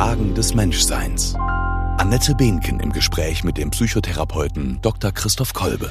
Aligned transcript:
Fragen 0.00 0.34
des 0.34 0.54
Menschseins. 0.54 1.34
Annette 1.98 2.34
Behnken 2.34 2.80
im 2.80 2.90
Gespräch 2.90 3.44
mit 3.44 3.58
dem 3.58 3.68
Psychotherapeuten 3.68 4.78
Dr. 4.80 5.12
Christoph 5.12 5.52
Kolbe. 5.52 5.90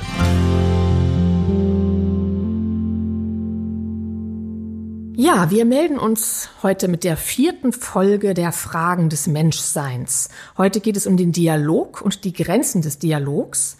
Ja, 5.16 5.52
wir 5.52 5.63
melden 5.63 5.99
uns 5.99 6.49
heute 6.63 6.88
mit 6.88 7.03
der 7.03 7.17
vierten 7.17 7.71
Folge 7.71 8.34
der 8.34 8.52
Fragen 8.52 9.09
des 9.09 9.27
Menschseins. 9.27 10.30
Heute 10.57 10.80
geht 10.80 10.98
es 10.98 11.05
um 11.05 11.16
den 11.16 11.31
Dialog 11.31 12.02
und 12.02 12.23
die 12.23 12.34
Grenzen 12.34 12.81
des 12.81 12.98
Dialogs. 12.98 13.77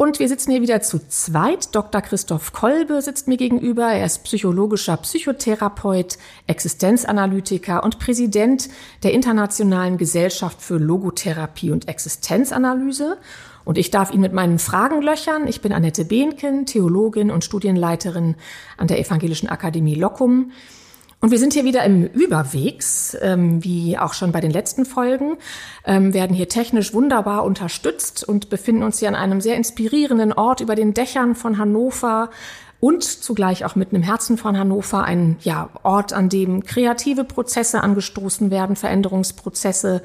Und 0.00 0.18
wir 0.18 0.28
sitzen 0.28 0.52
hier 0.52 0.62
wieder 0.62 0.80
zu 0.80 0.98
zweit. 1.08 1.74
Dr. 1.74 2.00
Christoph 2.00 2.54
Kolbe 2.54 3.02
sitzt 3.02 3.28
mir 3.28 3.36
gegenüber. 3.36 3.92
Er 3.92 4.06
ist 4.06 4.24
psychologischer 4.24 4.96
Psychotherapeut, 4.96 6.16
Existenzanalytiker 6.46 7.84
und 7.84 7.98
Präsident 7.98 8.70
der 9.02 9.12
Internationalen 9.12 9.98
Gesellschaft 9.98 10.62
für 10.62 10.78
Logotherapie 10.78 11.70
und 11.70 11.86
Existenzanalyse. 11.86 13.18
Und 13.66 13.76
ich 13.76 13.90
darf 13.90 14.10
ihn 14.14 14.22
mit 14.22 14.32
meinen 14.32 14.58
Fragen 14.58 15.02
löchern. 15.02 15.46
Ich 15.46 15.60
bin 15.60 15.74
Annette 15.74 16.06
Behnken, 16.06 16.64
Theologin 16.64 17.30
und 17.30 17.44
Studienleiterin 17.44 18.36
an 18.78 18.86
der 18.86 19.00
Evangelischen 19.00 19.50
Akademie 19.50 19.96
Locum. 19.96 20.50
Und 21.20 21.30
wir 21.30 21.38
sind 21.38 21.52
hier 21.52 21.66
wieder 21.66 21.84
im 21.84 22.06
Überwegs, 22.06 23.14
ähm, 23.20 23.62
wie 23.62 23.98
auch 23.98 24.14
schon 24.14 24.32
bei 24.32 24.40
den 24.40 24.50
letzten 24.50 24.86
Folgen, 24.86 25.36
ähm, 25.84 26.14
werden 26.14 26.34
hier 26.34 26.48
technisch 26.48 26.94
wunderbar 26.94 27.44
unterstützt 27.44 28.24
und 28.24 28.48
befinden 28.48 28.82
uns 28.82 29.00
hier 29.00 29.08
an 29.08 29.14
einem 29.14 29.42
sehr 29.42 29.56
inspirierenden 29.56 30.32
Ort 30.32 30.62
über 30.62 30.74
den 30.74 30.94
Dächern 30.94 31.34
von 31.34 31.58
Hannover 31.58 32.30
und 32.80 33.04
zugleich 33.04 33.66
auch 33.66 33.76
mitten 33.76 33.96
im 33.96 34.02
Herzen 34.02 34.38
von 34.38 34.58
Hannover, 34.58 35.04
ein 35.04 35.36
ja, 35.42 35.68
Ort, 35.82 36.14
an 36.14 36.30
dem 36.30 36.64
kreative 36.64 37.24
Prozesse 37.24 37.82
angestoßen 37.82 38.50
werden, 38.50 38.74
Veränderungsprozesse 38.74 40.02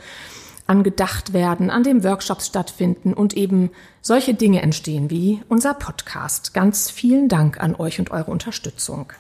angedacht 0.68 1.32
werden, 1.32 1.70
an 1.70 1.84
dem 1.84 2.04
Workshops 2.04 2.48
stattfinden 2.48 3.14
und 3.14 3.38
eben 3.38 3.72
solche 4.02 4.34
Dinge 4.34 4.62
entstehen 4.62 5.10
wie 5.10 5.42
unser 5.48 5.76
Podcast. 5.76 6.54
Ganz 6.54 6.90
vielen 6.90 7.30
Dank 7.30 7.62
an 7.62 7.76
euch 7.76 8.00
und 8.00 8.12
eure 8.12 8.32
Unterstützung. 8.32 9.14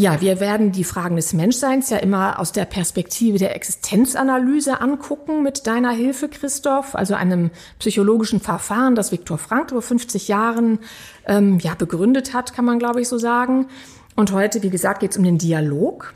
Ja, 0.00 0.20
wir 0.20 0.38
werden 0.38 0.70
die 0.70 0.84
Fragen 0.84 1.16
des 1.16 1.32
Menschseins 1.32 1.90
ja 1.90 1.96
immer 1.96 2.38
aus 2.38 2.52
der 2.52 2.66
Perspektive 2.66 3.36
der 3.36 3.56
Existenzanalyse 3.56 4.80
angucken 4.80 5.42
mit 5.42 5.66
deiner 5.66 5.90
Hilfe, 5.90 6.28
Christoph, 6.28 6.94
also 6.94 7.14
einem 7.14 7.50
psychologischen 7.80 8.38
Verfahren, 8.38 8.94
das 8.94 9.10
Viktor 9.10 9.38
Frankl 9.38 9.70
vor 9.70 9.82
50 9.82 10.28
Jahren 10.28 10.78
ähm, 11.26 11.58
ja 11.58 11.74
begründet 11.74 12.32
hat, 12.32 12.54
kann 12.54 12.64
man 12.64 12.78
glaube 12.78 13.00
ich 13.00 13.08
so 13.08 13.18
sagen. 13.18 13.66
Und 14.14 14.30
heute, 14.30 14.62
wie 14.62 14.70
gesagt, 14.70 15.00
geht 15.00 15.10
es 15.10 15.16
um 15.16 15.24
den 15.24 15.36
Dialog. 15.36 16.14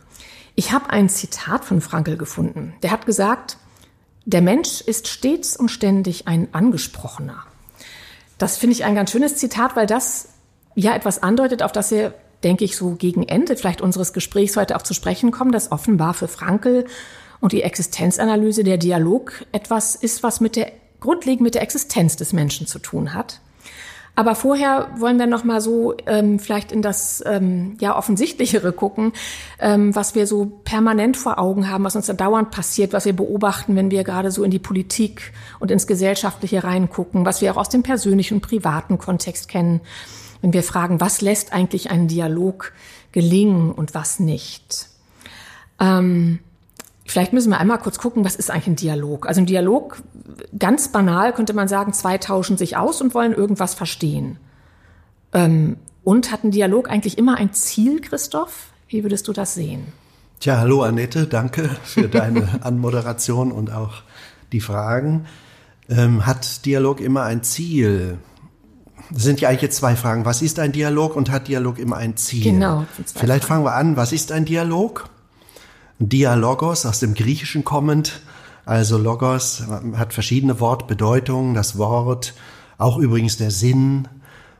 Ich 0.55 0.70
habe 0.70 0.91
ein 0.91 1.08
Zitat 1.08 1.64
von 1.64 1.80
Frankl 1.80 2.16
gefunden. 2.16 2.75
Der 2.84 2.92
hat 2.92 3.05
gesagt, 3.05 3.56
der 4.25 4.42
Mensch 4.42 4.80
ist 4.80 5.08
stets 5.08 5.56
und 5.56 5.70
ständig 5.70 6.28
ein 6.28 6.47
Angesprochener. 6.53 7.42
Das 8.38 8.58
finde 8.58 8.77
ich 8.77 8.84
ein 8.84 8.94
ganz 8.94 9.10
schönes 9.10 9.34
Zitat, 9.34 9.75
weil 9.75 9.88
das 9.88 10.28
ja 10.77 10.94
etwas 10.94 11.20
andeutet, 11.20 11.64
auf 11.64 11.72
das 11.72 11.91
wir 11.91 12.14
denke 12.44 12.64
ich, 12.64 12.76
so 12.76 12.94
gegen 12.94 13.22
Ende 13.22 13.56
vielleicht 13.56 13.80
unseres 13.80 14.12
Gesprächs 14.12 14.56
heute 14.56 14.76
auch 14.76 14.82
zu 14.82 14.94
sprechen 14.94 15.30
kommen, 15.30 15.52
dass 15.52 15.72
offenbar 15.72 16.14
für 16.14 16.28
Frankel 16.28 16.86
und 17.40 17.52
die 17.52 17.62
Existenzanalyse 17.62 18.64
der 18.64 18.78
Dialog 18.78 19.44
etwas 19.52 19.96
ist, 19.96 20.22
was 20.22 20.40
mit 20.40 20.56
der 20.56 20.72
grundlegend 21.00 21.42
mit 21.42 21.54
der 21.54 21.62
Existenz 21.62 22.16
des 22.16 22.32
Menschen 22.32 22.66
zu 22.66 22.78
tun 22.78 23.12
hat. 23.14 23.40
Aber 24.14 24.34
vorher 24.34 24.90
wollen 24.98 25.18
wir 25.18 25.26
noch 25.26 25.42
mal 25.42 25.62
so 25.62 25.94
ähm, 26.06 26.38
vielleicht 26.38 26.70
in 26.70 26.82
das 26.82 27.24
ähm, 27.26 27.76
ja 27.80 27.96
offensichtlichere 27.96 28.72
gucken, 28.72 29.12
ähm, 29.58 29.94
was 29.96 30.14
wir 30.14 30.26
so 30.26 30.60
permanent 30.64 31.16
vor 31.16 31.38
Augen 31.38 31.70
haben, 31.70 31.84
was 31.84 31.96
uns 31.96 32.06
da 32.06 32.12
dauernd 32.12 32.50
passiert, 32.50 32.92
was 32.92 33.06
wir 33.06 33.14
beobachten, 33.14 33.74
wenn 33.74 33.90
wir 33.90 34.04
gerade 34.04 34.30
so 34.30 34.44
in 34.44 34.50
die 34.50 34.58
Politik 34.58 35.32
und 35.60 35.70
ins 35.70 35.86
Gesellschaftliche 35.86 36.62
reingucken, 36.62 37.25
was 37.25 37.41
wir 37.41 37.52
auch 37.52 37.56
aus 37.56 37.70
dem 37.70 37.82
persönlichen 37.82 38.42
privaten 38.42 38.98
Kontext 38.98 39.48
kennen 39.48 39.81
wenn 40.42 40.53
wir 40.53 40.62
fragen, 40.62 41.00
was 41.00 41.22
lässt 41.22 41.53
eigentlich 41.53 41.91
einen 41.91 42.08
Dialog 42.08 42.72
gelingen 43.12 43.72
und 43.72 43.94
was 43.94 44.20
nicht. 44.20 44.88
Ähm, 45.80 46.41
vielleicht 47.06 47.32
müssen 47.32 47.50
wir 47.50 47.58
einmal 47.58 47.78
kurz 47.78 47.98
gucken, 47.98 48.25
was 48.25 48.36
ist 48.36 48.50
eigentlich 48.50 48.66
ein 48.66 48.76
Dialog? 48.76 49.26
Also 49.26 49.41
ein 49.41 49.47
Dialog, 49.47 50.02
ganz 50.58 50.88
banal 50.88 51.32
könnte 51.32 51.54
man 51.54 51.69
sagen, 51.69 51.92
zwei 51.92 52.19
tauschen 52.19 52.58
sich 52.58 52.76
aus 52.76 53.00
und 53.00 53.14
wollen 53.14 53.32
irgendwas 53.32 53.75
verstehen. 53.75 54.38
Ähm, 55.32 55.76
und 56.04 56.32
hat 56.32 56.44
ein 56.44 56.50
Dialog 56.50 56.91
eigentlich 56.91 57.16
immer 57.16 57.36
ein 57.36 57.52
Ziel, 57.52 58.00
Christoph? 58.00 58.70
Wie 58.88 59.04
würdest 59.04 59.28
du 59.28 59.32
das 59.32 59.54
sehen? 59.54 59.86
Tja, 60.41 60.58
hallo 60.58 60.82
Annette, 60.82 61.28
danke 61.28 61.70
für 61.84 62.08
deine 62.08 62.60
Anmoderation 62.64 63.52
und 63.52 63.72
auch 63.72 64.02
die 64.50 64.60
Fragen. 64.60 65.26
Ähm, 65.88 66.26
hat 66.26 66.66
Dialog 66.66 67.00
immer 67.00 67.22
ein 67.22 67.44
Ziel? 67.44 68.19
Das 69.10 69.22
sind 69.22 69.40
ja 69.40 69.48
eigentlich 69.48 69.62
jetzt 69.62 69.76
zwei 69.76 69.96
Fragen. 69.96 70.24
Was 70.24 70.42
ist 70.42 70.58
ein 70.58 70.72
Dialog 70.72 71.16
und 71.16 71.30
hat 71.30 71.48
Dialog 71.48 71.78
immer 71.78 71.96
ein 71.96 72.16
Ziel? 72.16 72.44
Genau. 72.44 72.86
Vielleicht 73.14 73.44
fangen 73.44 73.64
wir 73.64 73.74
an. 73.74 73.96
Was 73.96 74.12
ist 74.12 74.32
ein 74.32 74.44
Dialog? 74.44 75.08
Dialogos 75.98 76.86
aus 76.86 77.00
dem 77.00 77.14
Griechischen 77.14 77.64
kommend. 77.64 78.20
Also 78.64 78.96
Logos 78.96 79.64
hat 79.96 80.12
verschiedene 80.12 80.60
Wortbedeutungen. 80.60 81.54
Das 81.54 81.78
Wort, 81.78 82.34
auch 82.78 82.98
übrigens 82.98 83.36
der 83.36 83.50
Sinn, 83.50 84.08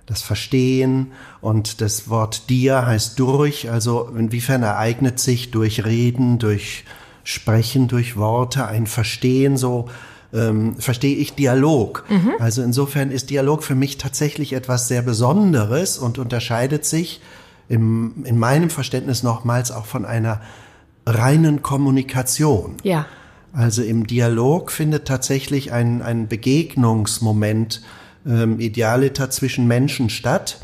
das 0.07 0.23
Verstehen 0.23 1.13
und 1.41 1.81
das 1.81 2.09
Wort 2.09 2.51
dia 2.51 2.85
heißt 2.85 3.19
durch. 3.19 3.71
Also 3.71 4.09
inwiefern 4.17 4.63
ereignet 4.63 5.19
sich 5.21 5.51
durch 5.51 5.85
Reden, 5.85 6.39
durch 6.39 6.85
Sprechen, 7.25 7.89
durch 7.89 8.17
Worte 8.17 8.67
ein 8.67 8.87
Verstehen 8.87 9.57
so 9.57 9.89
ähm, 10.33 10.77
verstehe 10.77 11.17
ich 11.17 11.35
Dialog. 11.35 12.05
Mhm. 12.09 12.33
Also 12.39 12.63
insofern 12.63 13.11
ist 13.11 13.31
Dialog 13.31 13.63
für 13.63 13.75
mich 13.75 13.99
tatsächlich 13.99 14.53
etwas 14.53 14.89
sehr 14.89 15.03
Besonderes 15.03 15.99
und 15.99 16.19
unterscheidet 16.19 16.85
sich 16.85 17.21
im, 17.69 18.25
in 18.25 18.39
meinem 18.39 18.71
Verständnis 18.71 19.23
nochmals 19.23 19.71
auch 19.71 19.87
von 19.87 20.05
einer 20.05 20.41
reinen 21.07 21.63
Kommunikation. 21.63 22.77
Ja. 22.83 23.07
Also 23.53 23.83
im 23.83 24.07
Dialog 24.07 24.71
findet 24.73 25.07
tatsächlich 25.07 25.73
ein, 25.73 26.01
ein 26.01 26.29
Begegnungsmoment 26.29 27.83
ähm, 28.27 28.59
idealiter 28.61 29.29
zwischen 29.31 29.67
Menschen 29.67 30.09
statt. 30.09 30.61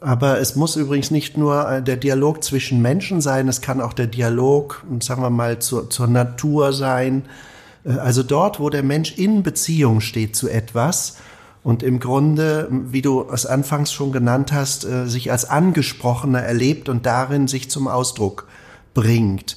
Aber 0.00 0.38
es 0.38 0.54
muss 0.54 0.76
übrigens 0.76 1.10
nicht 1.10 1.36
nur 1.36 1.80
der 1.80 1.96
Dialog 1.96 2.44
zwischen 2.44 2.82
Menschen 2.82 3.20
sein, 3.20 3.48
es 3.48 3.62
kann 3.62 3.80
auch 3.80 3.92
der 3.92 4.06
Dialog, 4.06 4.84
sagen 5.00 5.22
wir 5.22 5.30
mal, 5.30 5.58
zur, 5.58 5.90
zur 5.90 6.06
Natur 6.06 6.72
sein, 6.72 7.24
äh, 7.24 7.57
also 7.84 8.22
dort, 8.22 8.60
wo 8.60 8.70
der 8.70 8.82
Mensch 8.82 9.16
in 9.16 9.42
Beziehung 9.42 10.00
steht 10.00 10.36
zu 10.36 10.48
etwas 10.48 11.16
und 11.62 11.82
im 11.82 12.00
Grunde, 12.00 12.68
wie 12.70 13.02
du 13.02 13.26
es 13.32 13.46
anfangs 13.46 13.92
schon 13.92 14.12
genannt 14.12 14.52
hast, 14.52 14.84
äh, 14.84 15.06
sich 15.06 15.30
als 15.30 15.44
Angesprochener 15.44 16.40
erlebt 16.40 16.88
und 16.88 17.06
darin 17.06 17.48
sich 17.48 17.70
zum 17.70 17.88
Ausdruck 17.88 18.46
bringt. 18.94 19.56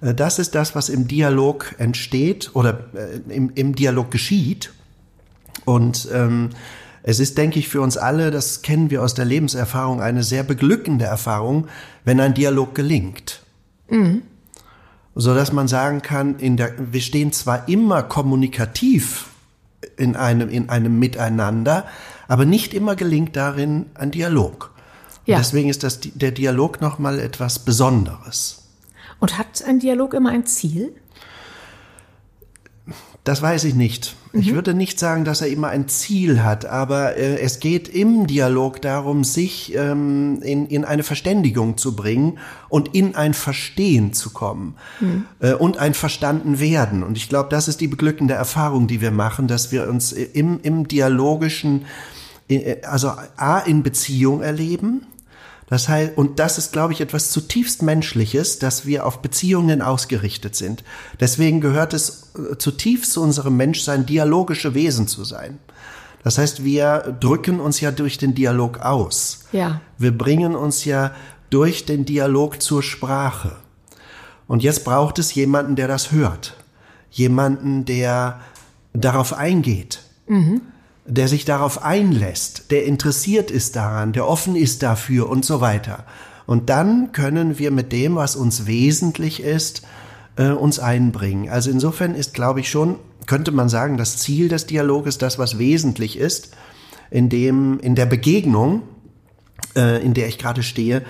Äh, 0.00 0.14
das 0.14 0.38
ist 0.38 0.54
das, 0.54 0.74
was 0.74 0.88
im 0.88 1.08
Dialog 1.08 1.74
entsteht 1.78 2.50
oder 2.54 2.84
im, 3.28 3.50
im 3.54 3.74
Dialog 3.74 4.10
geschieht. 4.10 4.72
Und 5.64 6.08
ähm, 6.12 6.50
es 7.02 7.20
ist, 7.20 7.38
denke 7.38 7.58
ich, 7.58 7.68
für 7.68 7.80
uns 7.80 7.96
alle, 7.96 8.30
das 8.30 8.62
kennen 8.62 8.90
wir 8.90 9.02
aus 9.02 9.14
der 9.14 9.24
Lebenserfahrung, 9.24 10.00
eine 10.00 10.22
sehr 10.22 10.42
beglückende 10.42 11.04
Erfahrung, 11.04 11.68
wenn 12.04 12.20
ein 12.20 12.34
Dialog 12.34 12.74
gelingt. 12.74 13.42
Mhm 13.88 14.22
so 15.14 15.34
dass 15.34 15.52
man 15.52 15.68
sagen 15.68 16.02
kann, 16.02 16.38
in 16.38 16.56
der, 16.56 16.74
wir 16.92 17.00
stehen 17.00 17.32
zwar 17.32 17.68
immer 17.68 18.02
kommunikativ 18.02 19.26
in 19.96 20.16
einem, 20.16 20.48
in 20.48 20.68
einem 20.68 20.98
Miteinander, 20.98 21.86
aber 22.26 22.44
nicht 22.44 22.74
immer 22.74 22.96
gelingt 22.96 23.36
darin 23.36 23.86
ein 23.94 24.10
Dialog. 24.10 24.72
Ja. 25.26 25.38
deswegen 25.38 25.70
ist 25.70 25.82
das, 25.82 26.00
der 26.02 26.32
Dialog 26.32 26.80
nochmal 26.80 27.18
etwas 27.18 27.58
Besonderes. 27.58 28.62
Und 29.20 29.38
hat 29.38 29.64
ein 29.66 29.78
Dialog 29.78 30.12
immer 30.12 30.30
ein 30.30 30.44
Ziel? 30.44 30.92
Das 33.24 33.40
weiß 33.40 33.64
ich 33.64 33.74
nicht. 33.74 34.16
Mhm. 34.32 34.40
Ich 34.40 34.54
würde 34.54 34.74
nicht 34.74 34.98
sagen, 34.98 35.24
dass 35.24 35.40
er 35.40 35.48
immer 35.48 35.68
ein 35.68 35.88
Ziel 35.88 36.42
hat, 36.42 36.66
aber 36.66 37.16
äh, 37.16 37.40
es 37.40 37.58
geht 37.58 37.88
im 37.88 38.26
Dialog 38.26 38.82
darum, 38.82 39.24
sich 39.24 39.74
ähm, 39.74 40.42
in, 40.42 40.66
in 40.66 40.84
eine 40.84 41.02
Verständigung 41.02 41.78
zu 41.78 41.96
bringen 41.96 42.38
und 42.68 42.94
in 42.94 43.14
ein 43.14 43.32
Verstehen 43.32 44.12
zu 44.12 44.30
kommen 44.30 44.76
mhm. 45.00 45.24
äh, 45.40 45.54
und 45.54 45.78
ein 45.78 45.94
Verstanden 45.94 46.60
werden. 46.60 47.02
Und 47.02 47.16
ich 47.16 47.30
glaube, 47.30 47.48
das 47.48 47.66
ist 47.66 47.80
die 47.80 47.88
beglückende 47.88 48.34
Erfahrung, 48.34 48.88
die 48.88 49.00
wir 49.00 49.10
machen, 49.10 49.48
dass 49.48 49.72
wir 49.72 49.88
uns 49.88 50.12
im, 50.12 50.60
im 50.62 50.86
dialogischen, 50.86 51.86
äh, 52.50 52.82
also 52.82 53.10
A 53.36 53.60
in 53.60 53.82
Beziehung 53.82 54.42
erleben, 54.42 55.06
das 55.66 55.88
heißt, 55.88 56.16
und 56.16 56.38
das 56.38 56.58
ist, 56.58 56.72
glaube 56.72 56.92
ich, 56.92 57.00
etwas 57.00 57.30
zutiefst 57.30 57.82
Menschliches, 57.82 58.58
dass 58.58 58.86
wir 58.86 59.06
auf 59.06 59.20
Beziehungen 59.20 59.82
ausgerichtet 59.82 60.54
sind. 60.54 60.84
Deswegen 61.20 61.60
gehört 61.60 61.94
es 61.94 62.32
äh, 62.34 62.58
zutiefst 62.58 63.12
zu 63.12 63.22
unserem 63.22 63.56
Menschsein, 63.56 64.06
dialogische 64.06 64.74
Wesen 64.74 65.08
zu 65.08 65.24
sein. 65.24 65.58
Das 66.22 66.38
heißt, 66.38 66.64
wir 66.64 67.16
drücken 67.20 67.60
uns 67.60 67.80
ja 67.80 67.90
durch 67.90 68.18
den 68.18 68.34
Dialog 68.34 68.80
aus. 68.80 69.40
Ja. 69.52 69.80
Wir 69.98 70.16
bringen 70.16 70.54
uns 70.56 70.84
ja 70.84 71.12
durch 71.50 71.84
den 71.84 72.04
Dialog 72.04 72.62
zur 72.62 72.82
Sprache. 72.82 73.56
Und 74.46 74.62
jetzt 74.62 74.84
braucht 74.84 75.18
es 75.18 75.34
jemanden, 75.34 75.76
der 75.76 75.88
das 75.88 76.12
hört. 76.12 76.56
jemanden, 77.14 77.84
der 77.84 78.40
darauf 78.92 79.32
eingeht, 79.32 80.00
mhm. 80.26 80.60
Der 81.06 81.28
sich 81.28 81.44
darauf 81.44 81.82
einlässt, 81.82 82.70
der 82.70 82.84
interessiert 82.84 83.50
ist 83.50 83.76
daran, 83.76 84.12
der 84.12 84.26
offen 84.26 84.56
ist 84.56 84.82
dafür 84.82 85.28
und 85.28 85.44
so 85.44 85.60
weiter. 85.60 86.04
Und 86.46 86.70
dann 86.70 87.12
können 87.12 87.58
wir 87.58 87.70
mit 87.70 87.92
dem, 87.92 88.16
was 88.16 88.36
uns 88.36 88.66
wesentlich 88.66 89.42
ist, 89.42 89.82
äh, 90.36 90.48
uns 90.48 90.78
einbringen. 90.78 91.48
Also 91.48 91.70
insofern 91.70 92.14
ist, 92.14 92.34
glaube 92.34 92.60
ich, 92.60 92.70
schon, 92.70 92.96
könnte 93.26 93.50
man 93.50 93.68
sagen, 93.68 93.96
das 93.96 94.18
Ziel 94.18 94.48
des 94.48 94.66
Dialoges, 94.66 95.18
das, 95.18 95.38
was 95.38 95.58
wesentlich 95.58 96.18
ist, 96.18 96.50
in 97.10 97.28
dem, 97.28 97.80
in 97.80 97.94
der 97.94 98.06
Begegnung, 98.06 98.82
äh, 99.76 100.02
in 100.04 100.14
der 100.14 100.28
ich 100.28 100.38
gerade 100.38 100.62
stehe, 100.62 101.02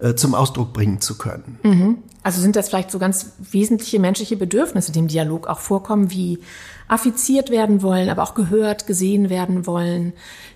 äh, 0.00 0.14
zum 0.14 0.34
Ausdruck 0.34 0.72
bringen 0.72 1.00
zu 1.00 1.18
können. 1.18 1.58
Mhm. 1.62 1.98
Also 2.22 2.40
sind 2.40 2.56
das 2.56 2.68
vielleicht 2.68 2.90
so 2.90 2.98
ganz 2.98 3.32
wesentliche 3.38 3.98
menschliche 3.98 4.36
Bedürfnisse, 4.36 4.92
die 4.92 4.98
im 4.98 5.08
Dialog 5.08 5.46
auch 5.46 5.58
vorkommen, 5.58 6.10
wie 6.10 6.38
affiziert 6.88 7.50
werden 7.50 7.82
wollen, 7.82 8.10
aber 8.10 8.22
auch 8.22 8.34
gehört, 8.34 8.86
gesehen 8.86 9.30
werden 9.30 9.66
wollen, 9.66 10.12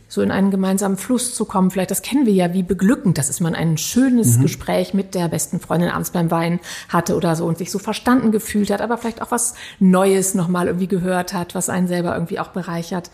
so 0.08 0.20
in 0.20 0.30
einen 0.30 0.50
gemeinsamen 0.50 0.96
Fluss 0.96 1.34
zu 1.34 1.44
kommen. 1.44 1.70
Vielleicht, 1.70 1.90
das 1.90 2.02
kennen 2.02 2.26
wir 2.26 2.32
ja, 2.32 2.52
wie 2.52 2.62
beglückend 2.62 3.18
das 3.18 3.30
ist, 3.30 3.40
man 3.40 3.54
ein 3.54 3.78
schönes 3.78 4.36
mhm. 4.36 4.42
Gespräch 4.42 4.94
mit 4.94 5.14
der 5.14 5.28
besten 5.28 5.58
Freundin 5.58 5.90
abends 5.90 6.10
beim 6.10 6.30
Wein 6.30 6.60
hatte 6.88 7.16
oder 7.16 7.34
so 7.34 7.46
und 7.46 7.58
sich 7.58 7.70
so 7.70 7.78
verstanden 7.78 8.30
gefühlt 8.30 8.70
hat, 8.70 8.80
aber 8.80 8.98
vielleicht 8.98 9.22
auch 9.22 9.30
was 9.30 9.54
Neues 9.78 10.34
nochmal 10.34 10.66
irgendwie 10.66 10.88
gehört 10.88 11.32
hat, 11.32 11.54
was 11.54 11.68
einen 11.68 11.88
selber 11.88 12.14
irgendwie 12.14 12.38
auch 12.38 12.48
bereichert. 12.48 13.10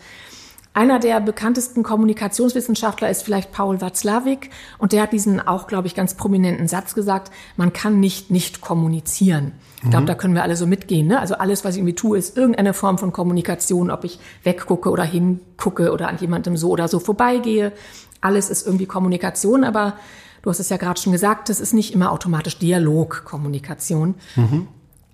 Einer 0.73 0.99
der 0.99 1.19
bekanntesten 1.19 1.83
Kommunikationswissenschaftler 1.83 3.09
ist 3.09 3.23
vielleicht 3.23 3.51
Paul 3.51 3.81
Watzlawick 3.81 4.51
und 4.77 4.93
der 4.93 5.01
hat 5.01 5.11
diesen 5.11 5.45
auch, 5.45 5.67
glaube 5.67 5.87
ich, 5.87 5.95
ganz 5.95 6.13
prominenten 6.13 6.69
Satz 6.69 6.95
gesagt, 6.95 7.29
man 7.57 7.73
kann 7.73 7.99
nicht 7.99 8.31
nicht 8.31 8.61
kommunizieren. 8.61 9.51
Ich 9.83 9.89
glaube, 9.89 10.03
mhm. 10.03 10.07
da 10.07 10.15
können 10.15 10.33
wir 10.33 10.43
alle 10.43 10.55
so 10.55 10.67
mitgehen. 10.67 11.07
Ne? 11.07 11.19
Also 11.19 11.35
alles, 11.35 11.65
was 11.65 11.75
ich 11.75 11.79
irgendwie 11.79 11.95
tue, 11.95 12.17
ist 12.17 12.37
irgendeine 12.37 12.73
Form 12.73 12.97
von 12.97 13.11
Kommunikation, 13.11 13.91
ob 13.91 14.05
ich 14.05 14.19
weggucke 14.43 14.89
oder 14.91 15.03
hingucke 15.03 15.91
oder 15.91 16.07
an 16.07 16.17
jemandem 16.19 16.55
so 16.55 16.69
oder 16.69 16.87
so 16.87 16.99
vorbeigehe. 16.99 17.73
Alles 18.21 18.49
ist 18.49 18.65
irgendwie 18.65 18.85
Kommunikation, 18.85 19.65
aber 19.65 19.95
du 20.41 20.49
hast 20.49 20.59
es 20.59 20.69
ja 20.69 20.77
gerade 20.77 21.01
schon 21.01 21.11
gesagt, 21.11 21.49
das 21.49 21.59
ist 21.59 21.73
nicht 21.73 21.93
immer 21.93 22.11
automatisch 22.11 22.59
Dialogkommunikation. 22.59 24.15
Mhm. 24.37 24.67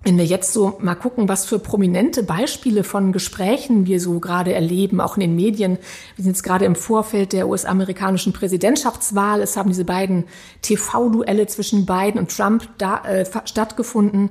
Wenn 0.07 0.17
wir 0.17 0.23
jetzt 0.23 0.53
so 0.53 0.77
mal 0.79 0.95
gucken, 0.95 1.27
was 1.27 1.45
für 1.45 1.59
prominente 1.59 2.23
Beispiele 2.23 2.85
von 2.85 3.11
Gesprächen 3.11 3.87
wir 3.87 3.99
so 3.99 4.21
gerade 4.21 4.53
erleben, 4.53 5.01
auch 5.01 5.17
in 5.17 5.19
den 5.19 5.35
Medien. 5.35 5.77
Wir 6.15 6.23
sind 6.23 6.31
jetzt 6.31 6.43
gerade 6.43 6.63
im 6.63 6.75
Vorfeld 6.75 7.33
der 7.33 7.49
US-amerikanischen 7.49 8.31
Präsidentschaftswahl. 8.31 9.41
Es 9.41 9.57
haben 9.57 9.67
diese 9.67 9.83
beiden 9.83 10.23
TV-Duelle 10.61 11.45
zwischen 11.47 11.85
Biden 11.85 12.19
und 12.19 12.33
Trump 12.33 12.69
da, 12.77 13.03
äh, 13.03 13.25
stattgefunden. 13.43 14.29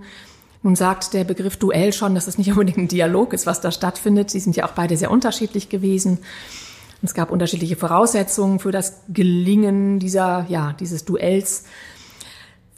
Nun 0.62 0.76
sagt 0.76 1.12
der 1.12 1.24
Begriff 1.24 1.58
Duell 1.58 1.92
schon, 1.92 2.14
dass 2.14 2.26
es 2.26 2.38
nicht 2.38 2.50
unbedingt 2.50 2.78
ein 2.78 2.88
Dialog 2.88 3.34
ist, 3.34 3.44
was 3.44 3.60
da 3.60 3.70
stattfindet. 3.70 4.30
Sie 4.30 4.40
sind 4.40 4.56
ja 4.56 4.64
auch 4.64 4.72
beide 4.72 4.96
sehr 4.96 5.10
unterschiedlich 5.10 5.68
gewesen. 5.68 6.20
Es 7.02 7.12
gab 7.12 7.30
unterschiedliche 7.30 7.76
Voraussetzungen 7.76 8.60
für 8.60 8.72
das 8.72 9.02
Gelingen 9.10 9.98
dieser, 9.98 10.46
ja, 10.48 10.74
dieses 10.80 11.04
Duells. 11.04 11.64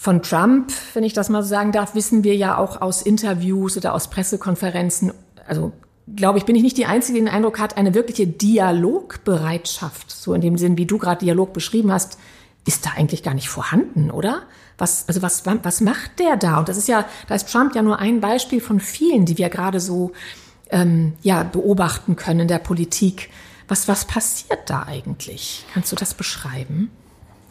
Von 0.01 0.23
Trump, 0.23 0.73
wenn 0.95 1.03
ich 1.03 1.13
das 1.13 1.29
mal 1.29 1.43
so 1.43 1.49
sagen 1.49 1.73
darf, 1.73 1.97
wissen 1.97 2.23
wir 2.23 2.37
ja 2.37 2.57
auch 2.57 2.81
aus 2.81 3.03
Interviews 3.03 3.77
oder 3.77 3.95
aus 3.95 4.09
Pressekonferenzen, 4.09 5.13
also 5.45 5.73
glaube 6.15 6.39
ich, 6.39 6.45
bin 6.45 6.55
ich 6.55 6.63
nicht 6.63 6.77
die 6.77 6.87
Einzige, 6.87 7.19
die 7.19 7.25
den 7.25 7.35
Eindruck 7.35 7.59
hat, 7.59 7.77
eine 7.77 7.95
wirkliche 7.95 8.29
Dialogbereitschaft, 8.29 10.09
so 10.13 10.35
in 10.35 10.41
dem 10.41 10.57
Sinn, 10.57 10.79
wie 10.79 10.87
du 10.87 10.99
gerade 10.99 11.25
Dialog 11.25 11.53
beschrieben 11.53 11.91
hast, 11.91 12.17
ist 12.65 12.87
da 12.87 12.91
eigentlich 12.97 13.25
gar 13.25 13.35
nicht 13.35 13.49
vorhanden, 13.49 14.13
oder? 14.13 14.43
Was, 14.79 15.09
also 15.09 15.21
was, 15.21 15.45
was 15.45 15.81
macht 15.81 16.21
der 16.21 16.37
da? 16.37 16.61
Und 16.61 16.69
das 16.69 16.77
ist 16.77 16.87
ja, 16.87 17.05
da 17.27 17.35
ist 17.35 17.51
Trump 17.51 17.75
ja 17.75 17.83
nur 17.83 17.99
ein 17.99 18.21
Beispiel 18.21 18.61
von 18.61 18.79
vielen, 18.79 19.27
die 19.27 19.37
wir 19.37 19.49
gerade 19.49 19.81
so 19.81 20.13
ähm, 20.71 21.15
ja, 21.23 21.43
beobachten 21.43 22.15
können 22.15 22.41
in 22.41 22.49
der 22.49 22.61
Politik. 22.61 23.31
Was, 23.67 23.89
was 23.89 24.05
passiert 24.05 24.71
da 24.71 24.85
eigentlich? 24.85 25.67
Kannst 25.75 25.91
du 25.91 25.97
das 25.97 26.15
beschreiben? 26.15 26.93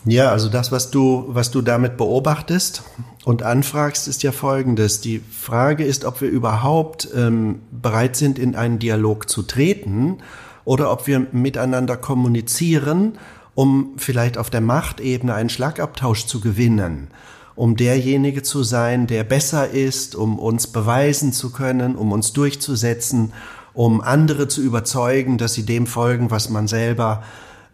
Ja, 0.08 0.32
also 0.32 0.48
das, 0.48 0.72
was 0.72 0.90
du, 0.90 1.26
was 1.28 1.52
du 1.52 1.62
damit 1.62 1.98
beobachtest 1.98 2.82
und 3.26 3.44
anfragst, 3.44 4.08
ist 4.08 4.24
ja 4.24 4.32
folgendes. 4.32 5.02
Die 5.02 5.20
Frage 5.20 5.84
ist, 5.84 6.06
ob 6.06 6.22
wir 6.22 6.30
überhaupt 6.30 7.10
ähm, 7.14 7.60
bereit 7.72 8.16
sind, 8.16 8.40
in 8.40 8.56
einen 8.56 8.80
Dialog 8.80 9.30
zu 9.30 9.44
treten 9.44 10.20
oder 10.64 10.94
ob 10.94 11.08
wir 11.08 11.28
miteinander 11.34 11.98
kommunizieren, 11.98 13.18
um 13.54 13.96
vielleicht 13.98 14.38
auf 14.38 14.50
der 14.50 14.62
Machtebene 14.62 15.34
einen 15.34 15.50
Schlagabtausch 15.50 16.26
zu 16.26 16.40
gewinnen, 16.40 17.10
um 17.56 17.76
derjenige 17.76 18.44
zu 18.44 18.64
sein, 18.64 19.08
der 19.08 19.26
besser 19.26 19.72
ist, 19.72 20.16
um 20.16 20.40
uns 20.40 20.68
beweisen 20.68 21.34
zu 21.34 21.52
können, 21.52 21.98
um 21.98 22.14
uns 22.14 22.32
durchzusetzen, 22.32 23.34
um 23.74 24.00
andere 24.00 24.48
zu 24.48 24.62
überzeugen, 24.62 25.38
dass 25.38 25.54
sie 25.54 25.66
dem 25.66 25.86
folgen, 25.86 26.32
was 26.32 26.50
man 26.50 26.70
selber 26.70 27.24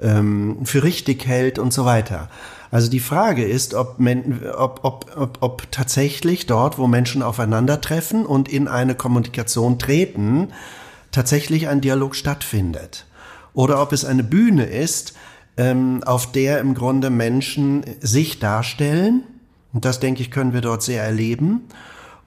ähm, 0.04 0.58
für 0.66 0.84
richtig 0.84 1.26
hält 1.26 1.58
und 1.58 1.74
so 1.74 1.86
weiter. 1.86 2.30
Also 2.72 2.90
die 2.90 3.00
Frage 3.00 3.44
ist, 3.44 3.76
ob, 3.76 4.00
ob, 4.00 4.80
ob, 4.84 5.12
ob, 5.16 5.38
ob 5.42 5.72
tatsächlich 5.72 6.48
dort, 6.48 6.78
wo 6.78 6.88
Menschen 6.88 7.22
aufeinandertreffen 7.22 8.26
und 8.26 8.50
in 8.50 8.68
eine 8.68 8.96
Kommunikation 8.96 9.78
treten, 9.80 10.50
tatsächlich 11.12 11.68
ein 11.68 11.82
Dialog 11.82 12.16
stattfindet. 12.16 13.06
Oder 13.54 13.82
ob 13.82 13.94
es 13.94 14.06
eine 14.06 14.24
Bühne 14.24 14.66
ist, 14.66 15.14
ähm, 15.56 16.04
auf 16.04 16.32
der 16.32 16.60
im 16.60 16.74
Grunde 16.74 17.10
Menschen 17.12 17.86
sich 18.02 18.40
darstellen. 18.40 19.24
Und 19.72 19.86
das, 19.86 20.00
denke 20.00 20.22
ich, 20.22 20.32
können 20.32 20.54
wir 20.54 20.62
dort 20.62 20.82
sehr 20.82 21.04
erleben. 21.04 21.66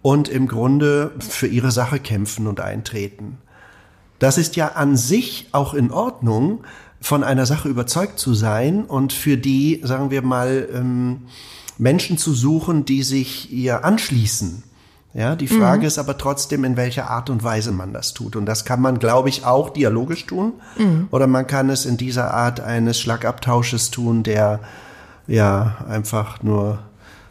Und 0.02 0.28
im 0.28 0.46
Grunde 0.46 1.10
für 1.18 1.48
ihre 1.48 1.72
Sache 1.72 1.98
kämpfen 1.98 2.46
und 2.46 2.60
eintreten. 2.60 3.38
Das 4.20 4.38
ist 4.38 4.54
ja 4.54 4.68
an 4.68 4.96
sich 4.96 5.48
auch 5.50 5.74
in 5.74 5.90
Ordnung, 5.90 6.64
von 7.00 7.24
einer 7.24 7.46
Sache 7.46 7.68
überzeugt 7.68 8.18
zu 8.18 8.34
sein 8.34 8.84
und 8.84 9.12
für 9.12 9.36
die, 9.36 9.80
sagen 9.84 10.10
wir 10.10 10.22
mal, 10.22 10.68
ähm, 10.72 11.22
Menschen 11.78 12.18
zu 12.18 12.34
suchen, 12.34 12.84
die 12.84 13.02
sich 13.02 13.52
ihr 13.52 13.84
anschließen. 13.84 14.62
Ja, 15.14 15.34
die 15.34 15.48
Frage 15.48 15.80
mhm. 15.80 15.86
ist 15.86 15.98
aber 15.98 16.18
trotzdem, 16.18 16.64
in 16.64 16.76
welcher 16.76 17.08
Art 17.08 17.30
und 17.30 17.42
Weise 17.42 17.72
man 17.72 17.94
das 17.94 18.12
tut. 18.12 18.36
Und 18.36 18.44
das 18.44 18.66
kann 18.66 18.82
man, 18.82 18.98
glaube 18.98 19.30
ich, 19.30 19.46
auch 19.46 19.70
dialogisch 19.70 20.26
tun. 20.26 20.52
Mhm. 20.76 21.08
Oder 21.10 21.26
man 21.26 21.46
kann 21.46 21.70
es 21.70 21.86
in 21.86 21.96
dieser 21.96 22.34
Art 22.34 22.60
eines 22.60 23.00
Schlagabtausches 23.00 23.90
tun, 23.90 24.24
der 24.24 24.60
ja 25.26 25.78
einfach 25.88 26.42
nur 26.42 26.80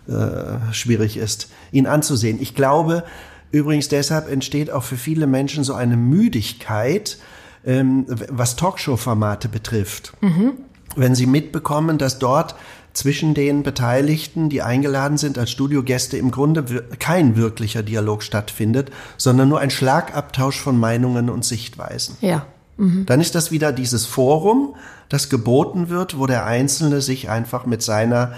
äh, 0.07 0.73
schwierig 0.73 1.17
ist, 1.17 1.49
ihn 1.71 1.85
anzusehen. 1.85 2.41
Ich 2.41 2.55
glaube, 2.55 3.03
übrigens 3.51 3.87
deshalb 3.87 4.31
entsteht 4.31 4.71
auch 4.71 4.83
für 4.83 4.97
viele 4.97 5.27
Menschen 5.27 5.63
so 5.63 5.75
eine 5.75 5.95
Müdigkeit, 5.95 7.19
ähm, 7.65 8.05
was 8.07 8.55
Talkshow-Formate 8.55 9.49
betrifft. 9.49 10.13
Mhm. 10.21 10.53
Wenn 10.95 11.15
Sie 11.15 11.25
mitbekommen, 11.25 11.97
dass 11.97 12.19
dort 12.19 12.55
zwischen 12.93 13.33
den 13.33 13.63
Beteiligten, 13.63 14.49
die 14.49 14.61
eingeladen 14.61 15.17
sind 15.17 15.37
als 15.37 15.51
Studiogäste, 15.51 16.17
im 16.17 16.31
Grunde 16.31 16.63
kein 16.99 17.35
wirklicher 17.35 17.83
Dialog 17.83 18.23
stattfindet, 18.23 18.89
sondern 19.17 19.49
nur 19.49 19.59
ein 19.59 19.69
Schlagabtausch 19.69 20.59
von 20.59 20.79
Meinungen 20.79 21.29
und 21.29 21.43
Sichtweisen. 21.43 22.15
Ja. 22.21 22.45
Mhm. 22.77 23.05
Dann 23.05 23.19
ist 23.19 23.35
das 23.35 23.51
wieder 23.51 23.73
dieses 23.73 24.05
Forum, 24.05 24.75
das 25.09 25.29
geboten 25.29 25.89
wird, 25.89 26.17
wo 26.17 26.25
der 26.25 26.45
Einzelne 26.45 27.01
sich 27.01 27.29
einfach 27.29 27.65
mit 27.65 27.81
seiner 27.81 28.33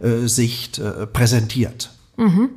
äh, 0.00 0.26
Sicht 0.28 0.78
äh, 0.78 1.06
präsentiert. 1.06 1.90
Mhm. 2.16 2.50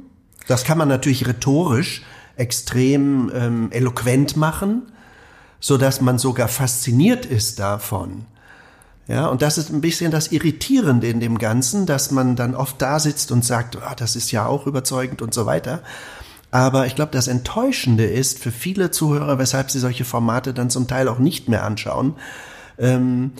Das 0.47 0.65
kann 0.65 0.77
man 0.77 0.89
natürlich 0.89 1.25
rhetorisch 1.25 2.03
extrem 2.35 3.31
ähm, 3.33 3.67
eloquent 3.71 4.35
machen 4.35 4.83
so 5.65 5.79
dass 5.79 5.99
man 5.99 6.19
sogar 6.19 6.47
fasziniert 6.47 7.25
ist 7.25 7.57
davon. 7.57 8.27
Ja, 9.07 9.25
und 9.29 9.41
das 9.41 9.57
ist 9.57 9.71
ein 9.71 9.81
bisschen 9.81 10.11
das 10.11 10.31
Irritierende 10.31 11.07
in 11.07 11.19
dem 11.19 11.39
Ganzen, 11.39 11.87
dass 11.87 12.11
man 12.11 12.35
dann 12.35 12.53
oft 12.53 12.79
da 12.83 12.99
sitzt 12.99 13.31
und 13.31 13.43
sagt, 13.43 13.75
ah, 13.81 13.95
das 13.95 14.15
ist 14.15 14.31
ja 14.31 14.45
auch 14.45 14.67
überzeugend 14.67 15.23
und 15.23 15.33
so 15.33 15.47
weiter. 15.47 15.81
Aber 16.51 16.85
ich 16.85 16.93
glaube, 16.93 17.13
das 17.13 17.27
Enttäuschende 17.27 18.05
ist 18.05 18.37
für 18.37 18.51
viele 18.51 18.91
Zuhörer, 18.91 19.39
weshalb 19.39 19.71
sie 19.71 19.79
solche 19.79 20.05
Formate 20.05 20.53
dann 20.53 20.69
zum 20.69 20.87
Teil 20.87 21.07
auch 21.07 21.17
nicht 21.17 21.49
mehr 21.49 21.63
anschauen, 21.63 22.13
ähm, 22.77 23.31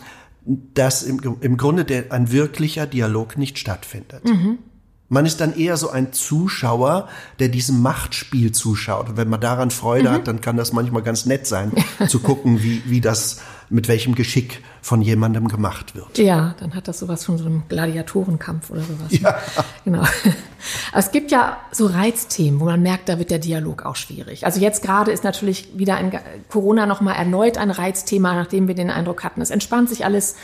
dass 0.44 1.04
im, 1.04 1.36
im 1.40 1.56
Grunde 1.56 1.84
der, 1.84 2.10
ein 2.10 2.32
wirklicher 2.32 2.88
Dialog 2.88 3.38
nicht 3.38 3.60
stattfindet. 3.60 4.24
Mhm. 4.24 4.58
Man 5.08 5.24
ist 5.24 5.40
dann 5.40 5.56
eher 5.56 5.76
so 5.76 5.90
ein 5.90 6.12
Zuschauer, 6.12 7.08
der 7.38 7.48
diesem 7.48 7.80
Machtspiel 7.80 8.50
zuschaut. 8.50 9.10
Und 9.10 9.16
wenn 9.16 9.28
man 9.28 9.40
daran 9.40 9.70
Freude 9.70 10.08
mhm. 10.08 10.12
hat, 10.14 10.28
dann 10.28 10.40
kann 10.40 10.56
das 10.56 10.72
manchmal 10.72 11.02
ganz 11.02 11.26
nett 11.26 11.46
sein, 11.46 11.72
zu 12.08 12.18
gucken, 12.18 12.62
wie, 12.62 12.82
wie 12.86 13.00
das, 13.00 13.40
mit 13.68 13.86
welchem 13.86 14.16
Geschick 14.16 14.62
von 14.82 15.02
jemandem 15.02 15.48
gemacht 15.48 15.94
wird. 15.94 16.18
Ja, 16.18 16.54
dann 16.58 16.74
hat 16.74 16.88
das 16.88 16.98
sowas 16.98 17.24
von 17.24 17.38
so 17.38 17.46
einem 17.46 17.64
Gladiatorenkampf 17.68 18.70
oder 18.70 18.82
sowas. 18.82 19.12
Ne? 19.12 19.18
Ja. 19.20 19.38
Genau. 19.84 20.00
Aber 20.00 20.98
es 20.98 21.12
gibt 21.12 21.30
ja 21.30 21.58
so 21.70 21.86
Reizthemen, 21.86 22.58
wo 22.58 22.64
man 22.64 22.82
merkt, 22.82 23.08
da 23.08 23.18
wird 23.18 23.30
der 23.30 23.38
Dialog 23.38 23.84
auch 23.84 23.96
schwierig. 23.96 24.44
Also 24.44 24.60
jetzt 24.60 24.82
gerade 24.82 25.12
ist 25.12 25.22
natürlich 25.22 25.68
wieder 25.76 25.96
ein 25.96 26.18
Corona 26.48 26.86
nochmal 26.86 27.14
erneut 27.16 27.58
ein 27.58 27.70
Reizthema, 27.70 28.34
nachdem 28.34 28.66
wir 28.66 28.74
den 28.74 28.90
Eindruck 28.90 29.22
hatten, 29.22 29.40
es 29.40 29.50
entspannt 29.50 29.88
sich 29.88 30.04
alles 30.04 30.34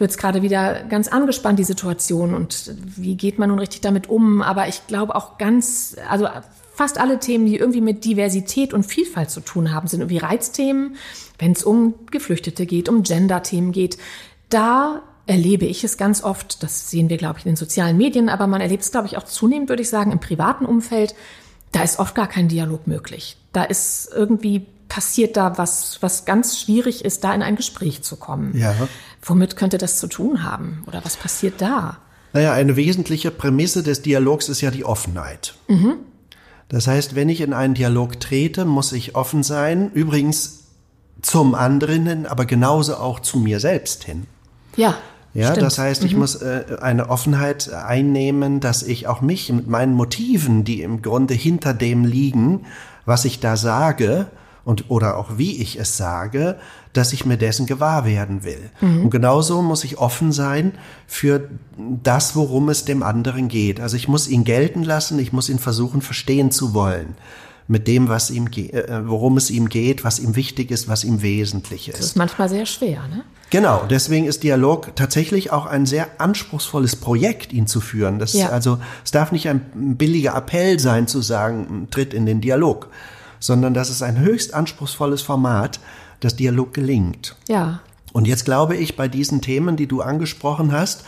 wird 0.00 0.10
es 0.10 0.18
gerade 0.18 0.42
wieder 0.42 0.84
ganz 0.84 1.08
angespannt, 1.08 1.58
die 1.58 1.64
Situation. 1.64 2.34
Und 2.34 2.74
wie 2.96 3.16
geht 3.16 3.38
man 3.38 3.50
nun 3.50 3.58
richtig 3.58 3.82
damit 3.82 4.08
um? 4.08 4.42
Aber 4.42 4.68
ich 4.68 4.86
glaube 4.86 5.14
auch 5.14 5.38
ganz, 5.38 5.96
also 6.08 6.28
fast 6.74 6.98
alle 6.98 7.20
Themen, 7.20 7.46
die 7.46 7.56
irgendwie 7.56 7.80
mit 7.80 8.04
Diversität 8.04 8.72
und 8.72 8.84
Vielfalt 8.84 9.30
zu 9.30 9.40
tun 9.40 9.72
haben, 9.72 9.86
sind 9.86 10.00
irgendwie 10.00 10.18
Reizthemen. 10.18 10.96
Wenn 11.38 11.52
es 11.52 11.62
um 11.62 11.94
Geflüchtete 12.10 12.66
geht, 12.66 12.88
um 12.88 13.02
Gender-Themen 13.02 13.72
geht, 13.72 13.98
da 14.48 15.02
erlebe 15.26 15.66
ich 15.66 15.84
es 15.84 15.96
ganz 15.96 16.24
oft, 16.24 16.62
das 16.62 16.90
sehen 16.90 17.08
wir, 17.08 17.16
glaube 17.16 17.38
ich, 17.38 17.46
in 17.46 17.52
den 17.52 17.56
sozialen 17.56 17.96
Medien, 17.96 18.28
aber 18.28 18.46
man 18.46 18.60
erlebt 18.60 18.82
es, 18.82 18.90
glaube 18.90 19.06
ich, 19.06 19.16
auch 19.16 19.24
zunehmend, 19.24 19.68
würde 19.68 19.82
ich 19.82 19.88
sagen, 19.88 20.10
im 20.10 20.18
privaten 20.18 20.64
Umfeld, 20.66 21.14
da 21.70 21.82
ist 21.82 22.00
oft 22.00 22.14
gar 22.14 22.26
kein 22.26 22.48
Dialog 22.48 22.86
möglich. 22.86 23.36
Da 23.52 23.62
ist 23.62 24.10
irgendwie 24.12 24.66
passiert 24.90 25.38
da 25.38 25.56
was, 25.56 26.02
was 26.02 26.26
ganz 26.26 26.58
schwierig 26.58 27.04
ist, 27.04 27.24
da 27.24 27.32
in 27.32 27.42
ein 27.42 27.56
Gespräch 27.56 28.02
zu 28.02 28.16
kommen. 28.16 28.54
Ja. 28.54 28.74
Womit 29.22 29.56
könnte 29.56 29.78
das 29.78 29.98
zu 29.98 30.06
tun 30.06 30.42
haben? 30.42 30.82
Oder 30.86 31.02
was 31.04 31.16
passiert 31.16 31.62
da? 31.62 31.96
Naja, 32.34 32.52
eine 32.52 32.76
wesentliche 32.76 33.30
Prämisse 33.30 33.82
des 33.82 34.02
Dialogs 34.02 34.50
ist 34.50 34.60
ja 34.60 34.70
die 34.70 34.84
Offenheit. 34.84 35.54
Mhm. 35.68 35.94
Das 36.68 36.86
heißt, 36.86 37.14
wenn 37.14 37.28
ich 37.28 37.40
in 37.40 37.52
einen 37.52 37.74
Dialog 37.74 38.20
trete, 38.20 38.64
muss 38.64 38.92
ich 38.92 39.14
offen 39.14 39.42
sein. 39.42 39.90
Übrigens 39.92 40.64
zum 41.22 41.54
anderen 41.54 42.06
hin, 42.06 42.26
aber 42.26 42.44
genauso 42.44 42.96
auch 42.96 43.20
zu 43.20 43.38
mir 43.38 43.60
selbst 43.60 44.04
hin. 44.04 44.26
Ja. 44.76 44.96
Ja, 45.32 45.52
Stimmt. 45.52 45.62
das 45.62 45.78
heißt, 45.78 46.04
ich 46.04 46.14
mhm. 46.14 46.18
muss 46.18 46.36
äh, 46.36 46.64
eine 46.80 47.08
Offenheit 47.08 47.72
einnehmen, 47.72 48.58
dass 48.58 48.82
ich 48.82 49.06
auch 49.06 49.20
mich 49.20 49.52
mit 49.52 49.68
meinen 49.68 49.94
Motiven, 49.94 50.64
die 50.64 50.82
im 50.82 51.02
Grunde 51.02 51.34
hinter 51.34 51.74
dem 51.74 52.04
liegen, 52.04 52.66
was 53.04 53.24
ich 53.24 53.38
da 53.38 53.56
sage, 53.56 54.26
und 54.70 54.88
oder 54.88 55.18
auch 55.18 55.36
wie 55.36 55.60
ich 55.60 55.80
es 55.80 55.96
sage, 55.96 56.56
dass 56.92 57.12
ich 57.12 57.26
mir 57.26 57.36
dessen 57.36 57.66
gewahr 57.66 58.04
werden 58.04 58.44
will. 58.44 58.70
Mhm. 58.80 59.04
Und 59.04 59.10
genauso 59.10 59.62
muss 59.62 59.82
ich 59.82 59.98
offen 59.98 60.30
sein 60.30 60.72
für 61.08 61.50
das, 61.76 62.36
worum 62.36 62.68
es 62.68 62.84
dem 62.84 63.02
anderen 63.02 63.48
geht. 63.48 63.80
Also 63.80 63.96
ich 63.96 64.06
muss 64.06 64.28
ihn 64.28 64.44
gelten 64.44 64.84
lassen, 64.84 65.18
ich 65.18 65.32
muss 65.32 65.48
ihn 65.48 65.58
versuchen 65.58 66.02
verstehen 66.02 66.52
zu 66.52 66.72
wollen 66.72 67.16
mit 67.66 67.88
dem, 67.88 68.08
was 68.08 68.30
ihm, 68.30 68.46
äh, 68.46 69.06
worum 69.06 69.36
es 69.36 69.50
ihm 69.50 69.68
geht, 69.68 70.04
was 70.04 70.20
ihm 70.20 70.36
wichtig 70.36 70.70
ist, 70.70 70.88
was 70.88 71.02
ihm 71.02 71.20
wesentlich 71.20 71.88
ist. 71.88 71.98
Das 71.98 72.06
ist 72.06 72.16
manchmal 72.16 72.48
sehr 72.48 72.66
schwer, 72.66 73.06
ne? 73.08 73.24
Genau, 73.50 73.84
deswegen 73.90 74.26
ist 74.26 74.44
Dialog 74.44 74.94
tatsächlich 74.94 75.50
auch 75.50 75.66
ein 75.66 75.84
sehr 75.84 76.06
anspruchsvolles 76.18 76.94
Projekt, 76.96 77.52
ihn 77.52 77.66
zu 77.66 77.80
führen. 77.80 78.20
Das 78.20 78.32
ja. 78.32 78.50
also, 78.50 78.78
es 79.04 79.10
darf 79.10 79.32
nicht 79.32 79.48
ein 79.48 79.96
billiger 79.96 80.36
Appell 80.36 80.78
sein, 80.78 81.08
zu 81.08 81.20
sagen, 81.20 81.88
tritt 81.90 82.14
in 82.14 82.26
den 82.26 82.40
Dialog, 82.40 82.88
sondern 83.40 83.74
das 83.74 83.90
ist 83.90 84.02
ein 84.02 84.18
höchst 84.20 84.54
anspruchsvolles 84.54 85.22
Format, 85.22 85.80
das 86.20 86.36
Dialog 86.36 86.72
gelingt. 86.72 87.36
Ja. 87.48 87.80
Und 88.12 88.28
jetzt 88.28 88.44
glaube 88.44 88.76
ich, 88.76 88.96
bei 88.96 89.08
diesen 89.08 89.40
Themen, 89.40 89.76
die 89.76 89.86
du 89.86 90.02
angesprochen 90.02 90.70
hast, 90.72 91.04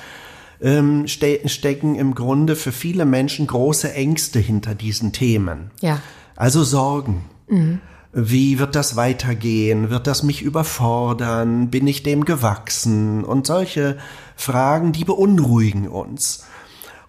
ähm, 0.61 1.07
ste 1.09 1.49
stecken 1.49 1.97
im 1.97 2.15
Grunde 2.15 2.57
für 2.57 2.73
viele 2.73 3.05
Menschen 3.05 3.47
große 3.47 3.93
Ängste 3.93 4.39
hinter 4.39 4.75
diesen 4.75 5.13
Themen. 5.13 5.71
Ja. 5.81 6.01
Also 6.37 6.65
Sorgen. 6.65 7.25
Mhm. 7.49 7.81
Wie 8.13 8.59
wird 8.59 8.75
das 8.75 8.95
weitergehen? 8.97 9.91
Wird 9.91 10.07
das 10.07 10.23
mich 10.23 10.43
überfordern? 10.43 11.71
Bin 11.71 11.87
ich 11.87 12.03
dem 12.03 12.25
gewachsen? 12.25 13.25
Und 13.25 13.47
solche 13.47 13.97
Fragen, 14.37 14.93
die 14.93 15.05
beunruhigen 15.05 15.89
uns. 15.89 16.45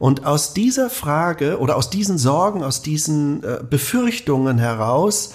Und 0.04 0.26
aus 0.26 0.54
dieser 0.54 0.90
Frage 0.90 1.60
oder 1.60 1.78
aus 1.78 1.90
diesen 1.90 2.18
Sorgen, 2.18 2.62
aus 2.62 2.82
diesen 2.82 3.42
äh, 3.42 3.60
Befürchtungen 3.64 4.58
heraus 4.58 5.34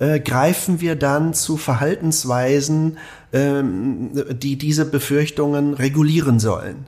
äh, 0.00 0.18
greifen 0.18 0.80
wir 0.80 0.96
dann 0.96 1.34
zu 1.34 1.56
Verhaltensweisen, 1.56 2.98
ähm, 3.32 4.10
die 4.42 4.58
diese 4.58 4.86
Befürchtungen 4.86 5.72
regulieren 5.72 6.40
sollen 6.40 6.86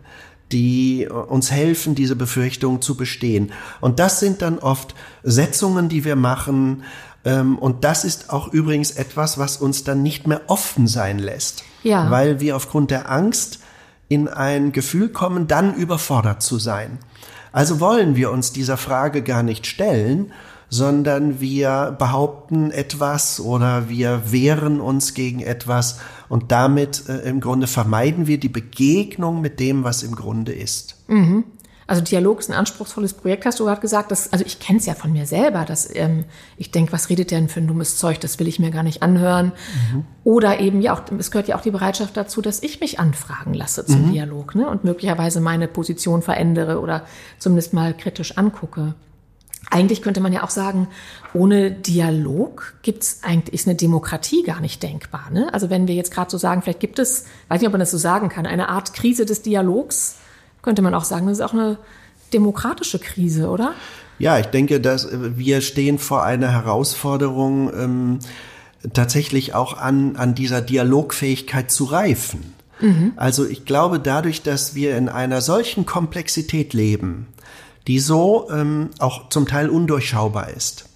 die 0.50 1.08
uns 1.08 1.52
helfen, 1.52 1.94
diese 1.94 2.16
Befürchtungen 2.16 2.82
zu 2.82 2.96
bestehen. 2.96 3.52
Und 3.80 4.00
das 4.00 4.18
sind 4.18 4.42
dann 4.42 4.58
oft 4.58 4.96
Setzungen, 5.22 5.88
die 5.88 6.04
wir 6.04 6.16
machen. 6.16 6.82
Ähm, 7.24 7.56
und 7.56 7.84
das 7.84 8.04
ist 8.04 8.30
auch 8.30 8.52
übrigens 8.52 8.90
etwas, 8.90 9.38
was 9.38 9.58
uns 9.58 9.84
dann 9.84 10.02
nicht 10.02 10.26
mehr 10.26 10.40
offen 10.48 10.88
sein 10.88 11.20
lässt. 11.20 11.62
Ja. 11.84 12.10
Weil 12.10 12.40
wir 12.40 12.56
aufgrund 12.56 12.90
der 12.90 13.08
Angst 13.08 13.60
in 14.10 14.26
ein 14.28 14.72
Gefühl 14.72 15.08
kommen, 15.08 15.46
dann 15.46 15.74
überfordert 15.74 16.42
zu 16.42 16.58
sein. 16.58 16.98
Also 17.52 17.80
wollen 17.80 18.16
wir 18.16 18.30
uns 18.32 18.52
dieser 18.52 18.76
Frage 18.76 19.22
gar 19.22 19.44
nicht 19.44 19.66
stellen, 19.66 20.32
sondern 20.68 21.40
wir 21.40 21.96
behaupten 21.98 22.72
etwas 22.72 23.40
oder 23.40 23.88
wir 23.88 24.32
wehren 24.32 24.80
uns 24.80 25.14
gegen 25.14 25.40
etwas 25.40 26.00
und 26.28 26.50
damit 26.52 27.08
äh, 27.08 27.28
im 27.28 27.40
Grunde 27.40 27.68
vermeiden 27.68 28.26
wir 28.26 28.38
die 28.38 28.48
Begegnung 28.48 29.40
mit 29.40 29.60
dem, 29.60 29.84
was 29.84 30.02
im 30.02 30.14
Grunde 30.14 30.52
ist. 30.52 30.96
Mhm. 31.08 31.44
Also 31.90 32.02
Dialog 32.02 32.38
ist 32.38 32.48
ein 32.48 32.56
anspruchsvolles 32.56 33.14
Projekt, 33.14 33.44
hast 33.46 33.58
du 33.58 33.64
gerade 33.64 33.80
gesagt. 33.80 34.12
Das, 34.12 34.32
also 34.32 34.44
ich 34.46 34.60
kenne 34.60 34.78
es 34.78 34.86
ja 34.86 34.94
von 34.94 35.12
mir 35.12 35.26
selber, 35.26 35.64
dass 35.64 35.92
ähm, 35.92 36.24
ich 36.56 36.70
denke, 36.70 36.92
was 36.92 37.08
redet 37.08 37.32
der 37.32 37.40
denn 37.40 37.48
für 37.48 37.58
ein 37.58 37.66
dummes 37.66 37.98
Zeug, 37.98 38.20
das 38.20 38.38
will 38.38 38.46
ich 38.46 38.60
mir 38.60 38.70
gar 38.70 38.84
nicht 38.84 39.02
anhören. 39.02 39.46
Mhm. 39.92 40.04
Oder 40.22 40.60
eben 40.60 40.80
ja 40.80 40.94
auch, 40.94 41.02
es 41.18 41.32
gehört 41.32 41.48
ja 41.48 41.56
auch 41.56 41.62
die 41.62 41.72
Bereitschaft 41.72 42.16
dazu, 42.16 42.42
dass 42.42 42.62
ich 42.62 42.78
mich 42.78 43.00
anfragen 43.00 43.54
lasse 43.54 43.84
zum 43.84 44.06
mhm. 44.06 44.12
Dialog 44.12 44.54
ne? 44.54 44.68
und 44.68 44.84
möglicherweise 44.84 45.40
meine 45.40 45.66
Position 45.66 46.22
verändere 46.22 46.78
oder 46.78 47.06
zumindest 47.40 47.72
mal 47.72 47.92
kritisch 47.92 48.38
angucke. 48.38 48.94
Eigentlich 49.68 50.00
könnte 50.00 50.20
man 50.20 50.32
ja 50.32 50.44
auch 50.44 50.50
sagen, 50.50 50.86
ohne 51.34 51.72
Dialog 51.72 52.74
gibt's 52.82 53.24
eigentlich 53.24 53.52
ist 53.52 53.66
eine 53.66 53.74
Demokratie 53.74 54.44
gar 54.44 54.60
nicht 54.60 54.80
denkbar. 54.84 55.28
Ne? 55.32 55.52
Also 55.52 55.70
wenn 55.70 55.88
wir 55.88 55.96
jetzt 55.96 56.12
gerade 56.12 56.30
so 56.30 56.38
sagen, 56.38 56.62
vielleicht 56.62 56.78
gibt 56.78 57.00
es, 57.00 57.24
weiß 57.48 57.60
nicht, 57.60 57.66
ob 57.66 57.72
man 57.72 57.80
das 57.80 57.90
so 57.90 57.98
sagen 57.98 58.28
kann, 58.28 58.46
eine 58.46 58.68
Art 58.68 58.94
Krise 58.94 59.26
des 59.26 59.42
Dialogs, 59.42 60.19
könnte 60.62 60.82
man 60.82 60.94
auch 60.94 61.04
sagen, 61.04 61.26
das 61.26 61.38
ist 61.38 61.44
auch 61.44 61.52
eine 61.52 61.78
demokratische 62.32 62.98
Krise, 62.98 63.48
oder? 63.48 63.74
Ja, 64.18 64.38
ich 64.38 64.46
denke, 64.46 64.80
dass 64.80 65.08
wir 65.12 65.60
stehen 65.62 65.98
vor 65.98 66.22
einer 66.24 66.52
Herausforderung, 66.52 67.72
ähm, 67.74 68.18
tatsächlich 68.92 69.54
auch 69.54 69.76
an, 69.76 70.16
an 70.16 70.34
dieser 70.34 70.60
Dialogfähigkeit 70.60 71.70
zu 71.70 71.84
reifen. 71.84 72.54
Mhm. 72.80 73.12
Also 73.16 73.46
ich 73.46 73.64
glaube, 73.64 74.00
dadurch, 74.00 74.42
dass 74.42 74.74
wir 74.74 74.96
in 74.96 75.08
einer 75.08 75.40
solchen 75.40 75.86
Komplexität 75.86 76.72
leben, 76.72 77.26
die 77.86 77.98
so 77.98 78.48
ähm, 78.50 78.90
auch 78.98 79.28
zum 79.28 79.46
Teil 79.46 79.68
undurchschaubar 79.68 80.50
ist 80.50 80.86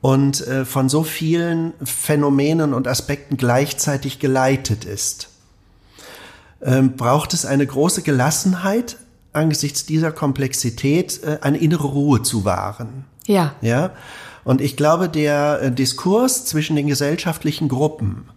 und 0.00 0.46
äh, 0.46 0.64
von 0.64 0.88
so 0.88 1.02
vielen 1.02 1.72
Phänomenen 1.84 2.74
und 2.74 2.88
Aspekten 2.88 3.36
gleichzeitig 3.36 4.18
geleitet 4.18 4.84
ist, 4.84 5.28
ähm, 6.62 6.96
braucht 6.96 7.34
es 7.34 7.44
eine 7.46 7.66
große 7.66 8.02
Gelassenheit, 8.02 8.96
angesichts 9.32 9.86
dieser 9.86 10.12
Komplexität 10.12 11.22
äh, 11.22 11.38
eine 11.40 11.58
innere 11.58 11.86
Ruhe 11.86 12.22
zu 12.22 12.44
wahren. 12.44 13.04
Ja. 13.26 13.54
Ja. 13.60 13.90
Und 14.44 14.60
ich 14.60 14.76
glaube, 14.76 15.08
der 15.08 15.60
äh, 15.62 15.72
Diskurs 15.72 16.44
zwischen 16.44 16.76
den 16.76 16.86
gesellschaftlichen 16.86 17.68
Gruppen, 17.68 18.28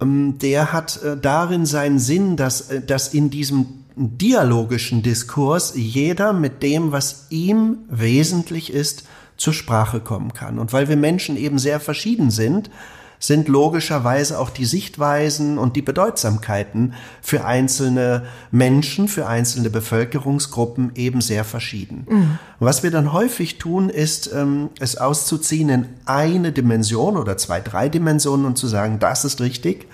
ähm, 0.00 0.38
der 0.38 0.72
hat 0.72 1.02
äh, 1.02 1.16
darin 1.16 1.66
seinen 1.66 1.98
Sinn, 1.98 2.36
dass, 2.36 2.70
äh, 2.70 2.80
dass 2.82 3.14
in 3.14 3.30
diesem 3.30 3.84
dialogischen 3.96 5.02
Diskurs 5.02 5.74
jeder 5.76 6.32
mit 6.32 6.62
dem, 6.62 6.90
was 6.90 7.26
ihm 7.30 7.78
wesentlich 7.88 8.72
ist, 8.72 9.04
zur 9.36 9.52
Sprache 9.52 10.00
kommen 10.00 10.32
kann. 10.32 10.58
Und 10.58 10.72
weil 10.72 10.88
wir 10.88 10.96
Menschen 10.96 11.36
eben 11.36 11.58
sehr 11.58 11.80
verschieden 11.80 12.30
sind, 12.30 12.70
sind 13.18 13.48
logischerweise 13.48 14.38
auch 14.38 14.50
die 14.50 14.64
Sichtweisen 14.64 15.58
und 15.58 15.76
die 15.76 15.82
Bedeutsamkeiten 15.82 16.94
für 17.22 17.44
einzelne 17.44 18.24
Menschen, 18.50 19.08
für 19.08 19.26
einzelne 19.26 19.70
Bevölkerungsgruppen 19.70 20.92
eben 20.94 21.20
sehr 21.20 21.44
verschieden. 21.44 22.06
Mhm. 22.08 22.38
Was 22.58 22.82
wir 22.82 22.90
dann 22.90 23.12
häufig 23.12 23.58
tun, 23.58 23.88
ist, 23.88 24.30
ähm, 24.32 24.70
es 24.78 24.96
auszuziehen 24.96 25.68
in 25.68 25.86
eine 26.06 26.52
Dimension 26.52 27.16
oder 27.16 27.36
zwei, 27.36 27.60
drei 27.60 27.88
Dimensionen 27.88 28.46
und 28.46 28.58
zu 28.58 28.66
sagen, 28.66 28.98
das 28.98 29.24
ist 29.24 29.40
richtig 29.40 29.86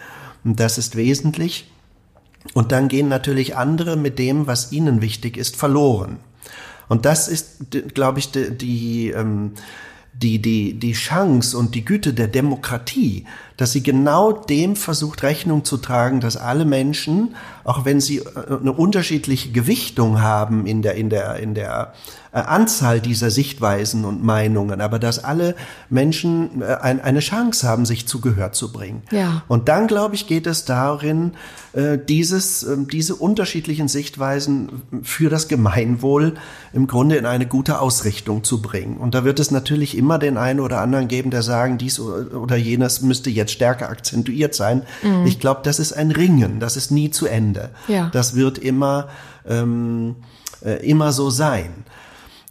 und 0.44 0.58
das 0.58 0.78
ist 0.78 0.96
wesentlich. 0.96 1.70
Und 2.54 2.72
dann 2.72 2.88
gehen 2.88 3.08
natürlich 3.08 3.56
andere 3.56 3.96
mit 3.96 4.18
dem, 4.18 4.46
was 4.46 4.72
ihnen 4.72 5.02
wichtig 5.02 5.36
ist, 5.36 5.56
verloren. 5.56 6.18
Und 6.88 7.04
das 7.04 7.28
ist, 7.28 7.66
glaube 7.94 8.18
ich, 8.18 8.32
die, 8.32 8.50
die 8.50 9.10
ähm, 9.10 9.52
die, 10.12 10.40
die, 10.40 10.74
die 10.74 10.92
Chance 10.92 11.56
und 11.56 11.74
die 11.74 11.84
Güte 11.84 12.12
der 12.12 12.28
Demokratie, 12.28 13.26
dass 13.56 13.72
sie 13.72 13.82
genau 13.82 14.32
dem 14.32 14.76
versucht 14.76 15.22
Rechnung 15.22 15.64
zu 15.64 15.76
tragen, 15.76 16.20
dass 16.20 16.36
alle 16.36 16.64
Menschen, 16.64 17.34
auch 17.64 17.84
wenn 17.84 18.00
sie 18.00 18.18
äh, 18.18 18.24
eine 18.60 18.72
unterschiedliche 18.72 19.50
Gewichtung 19.50 20.20
haben 20.20 20.66
in 20.66 20.82
der, 20.82 20.94
in 20.94 21.10
der, 21.10 21.36
in 21.36 21.54
der 21.54 21.94
äh, 22.32 22.38
Anzahl 22.38 23.00
dieser 23.00 23.30
Sichtweisen 23.30 24.04
und 24.04 24.22
Meinungen, 24.22 24.80
aber 24.80 24.98
dass 24.98 25.22
alle 25.22 25.54
Menschen 25.88 26.62
äh, 26.62 26.76
eine 26.76 27.20
Chance 27.20 27.66
haben, 27.68 27.86
sich 27.86 28.06
zu 28.06 28.20
Gehör 28.20 28.52
zu 28.52 28.72
bringen. 28.72 29.02
Ja. 29.10 29.42
Und 29.48 29.68
dann, 29.68 29.86
glaube 29.86 30.14
ich, 30.14 30.26
geht 30.26 30.46
es 30.46 30.64
darin, 30.64 31.32
dieses, 32.08 32.66
diese 32.90 33.14
unterschiedlichen 33.14 33.86
Sichtweisen 33.86 34.82
für 35.04 35.30
das 35.30 35.46
Gemeinwohl 35.46 36.34
im 36.72 36.88
Grunde 36.88 37.14
in 37.14 37.26
eine 37.26 37.46
gute 37.46 37.80
Ausrichtung 37.80 38.42
zu 38.42 38.60
bringen. 38.60 38.96
Und 38.96 39.14
da 39.14 39.24
wird 39.24 39.38
es 39.38 39.52
natürlich 39.52 39.96
immer 39.96 40.18
den 40.18 40.36
einen 40.36 40.58
oder 40.58 40.80
anderen 40.80 41.06
geben, 41.06 41.30
der 41.30 41.42
sagen, 41.42 41.78
dies 41.78 42.00
oder 42.00 42.56
jenes 42.56 43.02
müsste 43.02 43.30
jetzt 43.30 43.52
stärker 43.52 43.88
akzentuiert 43.88 44.54
sein. 44.54 44.82
Mhm. 45.02 45.26
Ich 45.26 45.38
glaube, 45.38 45.60
das 45.62 45.78
ist 45.78 45.92
ein 45.92 46.10
Ringen, 46.10 46.58
das 46.58 46.76
ist 46.76 46.90
nie 46.90 47.10
zu 47.10 47.26
Ende. 47.26 47.59
Ja. 47.88 48.08
Das 48.12 48.34
wird 48.34 48.58
immer, 48.58 49.08
ähm, 49.46 50.16
äh, 50.64 50.86
immer 50.88 51.12
so 51.12 51.30
sein. 51.30 51.84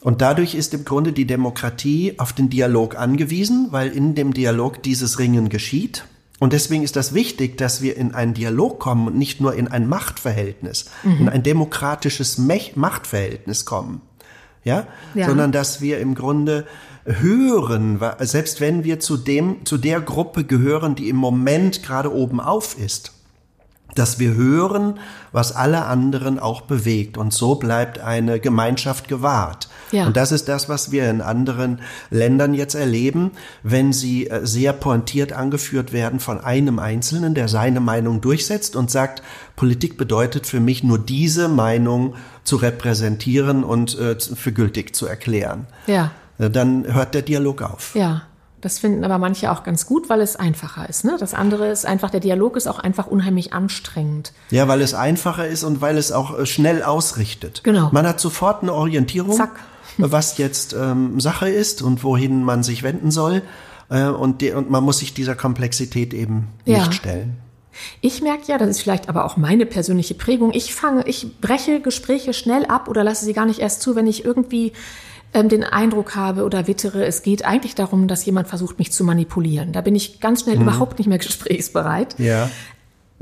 Und 0.01 0.21
dadurch 0.21 0.55
ist 0.55 0.73
im 0.73 0.85
Grunde 0.85 1.11
die 1.11 1.25
Demokratie 1.25 2.15
auf 2.17 2.31
den 2.33 2.49
Dialog 2.49 2.97
angewiesen, 2.97 3.67
weil 3.71 3.89
in 3.89 4.15
dem 4.15 4.33
Dialog 4.33 4.81
dieses 4.83 5.19
Ringen 5.19 5.49
geschieht. 5.49 6.05
Und 6.39 6.53
deswegen 6.53 6.83
ist 6.83 6.95
das 6.95 7.13
wichtig, 7.13 7.57
dass 7.57 7.81
wir 7.81 7.97
in 7.97 8.13
einen 8.13 8.33
Dialog 8.33 8.79
kommen 8.79 9.07
und 9.07 9.17
nicht 9.17 9.41
nur 9.41 9.55
in 9.55 9.67
ein 9.67 9.89
Machtverhältnis, 9.89 10.85
mhm. 11.03 11.17
in 11.19 11.29
ein 11.29 11.43
demokratisches 11.43 12.37
Machtverhältnis 12.37 13.65
kommen. 13.65 14.01
Ja? 14.63 14.87
ja? 15.15 15.27
Sondern 15.27 15.51
dass 15.51 15.81
wir 15.81 15.99
im 15.99 16.15
Grunde 16.15 16.65
hören, 17.03 17.99
selbst 18.19 18.61
wenn 18.61 18.85
wir 18.85 19.01
zu 19.01 19.17
dem, 19.17 19.65
zu 19.65 19.77
der 19.77 19.99
Gruppe 19.99 20.45
gehören, 20.45 20.95
die 20.95 21.09
im 21.09 21.17
Moment 21.17 21.83
gerade 21.83 22.13
oben 22.13 22.39
auf 22.39 22.77
ist 22.79 23.18
dass 23.95 24.19
wir 24.19 24.33
hören, 24.33 24.99
was 25.31 25.55
alle 25.55 25.85
anderen 25.85 26.39
auch 26.39 26.61
bewegt. 26.61 27.17
Und 27.17 27.33
so 27.33 27.55
bleibt 27.55 27.99
eine 27.99 28.39
Gemeinschaft 28.39 29.07
gewahrt. 29.07 29.67
Ja. 29.91 30.05
Und 30.05 30.15
das 30.17 30.31
ist 30.31 30.47
das, 30.47 30.69
was 30.69 30.91
wir 30.91 31.09
in 31.09 31.21
anderen 31.21 31.79
Ländern 32.09 32.53
jetzt 32.53 32.75
erleben, 32.75 33.31
wenn 33.63 33.93
sie 33.93 34.27
äh, 34.27 34.45
sehr 34.45 34.73
pointiert 34.73 35.33
angeführt 35.33 35.91
werden 35.91 36.19
von 36.19 36.39
einem 36.39 36.79
Einzelnen, 36.79 37.33
der 37.33 37.47
seine 37.47 37.79
Meinung 37.79 38.21
durchsetzt 38.21 38.75
und 38.75 38.91
sagt, 38.91 39.23
Politik 39.55 39.97
bedeutet 39.97 40.45
für 40.45 40.59
mich 40.59 40.83
nur 40.83 40.99
diese 40.99 41.47
Meinung 41.47 42.15
zu 42.43 42.57
repräsentieren 42.57 43.63
und 43.63 43.97
äh, 43.97 44.15
für 44.19 44.51
gültig 44.51 44.95
zu 44.95 45.07
erklären. 45.07 45.67
Ja. 45.87 46.11
Äh, 46.37 46.49
dann 46.49 46.91
hört 46.91 47.13
der 47.13 47.21
Dialog 47.21 47.61
auf. 47.61 47.95
Ja. 47.95 48.23
Das 48.61 48.79
finden 48.79 49.03
aber 49.05 49.17
manche 49.17 49.51
auch 49.51 49.63
ganz 49.63 49.85
gut, 49.85 50.09
weil 50.09 50.21
es 50.21 50.35
einfacher 50.35 50.89
ist. 50.89 51.05
Ne? 51.05 51.15
Das 51.19 51.33
andere 51.33 51.69
ist 51.69 51.85
einfach, 51.85 52.09
der 52.09 52.19
Dialog 52.19 52.57
ist 52.57 52.67
auch 52.67 52.79
einfach 52.79 53.07
unheimlich 53.07 53.53
anstrengend. 53.53 54.33
Ja, 54.49 54.67
weil 54.67 54.81
es 54.81 54.93
einfacher 54.93 55.47
ist 55.47 55.63
und 55.63 55.81
weil 55.81 55.97
es 55.97 56.11
auch 56.11 56.37
äh, 56.37 56.45
schnell 56.45 56.83
ausrichtet. 56.83 57.61
Genau. 57.63 57.89
Man 57.91 58.05
hat 58.05 58.19
sofort 58.19 58.63
eine 58.63 58.73
Orientierung, 58.73 59.35
Zack. 59.35 59.59
was 59.97 60.37
jetzt 60.37 60.73
ähm, 60.73 61.19
Sache 61.19 61.49
ist 61.49 61.81
und 61.81 62.03
wohin 62.03 62.43
man 62.43 62.63
sich 62.63 62.83
wenden 62.83 63.11
soll. 63.11 63.43
Äh, 63.89 64.07
und, 64.07 64.41
die, 64.41 64.51
und 64.51 64.69
man 64.69 64.83
muss 64.83 64.99
sich 64.99 65.13
dieser 65.13 65.35
Komplexität 65.35 66.13
eben 66.13 66.47
ja. 66.65 66.79
nicht 66.79 66.93
stellen. 66.93 67.37
Ich 68.01 68.21
merke 68.21 68.43
ja, 68.47 68.57
das 68.57 68.69
ist 68.69 68.81
vielleicht 68.81 69.07
aber 69.07 69.25
auch 69.25 69.37
meine 69.37 69.65
persönliche 69.65 70.15
Prägung. 70.15 70.51
Ich 70.53 70.73
fange, 70.73 71.07
ich 71.07 71.39
breche 71.39 71.79
Gespräche 71.79 72.33
schnell 72.33 72.65
ab 72.65 72.87
oder 72.89 73.03
lasse 73.03 73.23
sie 73.23 73.33
gar 73.33 73.45
nicht 73.45 73.59
erst 73.59 73.81
zu, 73.81 73.95
wenn 73.95 74.07
ich 74.07 74.25
irgendwie 74.25 74.73
ähm, 75.33 75.49
den 75.49 75.63
Eindruck 75.63 76.15
habe 76.15 76.43
oder 76.43 76.67
wittere, 76.67 77.05
es 77.05 77.21
geht 77.21 77.45
eigentlich 77.45 77.75
darum, 77.75 78.07
dass 78.07 78.25
jemand 78.25 78.47
versucht, 78.47 78.79
mich 78.79 78.91
zu 78.91 79.03
manipulieren. 79.03 79.71
Da 79.71 79.81
bin 79.81 79.95
ich 79.95 80.19
ganz 80.19 80.41
schnell 80.43 80.55
mhm. 80.55 80.63
überhaupt 80.63 80.97
nicht 80.97 81.07
mehr 81.07 81.17
gesprächsbereit. 81.19 82.17
Ja. 82.17 82.49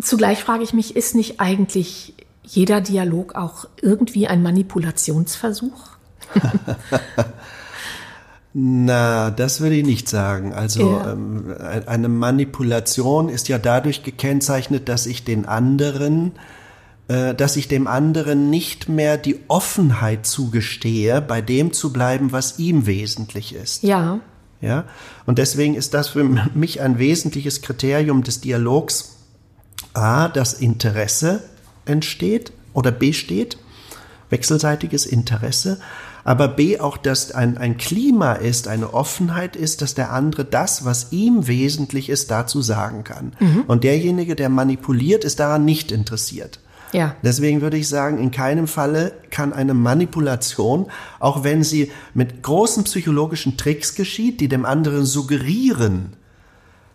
Zugleich 0.02 0.40
frage 0.40 0.64
ich 0.64 0.74
mich, 0.74 0.96
ist 0.96 1.16
nicht 1.16 1.40
eigentlich 1.40 2.14
jeder 2.44 2.82
Dialog 2.82 3.36
auch 3.36 3.68
irgendwie 3.82 4.28
ein 4.28 4.42
Manipulationsversuch? 4.42 5.90
Na, 8.54 9.30
das 9.30 9.62
würde 9.62 9.76
ich 9.76 9.86
nicht 9.86 10.10
sagen. 10.10 10.54
Also 10.54 10.92
ja. 10.92 11.12
ähm, 11.12 11.54
eine 11.86 12.10
Manipulation 12.10 13.30
ist 13.30 13.50
ja 13.50 13.60
dadurch 13.60 14.04
gekennzeichnet, 14.04 14.90
dass 14.90 15.06
ich 15.06 15.24
den 15.24 15.46
anderen 15.46 16.32
dass 17.08 17.56
ich 17.56 17.70
dem 17.70 17.88
anderen 17.88 18.50
nicht 18.50 18.90
mehr 18.90 19.18
die 19.18 19.40
Offenheit 19.48 20.26
zugestehe, 20.26 21.22
bei 21.22 21.42
dem 21.42 21.72
zu 21.72 21.94
bleiben, 21.94 22.34
was 22.34 22.60
ihm 22.60 22.86
wesentlich 22.86 23.56
ist. 23.56 23.84
Ja. 23.84 24.20
Ja. 24.60 24.86
Und 25.26 25.38
deswegen 25.38 25.76
ist 25.76 25.94
das 25.94 26.10
für 26.10 26.24
mich 26.54 26.82
ein 26.82 27.00
wesentliches 27.00 27.62
Kriterium 27.62 28.24
des 28.24 28.42
Dialogs. 28.42 29.14
A, 29.94 30.28
das 30.28 30.54
Interesse 30.54 31.44
entsteht 31.86 32.52
oder 32.74 32.92
besteht, 32.92 33.58
wechselseitiges 34.30 35.06
Interesse, 35.06 35.80
aber 36.24 36.50
B 36.50 36.80
auch, 36.80 36.98
dass 36.98 37.32
ein, 37.32 37.58
ein 37.58 37.78
Klima 37.78 38.34
ist, 38.34 38.68
eine 38.68 38.94
Offenheit 38.94 39.56
ist, 39.56 39.82
dass 39.82 39.96
der 39.96 40.12
andere 40.12 40.44
das, 40.44 40.84
was 40.84 41.14
ihm 41.14 41.48
wesentlich 41.48 42.10
ist, 42.10 42.32
dazu 42.32 42.62
sagen 42.62 43.06
kann. 43.06 43.32
Mhm. 43.40 43.64
Und 43.68 43.86
derjenige, 43.86 44.36
der 44.36 44.50
manipuliert, 44.50 45.24
ist 45.24 45.40
daran 45.40 45.64
nicht 45.64 45.92
interessiert. 45.92 46.60
Ja. 46.94 47.16
Deswegen 47.22 47.62
würde 47.62 47.78
ich 47.78 47.88
sagen, 47.88 48.18
in 48.18 48.32
keinem 48.32 48.68
Falle 48.68 49.14
kann 49.30 49.54
eine 49.54 49.74
Manipulation, 49.74 50.88
auch 51.20 51.44
wenn 51.44 51.64
sie 51.64 51.92
mit 52.14 52.44
großen 52.44 52.84
psychologischen 52.86 53.58
Tricks 53.58 53.96
geschieht, 53.96 54.40
die 54.42 54.48
dem 54.48 54.66
anderen 54.66 55.06
suggerieren, 55.06 56.14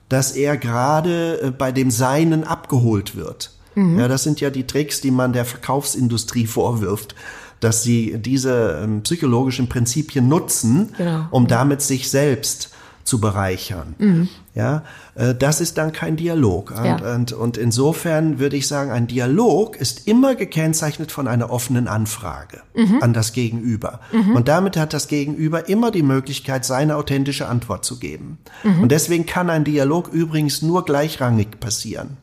dass 0.09 0.33
er 0.33 0.57
gerade 0.57 1.41
äh, 1.41 1.51
bei 1.51 1.73
dem 1.73 1.91
Seinen 1.91 2.45
abgeholt 2.45 3.17
wird. 3.17 3.53
Mhm. 3.75 3.99
Ja, 3.99 4.09
das 4.09 4.23
sind 4.23 4.41
ja 4.41 4.51
die 4.51 4.67
Tricks, 4.67 5.01
die 5.01 5.11
man 5.11 5.33
der 5.33 5.45
Verkaufsindustrie 5.45 6.47
vorwirft, 6.47 7.15
dass 7.61 7.83
sie 7.83 8.19
diese 8.19 8.81
ähm, 8.83 9.03
psychologischen 9.03 9.69
Prinzipien 9.69 10.29
nutzen, 10.29 10.95
genau. 10.97 11.27
um 11.31 11.47
damit 11.47 11.81
sich 11.81 12.11
selbst 12.11 12.71
zu 13.05 13.21
bereichern. 13.21 13.95
Mhm. 13.99 14.29
Ja, 14.55 14.85
äh, 15.15 15.35
das 15.35 15.61
ist 15.61 15.79
dann 15.79 15.93
kein 15.93 16.17
Dialog. 16.17 16.73
Ja. 16.77 16.95
Und, 16.95 17.03
und, 17.03 17.33
und, 17.33 17.57
insofern 17.57 18.39
würde 18.39 18.57
ich 18.57 18.69
sagen, 18.69 18.91
ein 18.91 19.07
Dialog 19.07 19.77
ist 19.77 20.07
immer 20.07 20.35
gekennzeichnet 20.35 21.11
von 21.11 21.27
einer 21.27 21.51
offenen 21.51 21.89
Anfrage 21.89 22.61
mhm. 22.75 23.03
an 23.03 23.13
das 23.13 23.33
Gegenüber. 23.33 24.01
Mhm. 24.13 24.37
Und 24.37 24.49
damit 24.49 24.77
hat 24.77 24.93
das 24.93 25.09
Gegenüber 25.09 25.69
immer 25.69 25.91
die 25.91 26.03
Möglichkeit, 26.03 26.65
seine 26.65 26.97
authentische 26.97 27.49
Antwort 27.49 27.85
zu 27.85 27.99
geben. 27.99 28.39
Mhm. 28.63 28.83
Und 28.83 28.93
deswegen 28.93 29.27
kann 29.27 29.51
ein 29.51 29.65
Dialog 29.65 30.09
übrigens 30.09 30.63
nur 30.63 30.85
gleichrangig 30.85 31.59
passieren. 31.59 32.19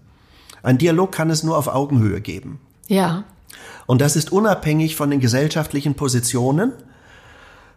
Ein 0.63 0.77
Dialog 0.77 1.11
kann 1.11 1.29
es 1.29 1.43
nur 1.43 1.57
auf 1.57 1.67
Augenhöhe 1.67 2.21
geben. 2.21 2.59
Ja. 2.87 3.23
Und 3.85 4.01
das 4.01 4.15
ist 4.15 4.31
unabhängig 4.31 4.95
von 4.95 5.09
den 5.09 5.19
gesellschaftlichen 5.19 5.95
Positionen, 5.95 6.73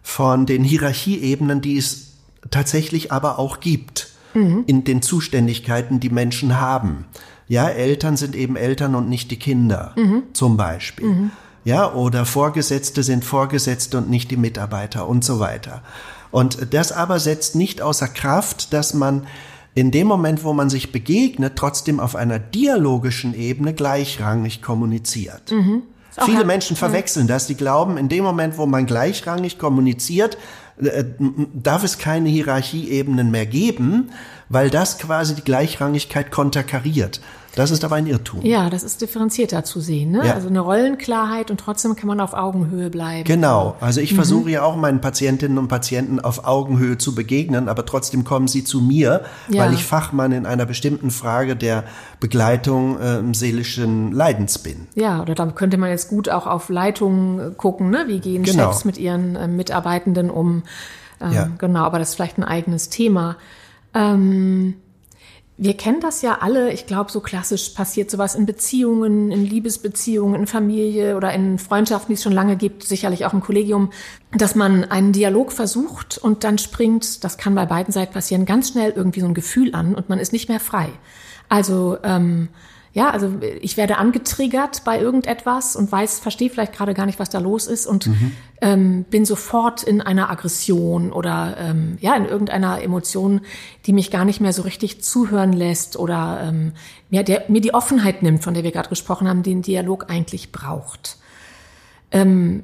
von 0.03 0.45
den 0.45 0.63
Hierarchieebenen, 0.63 1.61
die 1.61 1.77
es 1.77 2.12
tatsächlich 2.51 3.11
aber 3.11 3.39
auch 3.39 3.59
gibt 3.59 4.09
mhm. 4.33 4.63
in 4.67 4.83
den 4.83 5.01
Zuständigkeiten, 5.01 5.99
die 5.99 6.09
Menschen 6.09 6.59
haben. 6.59 7.05
Ja, 7.47 7.67
Eltern 7.69 8.17
sind 8.17 8.35
eben 8.35 8.55
Eltern 8.55 8.95
und 8.95 9.09
nicht 9.09 9.31
die 9.31 9.39
Kinder, 9.39 9.93
mhm. 9.95 10.23
zum 10.33 10.57
Beispiel. 10.57 11.07
Mhm. 11.07 11.31
Ja, 11.65 11.93
oder 11.93 12.25
Vorgesetzte 12.25 13.03
sind 13.03 13.23
Vorgesetzte 13.23 13.97
und 13.97 14.09
nicht 14.09 14.31
die 14.31 14.37
Mitarbeiter 14.37 15.07
und 15.07 15.23
so 15.23 15.39
weiter. 15.39 15.81
Und 16.31 16.73
das 16.73 16.91
aber 16.91 17.19
setzt 17.19 17.55
nicht 17.55 17.81
außer 17.81 18.07
Kraft, 18.07 18.73
dass 18.73 18.93
man 18.93 19.27
in 19.75 19.91
dem 19.91 20.07
Moment, 20.07 20.43
wo 20.43 20.53
man 20.53 20.69
sich 20.69 20.91
begegnet, 20.91 21.55
trotzdem 21.55 21.99
auf 21.99 22.15
einer 22.15 22.39
dialogischen 22.39 23.33
Ebene 23.33 23.73
gleichrangig 23.73 24.61
kommuniziert. 24.61 25.51
Mhm. 25.51 25.83
Viele 26.25 26.45
Menschen 26.45 26.75
verwechseln 26.75 27.27
das. 27.27 27.47
Die 27.47 27.55
glauben, 27.55 27.97
in 27.97 28.07
dem 28.07 28.23
Moment, 28.23 28.57
wo 28.57 28.67
man 28.67 28.85
gleichrangig 28.85 29.57
kommuniziert, 29.57 30.37
äh, 30.81 31.03
darf 31.53 31.83
es 31.83 31.97
keine 31.97 32.29
Hierarchieebenen 32.29 33.31
mehr 33.31 33.45
geben, 33.45 34.11
weil 34.49 34.69
das 34.69 34.97
quasi 34.97 35.35
die 35.35 35.43
Gleichrangigkeit 35.43 36.31
konterkariert. 36.31 37.21
Das 37.55 37.69
ist 37.69 37.85
aber 37.85 37.97
ein 37.97 38.07
Irrtum. 38.07 38.41
Ja, 38.41 38.69
das 38.69 38.81
ist 38.81 39.01
differenzierter 39.01 39.63
zu 39.63 39.79
sehen. 39.79 40.11
Ne? 40.11 40.25
Ja. 40.25 40.33
Also 40.33 40.47
eine 40.47 40.59
Rollenklarheit 40.59 41.51
und 41.51 41.59
trotzdem 41.59 41.95
kann 41.95 42.07
man 42.07 42.19
auf 42.19 42.33
Augenhöhe 42.33 42.89
bleiben. 42.89 43.25
Genau. 43.25 43.75
Also 43.79 44.01
ich 44.01 44.11
mhm. 44.11 44.15
versuche 44.15 44.49
ja 44.49 44.63
auch 44.63 44.75
meinen 44.75 45.01
Patientinnen 45.01 45.59
und 45.59 45.67
Patienten 45.67 46.19
auf 46.19 46.45
Augenhöhe 46.45 46.97
zu 46.97 47.13
begegnen, 47.13 47.69
aber 47.69 47.85
trotzdem 47.85 48.23
kommen 48.23 48.47
sie 48.47 48.63
zu 48.63 48.81
mir, 48.81 49.23
ja. 49.49 49.63
weil 49.63 49.73
ich 49.73 49.83
Fachmann 49.83 50.31
in 50.31 50.47
einer 50.47 50.65
bestimmten 50.65 51.11
Frage 51.11 51.55
der 51.55 51.83
Begleitung 52.19 52.99
äh, 52.99 53.21
seelischen 53.33 54.11
Leidens 54.11 54.57
bin. 54.57 54.87
Ja, 54.95 55.21
oder 55.21 55.35
da 55.35 55.45
könnte 55.47 55.77
man 55.77 55.91
jetzt 55.91 56.09
gut 56.09 56.29
auch 56.29 56.47
auf 56.47 56.69
Leitungen 56.69 57.55
gucken. 57.57 57.91
Ne? 57.91 58.05
Wie 58.07 58.19
gehen 58.19 58.43
genau. 58.43 58.71
Chefs 58.71 58.83
mit 58.83 58.97
ihren 58.97 59.35
äh, 59.35 59.47
Mitarbeitenden 59.47 60.31
um? 60.31 60.63
Ähm, 61.21 61.31
ja. 61.31 61.49
Genau, 61.59 61.81
aber 61.81 61.99
das 61.99 62.09
ist 62.09 62.15
vielleicht 62.15 62.39
ein 62.39 62.43
eigenes 62.43 62.89
Thema. 62.89 63.37
Ähm, 63.93 64.75
wir 65.57 65.77
kennen 65.77 65.99
das 66.01 66.21
ja 66.23 66.39
alle. 66.41 66.73
Ich 66.73 66.87
glaube, 66.87 67.11
so 67.11 67.19
klassisch 67.19 67.69
passiert 67.69 68.09
sowas 68.09 68.33
in 68.33 68.45
Beziehungen, 68.45 69.31
in 69.31 69.45
Liebesbeziehungen, 69.45 70.41
in 70.41 70.47
Familie 70.47 71.15
oder 71.15 71.31
in 71.31 71.59
Freundschaften, 71.59 72.07
die 72.07 72.13
es 72.13 72.23
schon 72.23 72.33
lange 72.33 72.55
gibt, 72.55 72.83
sicherlich 72.83 73.25
auch 73.25 73.33
im 73.33 73.41
Kollegium, 73.41 73.91
dass 74.31 74.55
man 74.55 74.83
einen 74.83 75.11
Dialog 75.11 75.51
versucht 75.51 76.17
und 76.17 76.43
dann 76.43 76.57
springt, 76.57 77.23
das 77.23 77.37
kann 77.37 77.53
bei 77.53 77.67
beiden 77.67 77.91
Seiten 77.91 78.13
passieren, 78.13 78.45
ganz 78.45 78.69
schnell 78.69 78.91
irgendwie 78.95 79.19
so 79.19 79.27
ein 79.27 79.35
Gefühl 79.35 79.75
an 79.75 79.93
und 79.93 80.09
man 80.09 80.19
ist 80.19 80.33
nicht 80.33 80.49
mehr 80.49 80.59
frei. 80.59 80.89
Also 81.49 81.97
ähm, 82.03 82.49
ja, 82.93 83.09
also 83.09 83.33
ich 83.59 83.75
werde 83.75 83.97
angetriggert 83.97 84.83
bei 84.83 84.99
irgendetwas 84.99 85.75
und 85.75 85.91
weiß, 85.91 86.19
verstehe 86.19 86.51
vielleicht 86.51 86.73
gerade 86.73 86.93
gar 86.93 87.07
nicht, 87.07 87.17
was 87.17 87.29
da 87.29 87.39
los 87.39 87.65
ist 87.65 87.87
und 87.87 88.05
mhm. 88.05 88.31
ähm, 88.61 89.03
bin 89.09 89.25
sofort 89.25 89.81
in 89.81 89.99
einer 89.99 90.29
Aggression 90.29 91.11
oder 91.11 91.57
ähm, 91.57 91.97
ja 92.01 92.15
in 92.15 92.25
irgendeiner 92.25 92.83
Emotion, 92.83 93.41
die 93.87 93.93
mich 93.93 94.11
gar 94.11 94.25
nicht 94.25 94.41
mehr 94.41 94.53
so 94.53 94.61
richtig 94.61 95.03
zuhören 95.03 95.53
lässt 95.53 95.97
oder 95.97 96.41
ähm, 96.43 96.73
mir, 97.09 97.23
der, 97.23 97.45
mir 97.47 97.61
die 97.61 97.73
Offenheit 97.73 98.21
nimmt, 98.21 98.43
von 98.43 98.53
der 98.53 98.63
wir 98.63 98.71
gerade 98.71 98.89
gesprochen 98.89 99.27
haben, 99.27 99.41
den 99.41 99.63
Dialog 99.63 100.11
eigentlich 100.11 100.51
braucht. 100.51 101.17
Ähm, 102.11 102.63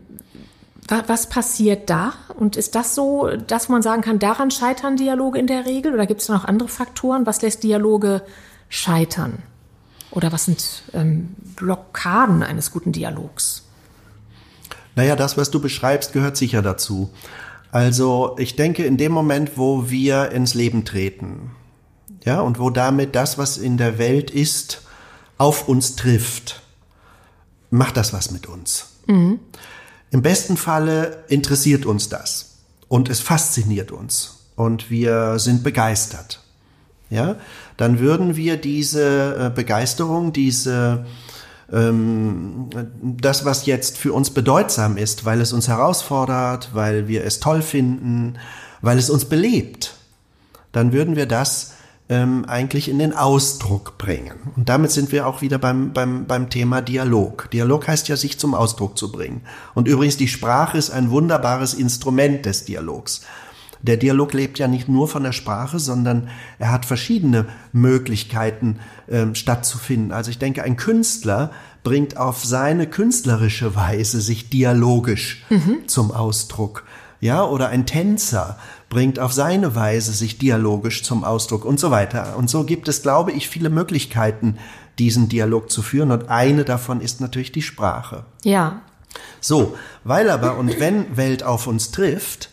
was 1.07 1.29
passiert 1.29 1.89
da? 1.89 2.13
Und 2.35 2.55
ist 2.55 2.75
das 2.75 2.93
so, 2.93 3.29
dass 3.47 3.69
man 3.69 3.81
sagen 3.81 4.01
kann, 4.01 4.19
daran 4.19 4.51
scheitern 4.51 4.95
Dialoge 4.95 5.39
in 5.39 5.47
der 5.47 5.65
Regel? 5.65 5.93
Oder 5.93 6.05
gibt 6.05 6.21
es 6.21 6.29
noch 6.29 6.45
andere 6.45 6.69
Faktoren? 6.69 7.25
Was 7.25 7.41
lässt 7.41 7.63
Dialoge 7.63 8.23
scheitern? 8.69 9.43
Oder 10.11 10.31
was 10.31 10.45
sind 10.45 10.83
ähm, 10.93 11.35
Blockaden 11.55 12.43
eines 12.43 12.71
guten 12.71 12.91
Dialogs? 12.91 13.63
Naja, 14.95 15.15
das, 15.15 15.37
was 15.37 15.51
du 15.51 15.61
beschreibst, 15.61 16.13
gehört 16.13 16.35
sicher 16.35 16.61
dazu. 16.61 17.11
Also 17.71 18.35
ich 18.39 18.55
denke, 18.55 18.83
in 18.83 18.97
dem 18.97 19.11
Moment, 19.11 19.51
wo 19.55 19.89
wir 19.89 20.31
ins 20.31 20.55
Leben 20.55 20.85
treten, 20.85 21.51
ja, 22.25 22.41
und 22.41 22.59
wo 22.59 22.69
damit 22.69 23.15
das, 23.15 23.37
was 23.37 23.57
in 23.57 23.77
der 23.77 23.97
Welt 23.97 24.31
ist, 24.31 24.81
auf 25.37 25.67
uns 25.67 25.95
trifft, 25.95 26.61
macht 27.69 27.95
das 27.97 28.11
was 28.11 28.31
mit 28.31 28.47
uns. 28.47 28.87
Mhm. 29.07 29.39
Im 30.11 30.21
besten 30.21 30.57
Falle 30.57 31.23
interessiert 31.27 31.85
uns 31.85 32.09
das 32.09 32.57
und 32.87 33.09
es 33.09 33.19
fasziniert 33.19 33.91
uns 33.91 34.39
und 34.55 34.89
wir 34.89 35.39
sind 35.39 35.63
begeistert. 35.63 36.41
Ja, 37.09 37.35
dann 37.77 37.99
würden 37.99 38.35
wir 38.35 38.57
diese 38.57 39.35
äh, 39.35 39.49
Begeisterung, 39.53 40.31
diese 40.31 41.05
ähm, 41.71 42.69
das, 43.01 43.45
was 43.45 43.65
jetzt 43.65 43.97
für 43.97 44.13
uns 44.13 44.31
bedeutsam 44.31 44.97
ist, 44.97 45.25
weil 45.25 45.41
es 45.41 45.53
uns 45.53 45.67
herausfordert, 45.67 46.69
weil 46.73 47.07
wir 47.07 47.23
es 47.25 47.39
toll 47.39 47.61
finden, 47.61 48.37
weil 48.81 48.97
es 48.97 49.09
uns 49.09 49.25
belebt, 49.25 49.95
dann 50.71 50.93
würden 50.93 51.15
wir 51.15 51.25
das 51.25 51.73
ähm, 52.09 52.45
eigentlich 52.47 52.89
in 52.89 52.97
den 52.97 53.15
Ausdruck 53.15 53.97
bringen. 53.97 54.33
Und 54.55 54.67
damit 54.67 54.91
sind 54.91 55.11
wir 55.11 55.27
auch 55.27 55.41
wieder 55.41 55.59
beim, 55.59 55.93
beim, 55.93 56.25
beim 56.25 56.49
Thema 56.49 56.81
Dialog. 56.81 57.49
Dialog 57.51 57.87
heißt 57.87 58.07
ja, 58.07 58.17
sich 58.17 58.39
zum 58.39 58.55
Ausdruck 58.55 58.97
zu 58.97 59.11
bringen. 59.11 59.41
Und 59.75 59.87
übrigens, 59.87 60.17
die 60.17 60.27
Sprache 60.27 60.77
ist 60.77 60.89
ein 60.89 61.11
wunderbares 61.11 61.75
Instrument 61.75 62.45
des 62.45 62.65
Dialogs. 62.65 63.21
Der 63.81 63.97
Dialog 63.97 64.33
lebt 64.33 64.59
ja 64.59 64.67
nicht 64.67 64.89
nur 64.89 65.07
von 65.07 65.23
der 65.23 65.31
Sprache, 65.31 65.79
sondern 65.79 66.29
er 66.57 66.71
hat 66.71 66.85
verschiedene 66.85 67.45
Möglichkeiten 67.71 68.79
ähm, 69.07 69.35
stattzufinden. 69.35 70.11
Also 70.11 70.31
ich 70.31 70.37
denke, 70.37 70.63
ein 70.63 70.75
Künstler 70.75 71.51
bringt 71.83 72.17
auf 72.17 72.43
seine 72.43 72.87
künstlerische 72.87 73.75
Weise 73.75 74.21
sich 74.21 74.49
dialogisch 74.49 75.45
mhm. 75.49 75.87
zum 75.87 76.11
Ausdruck. 76.11 76.83
Ja, 77.21 77.43
oder 77.43 77.69
ein 77.69 77.85
Tänzer 77.85 78.57
bringt 78.89 79.19
auf 79.19 79.33
seine 79.33 79.75
Weise 79.75 80.13
sich 80.13 80.37
dialogisch 80.37 81.03
zum 81.03 81.23
Ausdruck 81.23 81.65
und 81.65 81.79
so 81.79 81.91
weiter. 81.91 82.35
Und 82.37 82.49
so 82.49 82.63
gibt 82.63 82.87
es, 82.87 83.01
glaube 83.01 83.31
ich, 83.33 83.49
viele 83.49 83.69
Möglichkeiten, 83.69 84.57
diesen 84.99 85.29
Dialog 85.29 85.69
zu 85.69 85.81
führen. 85.81 86.11
Und 86.11 86.29
eine 86.29 86.63
davon 86.63 87.01
ist 87.01 87.21
natürlich 87.21 87.51
die 87.51 87.61
Sprache. 87.61 88.25
Ja. 88.43 88.81
So, 89.41 89.75
weil 90.03 90.29
aber 90.29 90.57
und 90.57 90.79
wenn 90.79 91.17
Welt 91.17 91.43
auf 91.43 91.67
uns 91.67 91.91
trifft, 91.91 92.51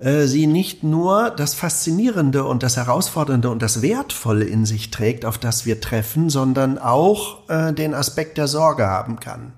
äh, 0.00 0.26
sie 0.26 0.46
nicht 0.46 0.82
nur 0.82 1.30
das 1.30 1.54
Faszinierende 1.54 2.44
und 2.44 2.62
das 2.62 2.76
Herausfordernde 2.76 3.50
und 3.50 3.60
das 3.60 3.82
Wertvolle 3.82 4.44
in 4.44 4.64
sich 4.64 4.90
trägt, 4.90 5.24
auf 5.24 5.38
das 5.38 5.66
wir 5.66 5.80
treffen, 5.80 6.30
sondern 6.30 6.78
auch 6.78 7.48
äh, 7.48 7.72
den 7.72 7.94
Aspekt 7.94 8.38
der 8.38 8.48
Sorge 8.48 8.86
haben 8.86 9.20
kann. 9.20 9.52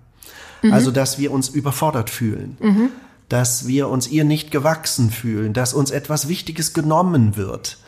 Mhm. 0.62 0.72
Also, 0.72 0.90
dass 0.90 1.18
wir 1.18 1.32
uns 1.32 1.48
überfordert 1.48 2.10
fühlen. 2.10 2.56
Mhm 2.60 2.90
dass 3.32 3.66
wir 3.66 3.88
uns 3.88 4.08
ihr 4.08 4.24
nicht 4.24 4.50
gewachsen 4.50 5.10
fühlen, 5.10 5.54
dass 5.54 5.72
uns 5.72 5.90
etwas 5.90 6.28
Wichtiges 6.28 6.74
genommen 6.74 7.34
wird, 7.34 7.78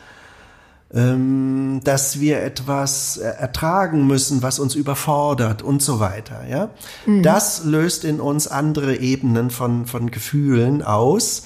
ähm, 0.91 1.81
dass 1.83 2.19
wir 2.19 2.41
etwas 2.41 3.17
ertragen 3.17 4.07
müssen, 4.07 4.41
was 4.41 4.57
uns 4.57 4.73
überfordert 4.73 5.61
und 5.61 5.83
so 5.83 5.99
weiter. 5.99 6.47
Ja, 6.49 6.69
mhm. 7.05 7.21
das 7.21 7.63
löst 7.63 8.05
in 8.05 8.19
uns 8.19 8.47
andere 8.47 8.95
Ebenen 8.95 9.51
von 9.51 9.85
von 9.85 10.09
Gefühlen 10.09 10.81
aus, 10.81 11.43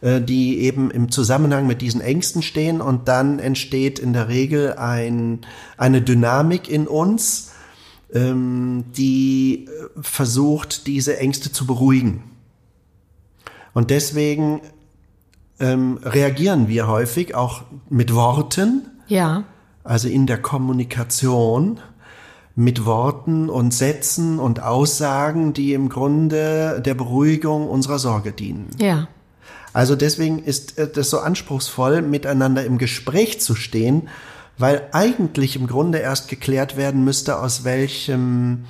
äh, 0.00 0.20
die 0.20 0.60
eben 0.60 0.90
im 0.90 1.10
Zusammenhang 1.10 1.66
mit 1.66 1.82
diesen 1.82 2.00
Ängsten 2.00 2.42
stehen 2.42 2.80
und 2.80 3.08
dann 3.08 3.38
entsteht 3.38 3.98
in 3.98 4.12
der 4.12 4.28
Regel 4.28 4.74
ein 4.74 5.40
eine 5.76 6.02
Dynamik 6.02 6.68
in 6.68 6.86
uns, 6.86 7.52
ähm, 8.12 8.84
die 8.96 9.66
äh, 9.66 9.68
versucht, 10.00 10.86
diese 10.86 11.18
Ängste 11.18 11.52
zu 11.52 11.66
beruhigen. 11.66 12.24
Und 13.72 13.90
deswegen 13.90 14.62
ähm, 15.60 15.98
reagieren 16.02 16.66
wir 16.68 16.88
häufig 16.88 17.34
auch 17.34 17.62
mit 17.88 18.14
Worten. 18.14 18.86
Ja. 19.06 19.44
Also 19.84 20.08
in 20.08 20.26
der 20.26 20.40
Kommunikation 20.40 21.80
mit 22.56 22.84
Worten 22.84 23.48
und 23.48 23.72
Sätzen 23.72 24.38
und 24.38 24.62
Aussagen, 24.62 25.52
die 25.52 25.72
im 25.72 25.88
Grunde 25.88 26.82
der 26.84 26.94
Beruhigung 26.94 27.68
unserer 27.68 27.98
Sorge 27.98 28.32
dienen. 28.32 28.70
Ja. 28.78 29.08
Also 29.72 29.96
deswegen 29.96 30.40
ist 30.40 30.78
äh, 30.78 30.88
das 30.88 31.10
so 31.10 31.18
anspruchsvoll, 31.18 32.02
miteinander 32.02 32.64
im 32.64 32.78
Gespräch 32.78 33.40
zu 33.40 33.54
stehen, 33.54 34.08
weil 34.58 34.88
eigentlich 34.92 35.56
im 35.56 35.66
Grunde 35.66 35.98
erst 35.98 36.28
geklärt 36.28 36.76
werden 36.76 37.04
müsste, 37.04 37.38
aus 37.38 37.64
welchem 37.64 38.66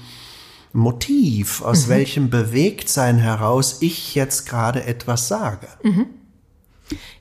Motiv, 0.72 1.62
aus 1.62 1.86
mhm. 1.86 1.90
welchem 1.90 2.30
Bewegtsein 2.30 3.18
heraus 3.18 3.78
ich 3.80 4.14
jetzt 4.14 4.48
gerade 4.48 4.84
etwas 4.84 5.26
sage. 5.26 5.66
Mhm. 5.82 6.06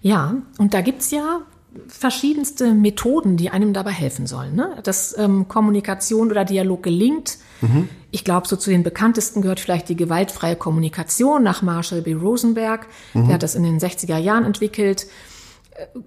Ja, 0.02 0.36
und 0.58 0.74
da 0.74 0.82
gibt's 0.82 1.12
ja 1.12 1.42
verschiedenste 1.88 2.74
Methoden, 2.74 3.38
die 3.38 3.50
einem 3.50 3.74
dabei 3.74 3.92
helfen 3.92 4.28
sollen. 4.28 4.56
Ne? 4.56 4.80
Dass 4.84 5.18
ähm, 5.18 5.48
Kommunikation 5.48 6.32
oder 6.32 6.46
Dialog 6.46 6.84
gelingt. 6.84 7.38
Mhm. 7.62 7.90
Ich 8.12 8.24
glaube, 8.24 8.48
so 8.48 8.56
zu 8.56 8.70
den 8.70 8.84
bekanntesten 8.84 9.42
gehört 9.42 9.60
vielleicht 9.60 9.90
die 9.90 9.96
gewaltfreie 9.96 10.56
Kommunikation 10.56 11.44
nach 11.44 11.62
Marshall 11.62 12.02
B. 12.02 12.14
Rosenberg. 12.14 12.88
Mhm. 13.14 13.26
Der 13.26 13.34
hat 13.36 13.44
das 13.44 13.56
in 13.56 13.64
den 13.64 13.80
60er 13.80 14.18
Jahren 14.18 14.46
entwickelt 14.46 15.08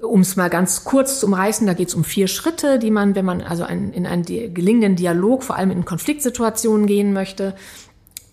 um 0.03 0.21
es 0.21 0.37
mal 0.37 0.51
ganz 0.51 0.85
kurz 0.85 1.21
zu 1.21 1.27
umreißen, 1.27 1.67
da 1.67 1.75
geht 1.75 1.89
es 1.89 1.95
um 1.95 2.05
vier 2.05 2.29
Schritte, 2.29 2.79
die 2.79 2.91
man, 2.91 3.15
wenn 3.15 3.25
man 3.25 3.41
also 3.41 3.65
ein, 3.65 3.93
in 3.93 4.07
einen 4.07 4.25
gelingenden 4.25 4.97
Dialog, 4.97 5.43
vor 5.43 5.57
allem 5.57 5.71
in 5.71 5.85
Konfliktsituationen 5.85 6.87
gehen 6.87 7.13
möchte, 7.13 7.55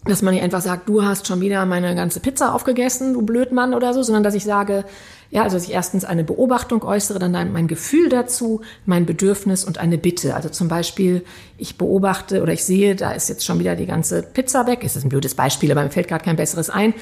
dass 0.06 0.22
man 0.22 0.34
nicht 0.34 0.44
einfach 0.44 0.62
sagt, 0.62 0.88
du 0.88 1.04
hast 1.04 1.28
schon 1.28 1.42
wieder 1.42 1.66
meine 1.66 1.94
ganze 1.94 2.20
Pizza 2.22 2.54
aufgegessen, 2.56 3.14
du 3.14 3.22
Blödmann 3.22 3.74
oder 3.74 3.94
so, 3.94 4.02
sondern 4.02 4.24
dass 4.24 4.34
ich 4.34 4.46
sage, 4.46 4.86
ja, 5.30 5.44
also 5.44 5.58
dass 5.58 5.66
ich 5.66 5.74
erstens 5.74 6.06
eine 6.06 6.24
Beobachtung 6.24 6.84
äußere, 6.84 7.20
dann 7.20 7.32
mein 7.52 7.68
Gefühl 7.68 8.10
dazu, 8.10 8.62
mein 8.86 9.06
Bedürfnis 9.06 9.66
und 9.66 9.78
eine 9.78 9.98
Bitte. 9.98 10.36
Also 10.36 10.50
zum 10.50 10.70
Beispiel, 10.70 11.24
ich 11.58 11.78
beobachte 11.78 12.42
oder 12.42 12.54
ich 12.54 12.64
sehe, 12.64 12.96
da 12.96 13.12
ist 13.12 13.30
jetzt 13.30 13.46
schon 13.46 13.60
wieder 13.60 13.76
die 13.76 13.86
ganze 13.86 14.24
Pizza 14.24 14.66
weg. 14.66 14.84
Ist 14.84 14.96
das 14.96 15.04
ein 15.04 15.10
blödes 15.10 15.36
Beispiel, 15.36 15.72
aber 15.72 15.84
mir 15.84 15.92
fällt 15.92 16.08
gerade 16.08 16.24
kein 16.24 16.38
besseres 16.38 16.70
ein. 16.70 16.94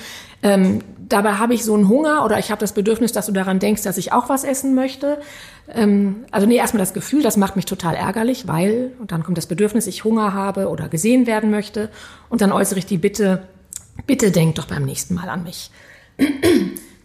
Ähm, 0.43 0.81
dabei 1.09 1.33
habe 1.33 1.53
ich 1.53 1.63
so 1.63 1.73
einen 1.73 1.87
Hunger 1.87 2.25
oder 2.25 2.39
ich 2.39 2.51
habe 2.51 2.59
das 2.59 2.73
Bedürfnis, 2.73 3.11
dass 3.11 3.27
du 3.27 3.31
daran 3.31 3.59
denkst, 3.59 3.83
dass 3.83 3.97
ich 3.97 4.11
auch 4.13 4.29
was 4.29 4.43
essen 4.43 4.75
möchte. 4.75 5.19
Ähm, 5.73 6.25
also 6.31 6.47
nee, 6.47 6.57
erstmal 6.57 6.79
das 6.79 6.93
Gefühl, 6.93 7.23
das 7.23 7.37
macht 7.37 7.55
mich 7.55 7.65
total 7.65 7.95
ärgerlich, 7.95 8.47
weil, 8.47 8.91
und 8.99 9.11
dann 9.11 9.23
kommt 9.23 9.37
das 9.37 9.47
Bedürfnis, 9.47 9.87
ich 9.87 10.03
Hunger 10.03 10.33
habe 10.33 10.69
oder 10.69 10.89
gesehen 10.89 11.27
werden 11.27 11.49
möchte. 11.51 11.89
Und 12.29 12.41
dann 12.41 12.51
äußere 12.51 12.79
ich 12.79 12.85
die 12.85 12.97
Bitte, 12.97 13.43
bitte 14.05 14.31
denk 14.31 14.55
doch 14.55 14.65
beim 14.65 14.83
nächsten 14.83 15.13
Mal 15.13 15.29
an 15.29 15.43
mich. 15.43 15.71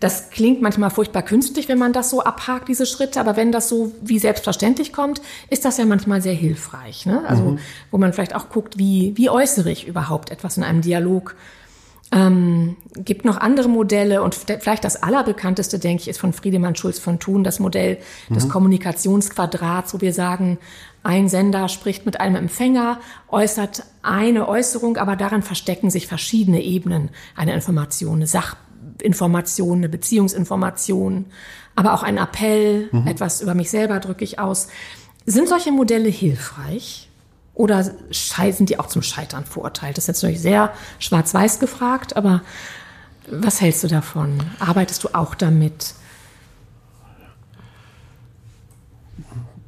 Das 0.01 0.31
klingt 0.31 0.61
manchmal 0.61 0.91
furchtbar 0.91 1.23
künstlich, 1.23 1.69
wenn 1.69 1.79
man 1.79 1.93
das 1.93 2.11
so 2.11 2.25
abhakt, 2.25 2.67
diese 2.69 2.87
Schritte, 2.87 3.21
aber 3.21 3.37
wenn 3.37 3.53
das 3.53 3.69
so 3.69 3.93
wie 4.03 4.19
selbstverständlich 4.19 4.93
kommt, 4.93 5.23
ist 5.49 5.65
das 5.65 5.77
ja 5.77 5.85
manchmal 5.85 6.21
sehr 6.21 6.33
hilfreich. 6.33 7.07
Ne? 7.07 7.23
Also, 7.29 7.43
mhm. 7.45 7.59
wo 7.93 7.99
man 7.99 8.13
vielleicht 8.13 8.35
auch 8.35 8.49
guckt, 8.49 8.79
wie, 8.79 9.13
wie 9.15 9.31
äußere 9.31 9.71
ich 9.71 9.87
überhaupt 9.87 10.31
etwas 10.31 10.57
in 10.57 10.65
einem 10.65 10.81
Dialog. 10.81 11.37
Ähm, 12.15 12.77
gibt 12.95 13.25
noch 13.25 13.39
andere 13.39 13.69
Modelle 13.69 14.23
und 14.23 14.35
vielleicht 14.35 14.85
das 14.85 15.03
allerbekannteste, 15.03 15.79
denke 15.79 16.03
ich, 16.03 16.09
ist 16.09 16.21
von 16.21 16.35
Friedemann 16.35 16.77
Schulz 16.77 16.99
von 16.99 17.19
Thun, 17.19 17.43
das 17.43 17.59
Modell 17.59 17.99
mhm. 18.29 18.35
des 18.35 18.51
Kommunikationsquadrats, 18.51 19.95
wo 19.95 20.03
wir 20.03 20.13
sagen, 20.13 20.59
ein 21.03 21.29
Sender 21.29 21.69
spricht 21.69 22.05
mit 22.05 22.21
einem 22.21 22.37
Empfänger, 22.37 23.01
äußert 23.29 23.85
eine 24.03 24.47
Äußerung, 24.47 24.99
aber 24.99 25.17
daran 25.17 25.43
verstecken 25.43 25.89
sich 25.89 26.07
verschiedene 26.07 26.63
Ebenen 26.63 27.09
einer 27.35 27.55
Information, 27.55 28.17
eine 28.17 28.27
Sach 28.27 28.57
Information, 29.01 29.79
eine 29.79 29.89
Beziehungsinformation, 29.89 31.27
aber 31.75 31.95
auch 31.95 32.03
ein 32.03 32.19
Appell, 32.19 32.89
mhm. 32.93 33.07
etwas 33.07 33.41
über 33.41 33.55
mich 33.55 33.71
selber 33.71 34.01
drücke 34.01 34.23
ich 34.23 34.39
aus. 34.39 34.69
Sind 35.25 35.49
solche 35.49 35.73
Modelle 35.73 36.09
hilfreich? 36.09 37.09
Oder 37.55 37.85
sind 37.85 38.71
die 38.71 38.79
auch 38.79 38.87
zum 38.87 39.03
Scheitern 39.03 39.45
verurteilt? 39.45 39.97
Das 39.97 40.05
ist 40.05 40.09
jetzt 40.09 40.23
natürlich 40.23 40.41
sehr 40.41 40.73
schwarz-weiß 40.99 41.59
gefragt, 41.61 42.17
aber 42.17 42.43
was 43.31 43.61
hältst 43.61 43.85
du 43.85 43.89
davon? 43.89 44.43
Arbeitest 44.59 45.05
du 45.05 45.09
auch 45.13 45.35
damit? 45.35 45.95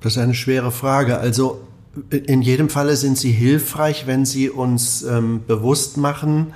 Das 0.00 0.16
ist 0.16 0.18
eine 0.18 0.34
schwere 0.34 0.70
Frage. 0.70 1.18
Also 1.18 1.66
in 2.10 2.42
jedem 2.42 2.68
Falle 2.68 2.96
sind 2.96 3.18
sie 3.18 3.30
hilfreich, 3.30 4.06
wenn 4.06 4.24
sie 4.24 4.50
uns 4.50 5.02
ähm, 5.02 5.42
bewusst 5.46 5.96
machen, 5.96 6.52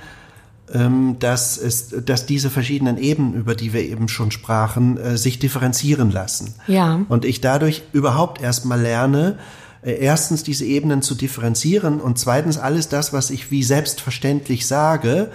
ähm, 0.73 1.15
dass, 1.19 1.57
es, 1.57 1.89
dass 2.05 2.25
diese 2.25 2.49
verschiedenen 2.49 2.97
Ebenen, 2.97 3.33
über 3.33 3.55
die 3.55 3.73
wir 3.73 3.81
eben 3.81 4.07
schon 4.07 4.31
sprachen, 4.31 4.97
äh, 4.97 5.17
sich 5.17 5.39
differenzieren 5.39 6.11
lassen. 6.11 6.53
Ja. 6.67 7.01
Und 7.07 7.25
ich 7.25 7.41
dadurch 7.41 7.83
überhaupt 7.93 8.41
erstmal 8.41 8.81
lerne, 8.81 9.39
erstens 9.81 10.43
diese 10.43 10.65
Ebenen 10.65 11.01
zu 11.01 11.15
differenzieren 11.15 12.01
und 12.01 12.19
zweitens 12.19 12.57
alles 12.57 12.89
das, 12.89 13.13
was 13.13 13.29
ich 13.29 13.51
wie 13.51 13.63
selbstverständlich 13.63 14.67
sage, 14.67 15.31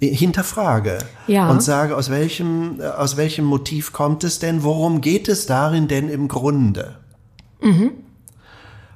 äh, 0.00 0.08
hinterfrage 0.08 0.98
ja. 1.26 1.48
und 1.48 1.62
sage, 1.62 1.96
aus 1.96 2.10
welchem, 2.10 2.80
aus 2.80 3.16
welchem 3.16 3.44
Motiv 3.44 3.92
kommt 3.92 4.24
es 4.24 4.38
denn, 4.38 4.62
worum 4.62 5.00
geht 5.00 5.28
es 5.28 5.46
darin 5.46 5.88
denn 5.88 6.08
im 6.08 6.28
Grunde? 6.28 6.96
Mhm. 7.60 7.92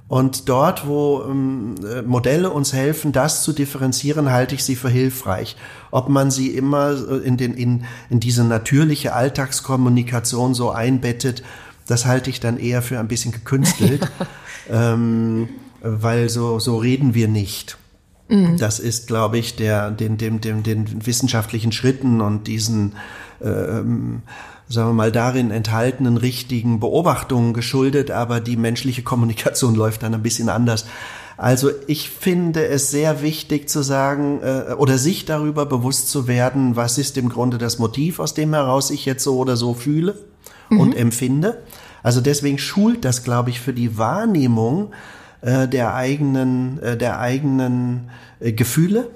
Und 0.08 0.48
dort, 0.48 0.88
wo 0.88 1.22
ähm, 1.22 1.76
äh, 1.88 2.02
Modelle 2.02 2.50
uns 2.50 2.72
helfen, 2.72 3.12
das 3.12 3.44
zu 3.44 3.52
differenzieren, 3.52 4.32
halte 4.32 4.56
ich 4.56 4.64
sie 4.64 4.74
für 4.74 4.88
hilfreich. 4.88 5.56
Ob 5.92 6.08
man 6.08 6.32
sie 6.32 6.48
immer 6.48 6.90
äh, 6.90 7.18
in, 7.18 7.36
den, 7.36 7.54
in, 7.54 7.84
in 8.10 8.18
diese 8.18 8.42
natürliche 8.42 9.12
Alltagskommunikation 9.12 10.52
so 10.52 10.72
einbettet, 10.72 11.44
das 11.86 12.06
halte 12.06 12.28
ich 12.28 12.40
dann 12.40 12.58
eher 12.58 12.82
für 12.82 12.98
ein 12.98 13.06
bisschen 13.06 13.30
gekünstelt, 13.30 14.10
ähm, 14.70 15.48
weil 15.82 16.28
so, 16.28 16.58
so 16.58 16.78
reden 16.78 17.14
wir 17.14 17.28
nicht. 17.28 17.78
Mhm. 18.28 18.56
Das 18.58 18.78
ist, 18.78 19.06
glaube 19.06 19.38
ich, 19.38 19.56
der, 19.56 19.90
den, 19.90 20.16
dem, 20.16 20.40
dem, 20.40 20.62
den 20.62 21.06
wissenschaftlichen 21.06 21.72
Schritten 21.72 22.20
und 22.20 22.46
diesen 22.46 22.94
ähm, 23.42 24.22
sagen 24.70 24.90
wir 24.90 24.94
mal, 24.94 25.12
darin 25.12 25.50
enthaltenen 25.50 26.16
richtigen 26.16 26.78
Beobachtungen 26.78 27.52
geschuldet, 27.54 28.10
aber 28.12 28.40
die 28.40 28.56
menschliche 28.56 29.02
Kommunikation 29.02 29.74
läuft 29.76 30.02
dann 30.02 30.14
ein 30.14 30.22
bisschen 30.22 30.48
anders. 30.48 30.86
Also 31.36 31.70
ich 31.86 32.10
finde 32.10 32.66
es 32.66 32.90
sehr 32.90 33.22
wichtig 33.22 33.68
zu 33.68 33.82
sagen 33.82 34.40
äh, 34.42 34.74
oder 34.74 34.98
sich 34.98 35.24
darüber 35.24 35.66
bewusst 35.66 36.10
zu 36.10 36.28
werden, 36.28 36.76
was 36.76 36.98
ist 36.98 37.16
im 37.16 37.30
Grunde 37.30 37.58
das 37.58 37.78
Motiv, 37.78 38.20
aus 38.20 38.34
dem 38.34 38.54
heraus 38.54 38.90
ich 38.90 39.06
jetzt 39.06 39.24
so 39.24 39.38
oder 39.38 39.56
so 39.56 39.74
fühle 39.74 40.18
mhm. 40.68 40.80
und 40.80 40.96
empfinde. 40.96 41.62
Also 42.02 42.20
deswegen 42.20 42.58
schult 42.58 43.04
das, 43.04 43.22
glaube 43.24 43.50
ich, 43.50 43.60
für 43.60 43.72
die 43.72 43.98
Wahrnehmung 43.98 44.92
äh, 45.42 45.68
der 45.68 45.94
eigenen, 45.94 46.82
äh, 46.82 46.96
der 46.96 47.18
eigenen 47.18 48.10
äh, 48.40 48.52
Gefühle 48.52 49.08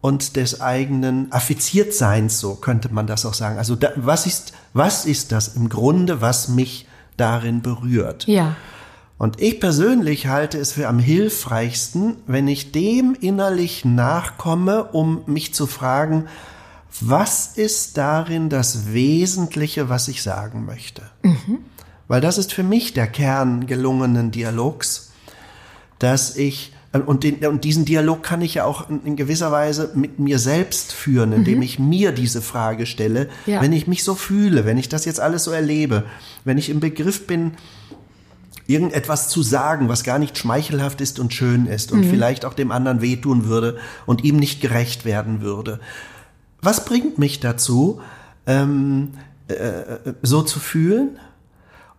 und 0.00 0.36
des 0.36 0.60
eigenen 0.60 1.32
Affiziertseins, 1.32 2.38
so 2.38 2.56
könnte 2.56 2.92
man 2.92 3.06
das 3.06 3.24
auch 3.24 3.32
sagen. 3.32 3.56
Also 3.56 3.74
da, 3.74 3.90
was 3.96 4.26
ist, 4.26 4.52
was 4.74 5.06
ist 5.06 5.32
das 5.32 5.56
im 5.56 5.68
Grunde, 5.70 6.20
was 6.20 6.48
mich 6.48 6.86
darin 7.16 7.62
berührt? 7.62 8.26
Ja. 8.26 8.56
Und 9.16 9.40
ich 9.40 9.60
persönlich 9.60 10.26
halte 10.26 10.58
es 10.58 10.72
für 10.72 10.88
am 10.88 10.98
hilfreichsten, 10.98 12.16
wenn 12.26 12.48
ich 12.48 12.72
dem 12.72 13.16
innerlich 13.18 13.84
nachkomme, 13.86 14.84
um 14.84 15.22
mich 15.26 15.54
zu 15.54 15.66
fragen, 15.66 16.26
was 17.00 17.56
ist 17.56 17.96
darin 17.96 18.50
das 18.50 18.92
Wesentliche, 18.92 19.88
was 19.88 20.08
ich 20.08 20.22
sagen 20.22 20.66
möchte? 20.66 21.02
Mhm. 21.22 21.60
Weil 22.08 22.20
das 22.20 22.38
ist 22.38 22.52
für 22.52 22.62
mich 22.62 22.92
der 22.92 23.06
Kern 23.06 23.66
gelungenen 23.66 24.30
Dialogs, 24.30 25.12
dass 25.98 26.36
ich 26.36 26.72
und, 27.06 27.24
den, 27.24 27.44
und 27.46 27.64
diesen 27.64 27.84
Dialog 27.84 28.22
kann 28.22 28.40
ich 28.40 28.54
ja 28.54 28.64
auch 28.64 28.88
in, 28.88 29.02
in 29.04 29.16
gewisser 29.16 29.50
Weise 29.50 29.90
mit 29.94 30.20
mir 30.20 30.38
selbst 30.38 30.92
führen, 30.92 31.32
indem 31.32 31.56
mhm. 31.56 31.62
ich 31.62 31.78
mir 31.80 32.12
diese 32.12 32.40
Frage 32.40 32.86
stelle, 32.86 33.28
ja. 33.46 33.60
wenn 33.60 33.72
ich 33.72 33.88
mich 33.88 34.04
so 34.04 34.14
fühle, 34.14 34.64
wenn 34.64 34.78
ich 34.78 34.88
das 34.88 35.04
jetzt 35.04 35.18
alles 35.18 35.42
so 35.42 35.50
erlebe, 35.50 36.04
wenn 36.44 36.56
ich 36.56 36.70
im 36.70 36.78
Begriff 36.78 37.26
bin, 37.26 37.52
irgendetwas 38.66 39.28
zu 39.28 39.42
sagen, 39.42 39.88
was 39.88 40.04
gar 40.04 40.20
nicht 40.20 40.38
schmeichelhaft 40.38 41.00
ist 41.00 41.18
und 41.18 41.34
schön 41.34 41.66
ist 41.66 41.90
und 41.90 42.02
mhm. 42.02 42.10
vielleicht 42.10 42.44
auch 42.44 42.54
dem 42.54 42.70
anderen 42.70 43.00
wehtun 43.00 43.46
würde 43.46 43.76
und 44.06 44.22
ihm 44.22 44.36
nicht 44.36 44.60
gerecht 44.60 45.04
werden 45.04 45.40
würde. 45.40 45.80
Was 46.62 46.84
bringt 46.84 47.18
mich 47.18 47.40
dazu, 47.40 48.00
ähm, 48.46 49.10
äh, 49.48 49.54
äh 49.54 50.14
so 50.22 50.42
zu 50.42 50.60
fühlen? 50.60 51.18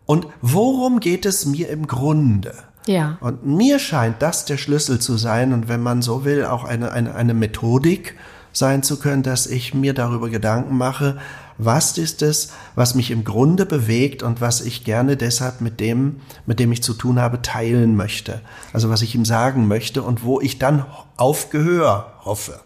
Und 0.06 0.28
worum 0.42 1.00
geht 1.00 1.26
es 1.26 1.46
mir 1.46 1.70
im 1.70 1.88
Grunde? 1.88 2.54
Ja. 2.88 3.18
Und 3.20 3.46
mir 3.46 3.80
scheint 3.80 4.22
das 4.22 4.46
der 4.46 4.58
Schlüssel 4.58 5.00
zu 5.00 5.18
sein 5.18 5.54
und 5.54 5.68
wenn 5.68 5.82
man 5.82 6.02
so 6.02 6.24
will, 6.24 6.46
auch 6.46 6.64
eine, 6.64 6.92
eine, 6.92 7.16
eine 7.16 7.34
Methodik 7.34 8.16
sein 8.52 8.84
zu 8.84 9.00
können, 9.00 9.24
dass 9.24 9.48
ich 9.48 9.74
mir 9.74 9.94
darüber 9.94 10.30
Gedanken 10.30 10.78
mache, 10.78 11.18
was 11.58 11.98
ist 11.98 12.22
es, 12.22 12.54
was 12.76 12.96
mich 12.96 13.12
im 13.12 13.24
Grunde 13.24 13.66
bewegt 13.66 14.24
und 14.24 14.42
was 14.42 14.62
ich 14.62 14.84
gerne 14.84 15.18
deshalb 15.18 15.62
mit 15.62 15.80
dem, 15.80 16.18
mit 16.46 16.60
dem 16.60 16.72
ich 16.72 16.84
zu 16.84 16.94
tun 16.94 17.20
habe, 17.20 17.42
teilen 17.42 17.96
möchte. 17.96 18.42
Also 18.74 18.90
was 18.90 19.02
ich 19.02 19.16
ihm 19.16 19.26
sagen 19.26 19.68
möchte 19.68 20.04
und 20.04 20.24
wo 20.24 20.40
ich 20.42 20.60
dann 20.60 20.86
auf 21.18 21.50
Gehör 21.50 22.14
hoffe. 22.24 22.60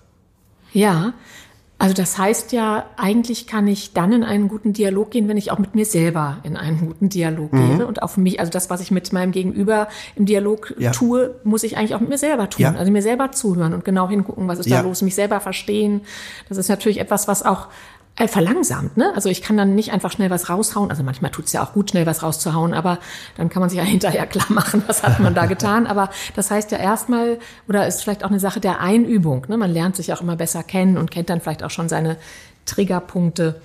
Ja, 0.74 1.14
also 1.82 1.94
das 1.94 2.18
heißt 2.18 2.52
ja, 2.52 2.86
eigentlich 2.98 3.48
kann 3.48 3.66
ich 3.66 3.94
dann 3.94 4.12
in 4.12 4.26
einen 4.26 4.50
guten 4.50 4.74
Dialog 4.74 5.12
gehen, 5.12 5.30
wenn 5.30 5.38
ich 5.38 5.50
auch 5.50 5.60
mit 5.60 5.76
mir 5.76 5.86
selber 5.86 6.40
in 6.44 6.58
einen 6.58 6.86
guten 6.86 7.08
Dialog 7.08 7.54
mhm. 7.54 7.78
gehe 7.78 7.88
und 7.88 8.04
auf 8.04 8.18
mich, 8.18 8.42
also 8.42 8.52
das, 8.52 8.70
was 8.70 8.82
ich 8.82 8.92
mit 8.92 9.14
meinem 9.14 9.32
Gegenüber 9.32 9.88
im 10.18 10.26
Dialog 10.26 10.76
ja. 10.78 10.92
tue, 10.92 11.36
muss 11.46 11.64
ich 11.64 11.78
eigentlich 11.78 11.96
auch 11.96 12.02
mit 12.02 12.10
mir 12.10 12.18
selber 12.18 12.50
tun. 12.50 12.64
Ja. 12.64 12.76
Also 12.76 12.92
mir 12.92 13.02
selber 13.02 13.32
zuhören 13.32 13.74
und 13.74 13.86
genau 13.86 14.10
hingucken, 14.10 14.50
was 14.50 14.60
ist 14.60 14.68
ja. 14.68 14.82
da 14.82 14.88
los, 14.88 15.02
mich 15.02 15.16
selber 15.16 15.40
verstehen. 15.40 16.02
Das 16.50 16.58
ist 16.58 16.68
natürlich 16.68 17.00
etwas, 17.00 17.30
was 17.30 17.44
auch 17.44 17.70
äh, 18.16 18.28
verlangsamt. 18.28 18.98
Ne? 18.98 19.12
Also 19.16 19.30
ich 19.30 19.42
kann 19.42 19.58
dann 19.58 19.76
nicht 19.76 19.92
einfach 19.92 20.12
schnell 20.12 20.30
was 20.30 20.50
raushauen. 20.50 20.90
Also 20.90 21.04
manchmal 21.04 21.32
tut 21.32 21.46
es 21.46 21.54
ja 21.54 21.64
auch 21.64 21.74
gut, 21.74 21.92
schnell 21.92 22.06
was 22.06 22.22
rauszuhauen, 22.22 22.74
aber 22.74 23.00
dann 23.38 23.50
kann 23.50 23.62
man 23.62 23.70
sich 23.70 23.78
ja 23.78 23.84
hinterher 23.86 24.28
klar 24.28 24.48
machen, 24.50 24.84
was 24.88 25.04
hat 25.04 25.20
man 25.20 25.34
da 25.34 25.46
getan. 25.48 25.88
Aber 25.88 26.10
das 26.36 26.52
heißt 26.52 26.72
ja 26.72 26.78
erstmal, 26.78 27.40
oder 27.68 27.88
ist 27.88 28.02
vielleicht 28.04 28.24
auch 28.24 28.30
eine 28.30 28.40
Sache 28.40 28.60
der 28.60 28.82
Einübung. 28.82 29.46
Ne? 29.48 29.58
Man 29.58 29.72
lernt 29.72 29.96
sich 29.96 30.14
auch 30.14 30.22
immer 30.22 30.36
besser 30.36 30.64
kennen 30.64 30.98
und 30.98 31.12
kennt 31.12 31.30
dann 31.30 31.42
vielleicht 31.42 31.64
auch 31.64 31.72
schon 31.72 31.90
seine 31.90 32.18
Triggerpunkte. 32.66 33.62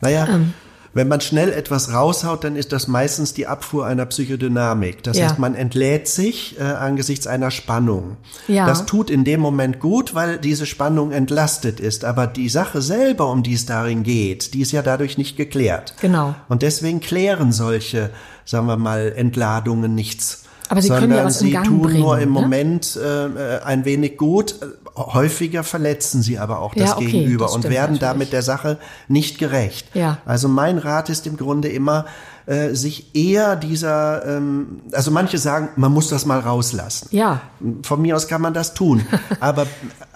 Naja, 0.00 0.26
ähm. 0.28 0.52
Wenn 0.94 1.08
man 1.08 1.20
schnell 1.20 1.52
etwas 1.52 1.92
raushaut, 1.92 2.44
dann 2.44 2.54
ist 2.54 2.72
das 2.72 2.86
meistens 2.86 3.32
die 3.32 3.46
Abfuhr 3.46 3.86
einer 3.86 4.04
Psychodynamik. 4.04 5.02
Das 5.02 5.16
ja. 5.16 5.26
heißt, 5.26 5.38
man 5.38 5.54
entlädt 5.54 6.06
sich 6.06 6.58
äh, 6.60 6.64
angesichts 6.64 7.26
einer 7.26 7.50
Spannung. 7.50 8.18
Ja. 8.46 8.66
Das 8.66 8.84
tut 8.84 9.08
in 9.08 9.24
dem 9.24 9.40
Moment 9.40 9.80
gut, 9.80 10.14
weil 10.14 10.38
diese 10.38 10.66
Spannung 10.66 11.12
entlastet 11.12 11.80
ist. 11.80 12.04
Aber 12.04 12.26
die 12.26 12.50
Sache 12.50 12.82
selber, 12.82 13.30
um 13.30 13.42
die 13.42 13.54
es 13.54 13.64
darin 13.64 14.02
geht, 14.02 14.52
die 14.52 14.60
ist 14.60 14.72
ja 14.72 14.82
dadurch 14.82 15.16
nicht 15.16 15.36
geklärt. 15.36 15.94
Genau. 16.00 16.34
Und 16.48 16.62
deswegen 16.62 17.00
klären 17.00 17.52
solche, 17.52 18.10
sagen 18.44 18.66
wir 18.66 18.76
mal, 18.76 19.12
Entladungen 19.16 19.94
nichts. 19.94 20.44
Aber 20.72 20.80
sie 20.80 20.88
sondern 20.88 21.10
können 21.10 21.18
ja 21.18 21.24
was 21.26 21.38
sie 21.38 21.52
tun 21.52 21.82
bringen, 21.82 22.00
nur 22.00 22.18
im 22.18 22.32
ne? 22.32 22.40
Moment 22.40 22.96
äh, 22.96 23.58
ein 23.62 23.84
wenig 23.84 24.16
gut 24.16 24.56
häufiger 24.96 25.64
verletzen 25.64 26.22
sie 26.22 26.38
aber 26.38 26.60
auch 26.60 26.74
das 26.74 26.90
ja, 26.90 26.96
okay, 26.96 27.10
Gegenüber 27.10 27.46
das 27.46 27.54
und 27.54 27.68
werden 27.68 27.98
damit 27.98 28.32
der 28.32 28.42
Sache 28.42 28.78
nicht 29.08 29.38
gerecht. 29.38 29.86
Ja. 29.94 30.18
Also 30.24 30.48
mein 30.48 30.78
Rat 30.78 31.08
ist 31.08 31.26
im 31.26 31.36
Grunde 31.36 31.68
immer, 31.68 32.06
äh, 32.46 32.74
sich 32.74 33.14
eher 33.14 33.56
dieser, 33.56 34.26
ähm, 34.26 34.82
also 34.92 35.10
manche 35.10 35.38
sagen, 35.38 35.70
man 35.76 35.92
muss 35.92 36.08
das 36.08 36.26
mal 36.26 36.40
rauslassen. 36.40 37.08
Ja. 37.10 37.40
Von 37.82 38.02
mir 38.02 38.16
aus 38.16 38.28
kann 38.28 38.42
man 38.42 38.54
das 38.54 38.74
tun. 38.74 39.06
aber 39.40 39.66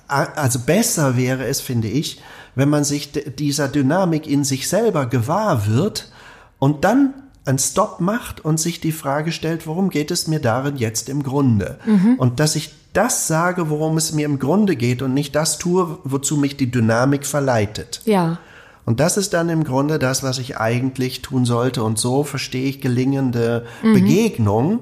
also 0.09 0.61
besser 0.61 1.17
wäre 1.17 1.47
es, 1.47 1.61
finde 1.61 1.89
ich, 1.89 2.21
wenn 2.55 2.69
man 2.69 2.85
sich 2.85 3.13
dieser 3.13 3.69
Dynamik 3.69 4.27
in 4.27 4.45
sich 4.45 4.69
selber 4.69 5.07
gewahr 5.07 5.67
wird 5.67 6.13
und 6.59 6.85
dann 6.85 7.15
einen 7.47 7.59
Stopp 7.59 8.01
macht 8.01 8.45
und 8.45 8.59
sich 8.59 8.81
die 8.81 8.93
Frage 8.93 9.33
stellt, 9.33 9.67
worum 9.67 9.91
geht 9.91 10.11
es 10.11 10.27
mir 10.27 10.41
darin 10.41 10.77
jetzt 10.77 11.09
im 11.09 11.23
Grunde? 11.23 11.79
Mhm. 11.87 12.15
Und 12.19 12.41
dass 12.41 12.57
ich 12.57 12.75
das 12.93 13.29
sage, 13.29 13.71
worum 13.71 13.97
es 13.97 14.13
mir 14.13 14.25
im 14.25 14.39
Grunde 14.39 14.75
geht 14.75 15.03
und 15.03 15.15
nicht 15.15 15.35
das 15.35 15.59
tue, 15.59 15.99
wozu 16.05 16.37
mich 16.37 16.57
die 16.57 16.71
Dynamik 16.71 17.27
verleitet. 17.27 18.01
Ja. 18.05 18.39
Und 18.85 19.01
das 19.01 19.17
ist 19.17 19.35
dann 19.35 19.49
im 19.49 19.65
Grunde 19.65 19.99
das, 19.99 20.23
was 20.23 20.39
ich 20.39 20.59
eigentlich 20.59 21.21
tun 21.21 21.45
sollte. 21.45 21.83
Und 21.83 21.99
so 21.99 22.25
verstehe 22.25 22.69
ich 22.69 22.81
gelingende 22.81 23.67
mhm. 23.83 23.95
Begegnung 23.95 24.81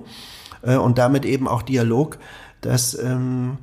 äh, 0.62 0.77
und 0.77 0.98
damit 0.98 1.24
eben 1.24 1.48
auch 1.48 1.62
Dialog, 1.62 2.18
dass 2.61 2.96
ähm, 2.98 3.59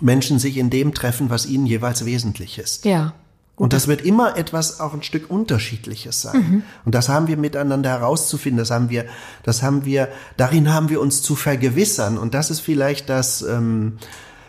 Menschen 0.00 0.38
sich 0.38 0.56
in 0.56 0.70
dem 0.70 0.94
treffen, 0.94 1.30
was 1.30 1.46
ihnen 1.46 1.66
jeweils 1.66 2.04
wesentlich 2.04 2.58
ist. 2.58 2.84
Ja. 2.84 3.14
Und 3.56 3.72
das 3.72 3.86
wird 3.86 4.02
immer 4.02 4.36
etwas 4.36 4.80
auch 4.80 4.94
ein 4.94 5.04
Stück 5.04 5.30
unterschiedliches 5.30 6.22
sein. 6.22 6.36
Mhm. 6.36 6.62
Und 6.84 6.94
das 6.94 7.08
haben 7.08 7.28
wir 7.28 7.36
miteinander 7.36 7.90
herauszufinden. 7.90 8.58
Das 8.58 8.72
haben 8.72 8.90
wir, 8.90 9.04
das 9.44 9.62
haben 9.62 9.84
wir, 9.84 10.08
darin 10.36 10.72
haben 10.72 10.88
wir 10.88 11.00
uns 11.00 11.22
zu 11.22 11.36
vergewissern. 11.36 12.18
Und 12.18 12.34
das 12.34 12.50
ist 12.50 12.60
vielleicht 12.60 13.08
das 13.08 13.42
ähm, 13.42 13.98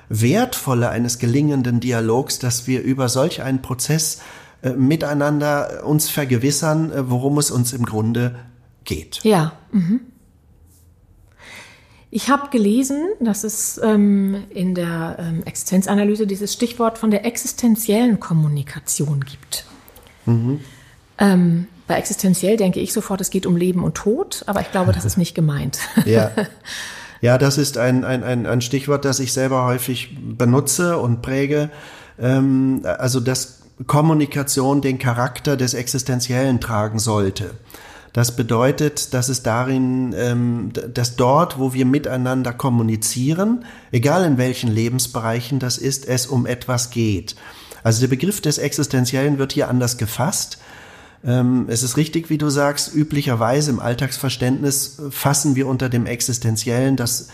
Wertvolle 0.09 0.89
eines 0.89 1.19
gelingenden 1.19 1.79
Dialogs, 1.79 2.39
dass 2.39 2.65
wir 2.65 2.81
über 2.81 3.07
solch 3.07 3.43
einen 3.43 3.61
Prozess 3.61 4.21
äh, 4.63 4.71
miteinander 4.71 5.83
uns 5.85 6.09
vergewissern, 6.09 6.91
äh, 6.91 7.09
worum 7.09 7.37
es 7.37 7.51
uns 7.51 7.73
im 7.73 7.85
Grunde 7.85 8.35
geht. 8.85 9.19
Ja. 9.23 9.53
Mhm. 9.71 10.01
Ich 12.15 12.29
habe 12.29 12.47
gelesen, 12.49 13.09
dass 13.19 13.43
es 13.43 13.77
ähm, 13.83 14.45
in 14.49 14.73
der 14.73 15.17
ähm, 15.19 15.43
Existenzanalyse 15.43 16.25
dieses 16.25 16.53
Stichwort 16.53 16.97
von 16.97 17.11
der 17.11 17.25
existenziellen 17.25 18.21
Kommunikation 18.21 19.25
gibt. 19.25 19.65
Mhm. 20.25 20.61
Ähm, 21.17 21.67
bei 21.87 21.95
existenziell 21.97 22.55
denke 22.55 22.79
ich 22.79 22.93
sofort, 22.93 23.19
es 23.19 23.31
geht 23.31 23.45
um 23.45 23.57
Leben 23.57 23.83
und 23.83 23.95
Tod, 23.95 24.43
aber 24.45 24.61
ich 24.61 24.71
glaube, 24.71 24.93
das 24.93 25.03
ist 25.03 25.17
nicht 25.17 25.35
gemeint. 25.35 25.79
Ja. 26.05 26.31
Ja, 27.21 27.37
das 27.37 27.57
ist 27.57 27.77
ein, 27.77 28.03
ein, 28.03 28.23
ein, 28.23 28.45
ein 28.45 28.61
Stichwort, 28.61 29.03
das 29.03 29.19
ich 29.19 29.33
selber 29.33 29.65
häufig 29.65 30.15
benutze 30.37 30.97
und 30.99 31.21
präge. 31.21 31.71
Ähm, 32.19 32.81
also, 32.83 33.19
dass 33.19 33.61
Kommunikation 33.87 34.81
den 34.81 34.99
Charakter 34.99 35.57
des 35.57 35.73
Existenziellen 35.73 36.59
tragen 36.59 36.99
sollte. 36.99 37.55
Das 38.15 38.33
bedeutet, 38.37 39.13
dass 39.13 39.27
es 39.27 39.43
darin, 39.43 40.15
ähm, 40.17 40.71
dass 40.93 41.17
dort, 41.17 41.59
wo 41.59 41.73
wir 41.73 41.85
miteinander 41.85 42.53
kommunizieren, 42.53 43.65
egal 43.91 44.23
in 44.23 44.37
welchen 44.37 44.71
Lebensbereichen 44.71 45.59
das 45.59 45.77
ist, 45.77 46.07
es 46.07 46.25
um 46.25 46.45
etwas 46.45 46.91
geht. 46.91 47.35
Also 47.83 47.99
der 47.99 48.07
Begriff 48.07 48.39
des 48.39 48.57
Existenziellen 48.57 49.37
wird 49.37 49.51
hier 49.51 49.67
anders 49.67 49.97
gefasst. 49.97 50.59
Ähm, 51.25 51.65
es 51.67 51.83
ist 51.83 51.97
richtig, 51.97 52.29
wie 52.29 52.37
du 52.37 52.49
sagst, 52.49 52.95
üblicherweise 52.95 53.69
im 53.71 53.81
Alltagsverständnis 53.81 54.95
fassen 55.09 55.57
wir 55.57 55.67
unter 55.67 55.89
dem 55.89 56.05
Existenziellen 56.05 56.95
das, 56.95 57.27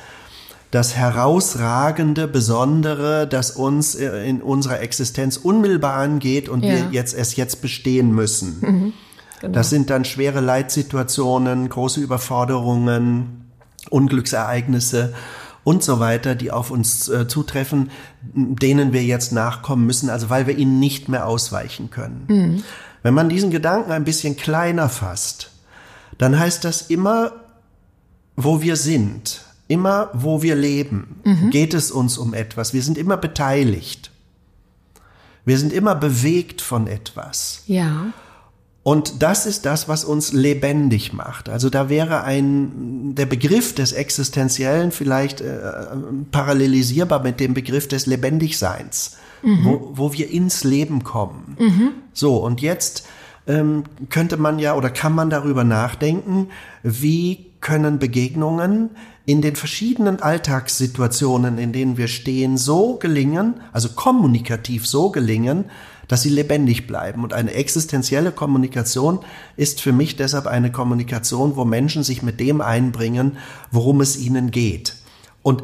das 0.71 0.95
Herausragende, 0.95 2.27
Besondere, 2.27 3.27
das 3.27 3.51
uns 3.51 3.93
äh, 3.93 4.27
in 4.27 4.41
unserer 4.41 4.79
Existenz 4.79 5.37
unmittelbar 5.37 5.97
angeht 5.97 6.49
und 6.49 6.63
Ja. 6.63 6.71
wir 6.71 6.87
jetzt 6.91 7.13
es 7.13 7.35
jetzt 7.35 7.61
bestehen 7.61 8.15
müssen. 8.15 8.93
Genau. 9.41 9.53
Das 9.53 9.71
sind 9.71 9.89
dann 9.89 10.05
schwere 10.05 10.39
Leitsituationen, 10.39 11.67
große 11.67 11.99
Überforderungen, 11.99 13.49
Unglücksereignisse 13.89 15.13
und 15.63 15.83
so 15.83 15.99
weiter, 15.99 16.35
die 16.35 16.51
auf 16.51 16.69
uns 16.69 17.09
äh, 17.09 17.27
zutreffen, 17.27 17.89
denen 18.21 18.93
wir 18.93 19.03
jetzt 19.03 19.31
nachkommen 19.31 19.87
müssen, 19.87 20.11
also 20.11 20.29
weil 20.29 20.45
wir 20.45 20.57
ihnen 20.57 20.79
nicht 20.79 21.09
mehr 21.09 21.27
ausweichen 21.27 21.89
können. 21.89 22.63
Wenn 23.01 23.13
man 23.15 23.29
diesen 23.29 23.49
Gedanken 23.49 23.91
ein 23.91 24.03
bisschen 24.03 24.37
kleiner 24.37 24.89
fasst, 24.89 25.49
dann 26.19 26.37
heißt 26.37 26.63
das 26.63 26.83
immer, 26.83 27.31
wo 28.35 28.61
wir 28.61 28.75
sind, 28.75 29.43
immer 29.67 30.09
wo 30.13 30.43
wir 30.43 30.55
leben, 30.55 31.21
geht 31.49 31.73
es 31.73 31.89
uns 31.89 32.19
um 32.19 32.35
etwas. 32.35 32.73
Wir 32.73 32.83
sind 32.83 32.97
immer 32.97 33.17
beteiligt. 33.17 34.11
Wir 35.45 35.57
sind 35.57 35.73
immer 35.73 35.95
bewegt 35.95 36.61
von 36.61 36.85
etwas. 36.85 37.63
ja. 37.65 38.13
Und 38.83 39.21
das 39.21 39.45
ist 39.45 39.65
das, 39.65 39.87
was 39.87 40.03
uns 40.03 40.33
lebendig 40.33 41.13
macht. 41.13 41.49
Also 41.49 41.69
da 41.69 41.87
wäre 41.87 42.23
ein, 42.23 43.13
der 43.13 43.27
Begriff 43.27 43.75
des 43.75 43.91
Existenziellen 43.91 44.91
vielleicht 44.91 45.39
äh, 45.41 45.59
parallelisierbar 46.31 47.21
mit 47.21 47.39
dem 47.39 47.53
Begriff 47.53 47.87
des 47.87 48.07
Lebendigseins, 48.07 49.17
wo, 49.43 49.91
wo 49.93 50.13
wir 50.13 50.31
ins 50.31 50.63
Leben 50.63 51.03
kommen. 51.03 51.55
So, 52.13 52.37
und 52.37 52.61
jetzt 52.61 53.07
ähm, 53.47 53.83
könnte 54.09 54.37
man 54.37 54.57
ja 54.57 54.75
oder 54.75 54.89
kann 54.89 55.13
man 55.13 55.29
darüber 55.29 55.63
nachdenken, 55.63 56.47
wie 56.83 57.51
können 57.59 57.99
Begegnungen 57.99 58.91
in 59.25 59.41
den 59.41 59.55
verschiedenen 59.55 60.21
Alltagssituationen, 60.21 61.57
in 61.57 61.71
denen 61.71 61.97
wir 61.97 62.07
stehen, 62.07 62.57
so 62.57 62.95
gelingen, 62.95 63.61
also 63.71 63.89
kommunikativ 63.89 64.87
so 64.87 65.11
gelingen, 65.11 65.65
dass 66.11 66.23
sie 66.23 66.29
lebendig 66.29 66.87
bleiben. 66.87 67.23
Und 67.23 67.31
eine 67.31 67.53
existenzielle 67.53 68.33
Kommunikation 68.33 69.19
ist 69.55 69.79
für 69.79 69.93
mich 69.93 70.17
deshalb 70.17 70.45
eine 70.45 70.69
Kommunikation, 70.69 71.55
wo 71.55 71.63
Menschen 71.63 72.03
sich 72.03 72.21
mit 72.21 72.41
dem 72.41 72.59
einbringen, 72.59 73.37
worum 73.71 74.01
es 74.01 74.17
ihnen 74.17 74.51
geht. 74.51 74.95
Und 75.41 75.63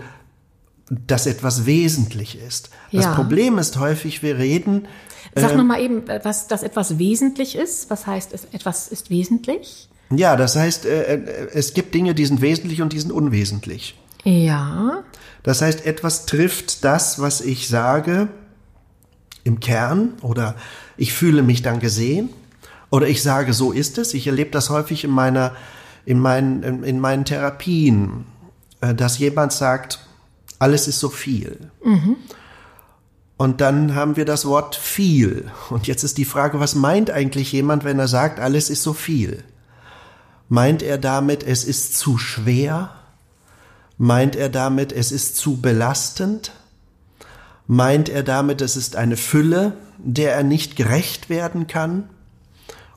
das 0.89 1.25
etwas 1.25 1.65
wesentlich 1.65 2.39
ist. 2.39 2.69
Das 2.93 3.03
Ja. 3.03 3.13
Problem 3.13 3.57
ist 3.57 3.77
häufig, 3.77 4.23
wir 4.23 4.38
reden, 4.38 4.88
Sag 5.36 5.51
Ähm. 5.51 5.57
noch 5.57 5.65
mal 5.65 5.81
eben, 5.81 6.07
äh, 6.07 6.21
was 6.23 6.47
das 6.47 6.63
etwas 6.63 6.97
wesentlich 6.97 7.57
ist. 7.57 7.89
Was 7.89 8.07
heißt, 8.07 8.33
es, 8.33 8.45
etwas 8.53 8.88
ist 8.88 9.10
wesentlich? 9.10 9.89
ja, 10.10 10.38
das 10.38 10.55
heißt, 10.55 10.86
äh, 10.86 11.15
äh, 11.15 11.47
es 11.53 11.73
gibt 11.73 11.93
Dinge, 11.93 12.15
die 12.15 12.25
sind 12.25 12.39
wesentlich 12.39 12.81
und 12.81 12.93
die 12.93 12.99
sind 13.01 13.12
unwesentlich. 13.12 13.99
Ja. 14.23 15.03
Das 15.43 15.62
heißt, 15.62 15.86
etwas 15.86 16.25
trifft 16.25 16.86
das, 16.86 17.19
was 17.19 17.41
ich 17.41 17.67
sage, 17.67 18.29
im 19.47 19.60
Kern 19.60 20.13
oder 20.21 20.55
ich 20.97 21.13
fühle 21.13 21.41
mich 21.41 21.62
dann 21.62 21.79
gesehen 21.79 22.29
oder 22.89 23.07
ich 23.07 23.23
sage, 23.23 23.53
so 23.53 23.71
ist 23.71 23.97
es. 23.97 24.13
Ich 24.13 24.27
erlebe 24.27 24.51
das 24.51 24.69
häufig 24.69 25.03
in 25.03 25.12
meiner, 25.12 25.55
in 26.05 26.19
meinen, 26.19 26.63
in, 26.63 26.83
in 26.83 26.99
meinen 26.99 27.25
Therapien, 27.25 28.25
äh, 28.81 28.93
dass 28.93 29.17
jemand 29.17 29.53
sagt, 29.53 29.99
alles 30.60 30.88
ist 30.88 30.99
so 30.99 31.10
viel. 31.10 31.71
Und 33.38 33.62
dann 33.62 33.95
haben 33.95 34.15
wir 34.17 34.25
das 34.25 34.45
Wort 34.45 34.75
viel. 34.75 35.49
Und 35.69 35.88
jetzt 35.88 36.03
ist 36.03 36.17
die 36.17 36.25
Frage, 36.25 36.60
was 36.60 36.75
meint 36.75 37.12
eigentlich 37.12 37.51
jemand, 37.51 37.83
wenn 37.83 37.99
er 37.99 38.07
sagt, 38.07 38.39
alles 38.39 38.69
ist 38.69 38.83
so 38.83 38.93
viel? 38.93 39.43
Meint 40.49 40.81
er 40.81 40.97
damit, 40.97 41.43
es 41.43 41.63
ist 41.63 41.97
zu 41.97 42.17
schwer? 42.17 42.89
Meint 43.97 44.36
er 44.36 44.49
damit, 44.49 44.91
es 44.91 45.12
ist 45.12 45.38
zu 45.38 45.57
belastend? 45.57 46.51
Meint 47.67 48.10
er 48.10 48.23
damit, 48.23 48.62
es 48.62 48.77
ist 48.77 48.95
eine 48.95 49.17
Fülle, 49.17 49.73
der 49.97 50.34
er 50.34 50.43
nicht 50.43 50.75
gerecht 50.75 51.30
werden 51.30 51.67
kann? 51.67 52.10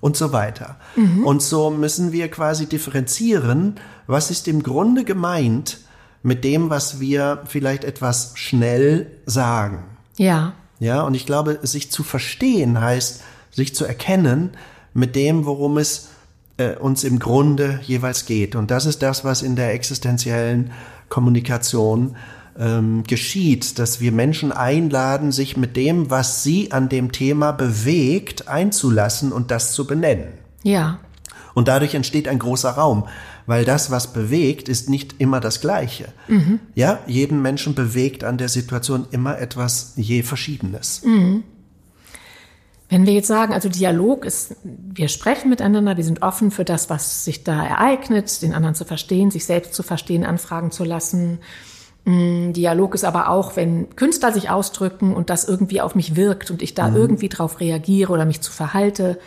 Und 0.00 0.16
so 0.16 0.33
weiter. 0.33 0.76
Und 1.24 1.42
so 1.42 1.68
müssen 1.68 2.11
wir 2.11 2.30
quasi 2.30 2.64
differenzieren, 2.64 3.74
was 4.06 4.30
ist 4.30 4.48
im 4.48 4.62
Grunde 4.62 5.04
gemeint 5.04 5.78
mit 6.22 6.42
dem, 6.42 6.70
was 6.70 7.00
wir 7.00 7.42
vielleicht 7.44 7.85
etwas 7.85 8.33
schnell 8.37 9.11
sagen. 9.26 9.85
Ja. 10.16 10.54
Ja, 10.78 11.02
und 11.02 11.14
ich 11.14 11.26
glaube, 11.26 11.59
sich 11.62 11.90
zu 11.90 12.02
verstehen 12.02 12.80
heißt, 12.80 13.22
sich 13.50 13.74
zu 13.74 13.85
erkennen 13.85 14.50
mit 14.94 15.16
dem, 15.16 15.44
worum 15.44 15.76
es 15.76 16.09
äh, 16.56 16.76
uns 16.76 17.04
im 17.04 17.18
Grunde 17.18 17.80
jeweils 17.83 18.26
geht. 18.26 18.56
Und 18.56 18.70
das 18.70 18.87
ist 18.87 19.02
das, 19.02 19.24
was 19.24 19.42
in 19.42 19.56
der 19.56 19.74
existenziellen 19.74 20.72
Kommunikation 21.09 22.16
ähm, 22.58 23.04
geschieht, 23.04 23.78
dass 23.78 24.00
wir 24.00 24.12
Menschen 24.12 24.52
einladen, 24.52 25.32
sich 25.32 25.56
mit 25.56 25.76
dem, 25.76 26.10
was 26.10 26.42
sie 26.42 26.72
an 26.72 26.88
dem 26.88 27.12
Thema 27.12 27.52
bewegt, 27.52 28.48
einzulassen 28.48 29.32
und 29.32 29.50
das 29.50 29.72
zu 29.72 29.86
benennen. 29.86 30.28
Ja. 30.62 30.98
Und 31.54 31.68
dadurch 31.68 31.94
entsteht 31.94 32.28
ein 32.28 32.38
großer 32.38 32.70
Raum, 32.70 33.06
weil 33.46 33.64
das, 33.64 33.90
was 33.90 34.12
bewegt, 34.12 34.68
ist 34.68 34.88
nicht 34.88 35.16
immer 35.18 35.40
das 35.40 35.60
Gleiche. 35.60 36.12
Ja, 36.74 37.00
jeden 37.06 37.42
Menschen 37.42 37.74
bewegt 37.74 38.22
an 38.22 38.38
der 38.38 38.48
Situation 38.48 39.06
immer 39.10 39.38
etwas 39.38 39.94
je 39.96 40.22
Verschiedenes. 40.22 41.02
Wenn 42.90 43.06
wir 43.06 43.12
jetzt 43.12 43.28
sagen, 43.28 43.52
also 43.52 43.68
Dialog 43.68 44.24
ist, 44.24 44.56
wir 44.64 45.08
sprechen 45.08 45.48
miteinander, 45.48 45.96
wir 45.96 46.04
sind 46.04 46.22
offen 46.22 46.50
für 46.50 46.64
das, 46.64 46.90
was 46.90 47.24
sich 47.24 47.44
da 47.44 47.64
ereignet, 47.64 48.42
den 48.42 48.52
anderen 48.52 48.74
zu 48.74 48.84
verstehen, 48.84 49.30
sich 49.30 49.44
selbst 49.44 49.74
zu 49.74 49.82
verstehen, 49.82 50.24
anfragen 50.24 50.72
zu 50.72 50.84
lassen. 50.84 51.38
Mm, 52.04 52.52
Dialog 52.52 52.94
ist 52.94 53.04
aber 53.04 53.28
auch, 53.28 53.56
wenn 53.56 53.94
Künstler 53.96 54.32
sich 54.32 54.50
ausdrücken 54.50 55.14
und 55.14 55.30
das 55.30 55.44
irgendwie 55.44 55.80
auf 55.80 55.94
mich 55.94 56.16
wirkt 56.16 56.50
und 56.50 56.62
ich 56.62 56.74
da 56.74 56.94
irgendwie 56.94 57.28
drauf 57.28 57.60
reagiere 57.60 58.12
oder 58.12 58.24
mich 58.24 58.40
zu 58.40 58.52
verhalte, 58.52 59.18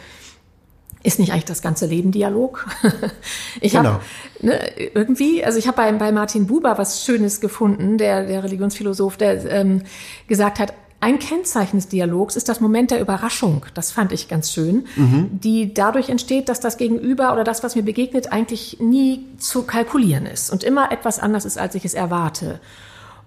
ist 1.03 1.19
nicht 1.19 1.31
eigentlich 1.33 1.45
das 1.45 1.61
ganze 1.61 1.85
Leben 1.85 2.11
Dialog? 2.11 2.65
ich 3.61 3.73
Genau. 3.73 3.89
habe 3.89 3.99
ne, 4.39 4.59
irgendwie, 4.93 5.43
also 5.43 5.59
ich 5.59 5.67
habe 5.67 5.77
bei, 5.77 5.91
bei 5.91 6.11
Martin 6.11 6.47
Buber 6.47 6.77
was 6.77 7.03
Schönes 7.05 7.41
gefunden, 7.41 7.97
der, 7.97 8.25
der 8.25 8.43
Religionsphilosoph, 8.43 9.17
der 9.17 9.45
ähm, 9.51 9.83
gesagt 10.27 10.59
hat, 10.59 10.73
ein 11.03 11.19
Kennzeichen 11.19 11.75
des 11.75 11.89
Dialogs 11.89 12.37
ist 12.37 12.47
das 12.47 12.61
Moment 12.61 12.89
der 12.89 13.01
Überraschung. 13.01 13.65
Das 13.73 13.91
fand 13.91 14.13
ich 14.13 14.29
ganz 14.29 14.53
schön, 14.53 14.85
die 15.31 15.73
dadurch 15.73 16.07
entsteht, 16.07 16.47
dass 16.47 16.61
das 16.61 16.77
Gegenüber 16.77 17.33
oder 17.33 17.43
das, 17.43 17.61
was 17.61 17.75
mir 17.75 17.83
begegnet, 17.83 18.31
eigentlich 18.31 18.77
nie 18.79 19.25
zu 19.37 19.63
kalkulieren 19.63 20.25
ist 20.25 20.49
und 20.49 20.63
immer 20.63 20.93
etwas 20.93 21.19
anders 21.19 21.43
ist, 21.43 21.57
als 21.57 21.75
ich 21.75 21.83
es 21.83 21.93
erwarte. 21.93 22.61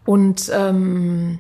Und 0.07 0.51
ähm, 0.55 1.39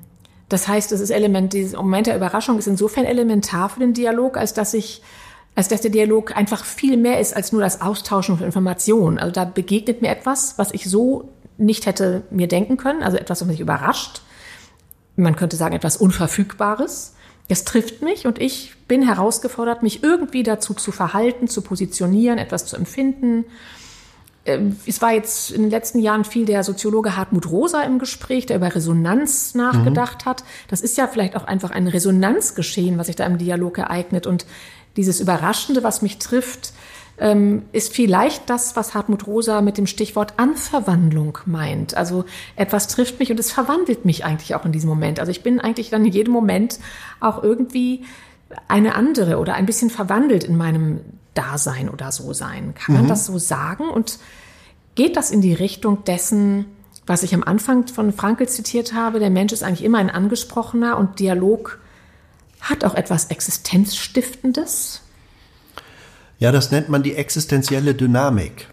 das 0.50 0.68
heißt, 0.68 0.92
es 0.92 1.00
ist 1.00 1.08
Element, 1.08 1.54
dieser 1.54 1.78
Moment 1.78 2.06
der 2.06 2.16
Überraschung 2.16 2.58
ist 2.58 2.66
insofern 2.66 3.06
elementar 3.06 3.70
für 3.70 3.80
den 3.80 3.94
Dialog, 3.94 4.36
als 4.36 4.52
dass 4.52 4.74
ich 4.74 5.00
als 5.54 5.68
dass 5.68 5.80
der 5.80 5.90
Dialog 5.90 6.36
einfach 6.36 6.66
viel 6.66 6.98
mehr 6.98 7.18
ist 7.18 7.34
als 7.34 7.50
nur 7.50 7.62
das 7.62 7.80
Austauschen 7.80 8.36
von 8.36 8.44
Informationen. 8.44 9.18
Also 9.18 9.32
da 9.32 9.46
begegnet 9.46 10.02
mir 10.02 10.10
etwas, 10.10 10.58
was 10.58 10.74
ich 10.74 10.84
so 10.84 11.30
nicht 11.56 11.86
hätte 11.86 12.24
mir 12.30 12.46
denken 12.46 12.76
können, 12.76 13.02
also 13.02 13.16
etwas, 13.16 13.40
was 13.40 13.48
mich 13.48 13.60
überrascht. 13.60 14.20
Man 15.16 15.36
könnte 15.36 15.56
sagen, 15.56 15.74
etwas 15.74 15.96
Unverfügbares. 15.96 17.14
Es 17.48 17.64
trifft 17.64 18.02
mich 18.02 18.26
und 18.26 18.40
ich 18.40 18.74
bin 18.88 19.02
herausgefordert, 19.02 19.82
mich 19.82 20.02
irgendwie 20.02 20.42
dazu 20.42 20.74
zu 20.74 20.92
verhalten, 20.92 21.48
zu 21.48 21.62
positionieren, 21.62 22.38
etwas 22.38 22.66
zu 22.66 22.76
empfinden. 22.76 23.44
Ähm, 24.44 24.76
Es 24.86 25.00
war 25.00 25.12
jetzt 25.12 25.52
in 25.52 25.62
den 25.62 25.70
letzten 25.70 26.00
Jahren 26.00 26.24
viel 26.24 26.44
der 26.44 26.64
Soziologe 26.64 27.16
Hartmut 27.16 27.50
Rosa 27.50 27.82
im 27.82 27.98
Gespräch, 27.98 28.46
der 28.46 28.56
über 28.56 28.74
Resonanz 28.74 29.54
nachgedacht 29.54 30.24
hat. 30.24 30.44
Das 30.68 30.80
ist 30.80 30.96
ja 30.96 31.06
vielleicht 31.06 31.36
auch 31.36 31.44
einfach 31.44 31.70
ein 31.70 31.86
Resonanzgeschehen, 31.86 32.98
was 32.98 33.06
sich 33.06 33.16
da 33.16 33.24
im 33.26 33.38
Dialog 33.38 33.78
ereignet. 33.78 34.26
Und 34.26 34.44
dieses 34.96 35.20
Überraschende, 35.20 35.82
was 35.82 36.02
mich 36.02 36.18
trifft, 36.18 36.72
ähm, 37.18 37.62
ist 37.72 37.94
vielleicht 37.94 38.48
das, 38.50 38.76
was 38.76 38.94
Hartmut 38.94 39.26
Rosa 39.26 39.60
mit 39.60 39.78
dem 39.78 39.86
Stichwort 39.86 40.34
Anverwandlung 40.36 41.38
meint. 41.46 41.96
Also 41.96 42.24
etwas 42.56 42.88
trifft 42.88 43.18
mich 43.18 43.30
und 43.30 43.40
es 43.40 43.52
verwandelt 43.52 44.04
mich 44.04 44.24
eigentlich 44.24 44.54
auch 44.54 44.64
in 44.64 44.72
diesem 44.72 44.90
Moment. 44.90 45.20
Also 45.20 45.30
ich 45.30 45.42
bin 45.42 45.60
eigentlich 45.60 45.90
dann 45.90 46.04
in 46.04 46.12
jedem 46.12 46.32
Moment 46.32 46.78
auch 47.20 47.42
irgendwie 47.42 48.04
eine 48.68 48.94
andere 48.94 49.38
oder 49.38 49.54
ein 49.54 49.66
bisschen 49.66 49.90
verwandelt 49.90 50.44
in 50.44 50.56
meinem 50.56 51.00
Dasein 51.34 51.88
oder 51.88 52.12
so 52.12 52.32
sein. 52.32 52.74
Kann 52.74 52.94
man 52.94 53.08
das 53.08 53.26
so 53.26 53.38
sagen? 53.38 53.88
Und 53.88 54.18
geht 54.94 55.16
das 55.16 55.30
in 55.30 55.40
die 55.40 55.54
Richtung 55.54 56.04
dessen, 56.04 56.66
was 57.06 57.22
ich 57.22 57.34
am 57.34 57.42
Anfang 57.42 57.86
von 57.88 58.12
Frankl 58.12 58.48
zitiert 58.48 58.94
habe? 58.94 59.20
Der 59.20 59.30
Mensch 59.30 59.52
ist 59.52 59.62
eigentlich 59.62 59.84
immer 59.84 59.98
ein 59.98 60.10
Angesprochener 60.10 60.96
und 60.96 61.18
Dialog 61.18 61.78
hat 62.60 62.84
auch 62.84 62.94
etwas 62.94 63.26
Existenzstiftendes. 63.26 65.02
Ja, 66.38 66.52
das 66.52 66.70
nennt 66.70 66.88
man 66.88 67.02
die 67.02 67.14
existenzielle 67.14 67.94
Dynamik, 67.94 68.68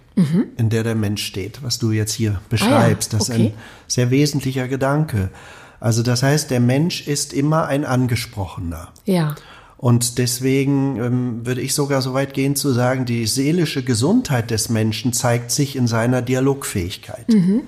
in 0.57 0.69
der 0.69 0.83
der 0.83 0.95
Mensch 0.95 1.23
steht, 1.23 1.63
was 1.63 1.79
du 1.79 1.91
jetzt 1.91 2.13
hier 2.13 2.39
beschreibst. 2.49 3.13
Das 3.13 3.23
ist 3.23 3.31
ein 3.31 3.53
sehr 3.87 4.11
wesentlicher 4.11 4.67
Gedanke. 4.67 5.29
Also 5.79 6.03
das 6.03 6.23
heißt, 6.23 6.51
der 6.51 6.59
Mensch 6.59 7.07
ist 7.07 7.33
immer 7.33 7.67
ein 7.67 7.83
Angesprochener. 7.83 8.89
Ja, 9.05 9.35
Und 9.83 10.17
deswegen 10.17 10.95
ähm, 10.95 11.45
würde 11.45 11.59
ich 11.59 11.73
sogar 11.73 12.01
so 12.01 12.13
weit 12.13 12.33
gehen 12.33 12.55
zu 12.55 12.71
sagen, 12.71 13.03
die 13.03 13.25
seelische 13.25 13.83
Gesundheit 13.83 14.49
des 14.49 14.69
Menschen 14.69 15.11
zeigt 15.11 15.51
sich 15.51 15.75
in 15.75 15.87
seiner 15.87 16.21
Dialogfähigkeit. 16.21 17.27
Mhm. 17.27 17.63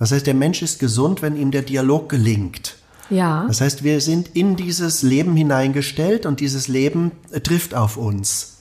Das 0.00 0.10
heißt, 0.10 0.26
der 0.26 0.34
Mensch 0.34 0.62
ist 0.62 0.80
gesund, 0.80 1.22
wenn 1.22 1.36
ihm 1.36 1.52
der 1.52 1.62
Dialog 1.62 2.08
gelingt. 2.08 2.76
Ja. 3.08 3.44
Das 3.46 3.60
heißt, 3.60 3.84
wir 3.84 4.00
sind 4.00 4.30
in 4.34 4.56
dieses 4.56 5.02
Leben 5.02 5.36
hineingestellt 5.36 6.26
und 6.26 6.40
dieses 6.40 6.66
Leben 6.66 7.12
äh, 7.30 7.40
trifft 7.40 7.74
auf 7.74 7.96
uns. 7.96 8.56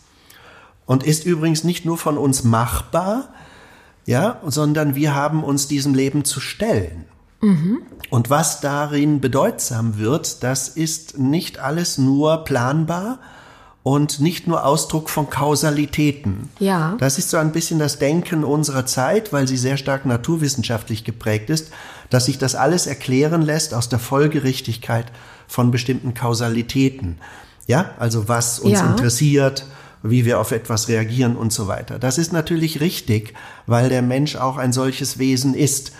Und 0.89 1.03
ist 1.03 1.23
übrigens 1.23 1.63
nicht 1.63 1.85
nur 1.85 1.99
von 1.99 2.17
uns 2.17 2.43
machbar, 2.43 3.29
ja, 4.07 4.41
sondern 4.47 4.95
wir 4.95 5.13
haben 5.13 5.43
uns 5.43 5.67
diesem 5.67 5.93
Leben 5.93 6.25
zu 6.25 6.39
stellen. 6.39 7.05
Mhm. 7.41 7.83
Und 8.09 8.31
was 8.31 8.59
darin 8.59 9.21
bedeutsam 9.21 9.99
wird, 9.99 10.41
das 10.41 10.67
ist 10.67 11.19
nicht 11.19 11.59
alles 11.59 11.99
nur 11.99 12.43
planbar 12.43 13.19
und 13.83 14.19
nicht 14.19 14.47
nur 14.47 14.65
Ausdruck 14.65 15.11
von 15.11 15.29
Kausalitäten. 15.29 16.49
Ja. 16.57 16.95
Das 16.97 17.19
ist 17.19 17.29
so 17.29 17.37
ein 17.37 17.51
bisschen 17.51 17.77
das 17.77 17.99
Denken 17.99 18.43
unserer 18.43 18.87
Zeit, 18.87 19.31
weil 19.31 19.47
sie 19.47 19.57
sehr 19.57 19.77
stark 19.77 20.07
naturwissenschaftlich 20.07 21.03
geprägt 21.03 21.51
ist, 21.51 21.69
dass 22.09 22.25
sich 22.25 22.39
das 22.39 22.55
alles 22.55 22.87
erklären 22.87 23.43
lässt 23.43 23.75
aus 23.75 23.89
der 23.89 23.99
Folgerichtigkeit 23.99 25.05
von 25.47 25.69
bestimmten 25.69 26.15
Kausalitäten. 26.15 27.19
Ja, 27.67 27.91
also 27.99 28.27
was 28.27 28.57
uns 28.57 28.79
Ja. 28.79 28.89
interessiert, 28.89 29.67
wie 30.03 30.25
wir 30.25 30.39
auf 30.39 30.51
etwas 30.51 30.87
reagieren 30.87 31.35
und 31.35 31.51
so 31.51 31.67
weiter. 31.67 31.99
Das 31.99 32.17
ist 32.17 32.31
natürlich 32.31 32.79
richtig, 32.79 33.33
weil 33.67 33.89
der 33.89 34.01
Mensch 34.01 34.35
auch 34.35 34.57
ein 34.57 34.73
solches 34.73 35.19
Wesen 35.19 35.53
ist, 35.53 35.91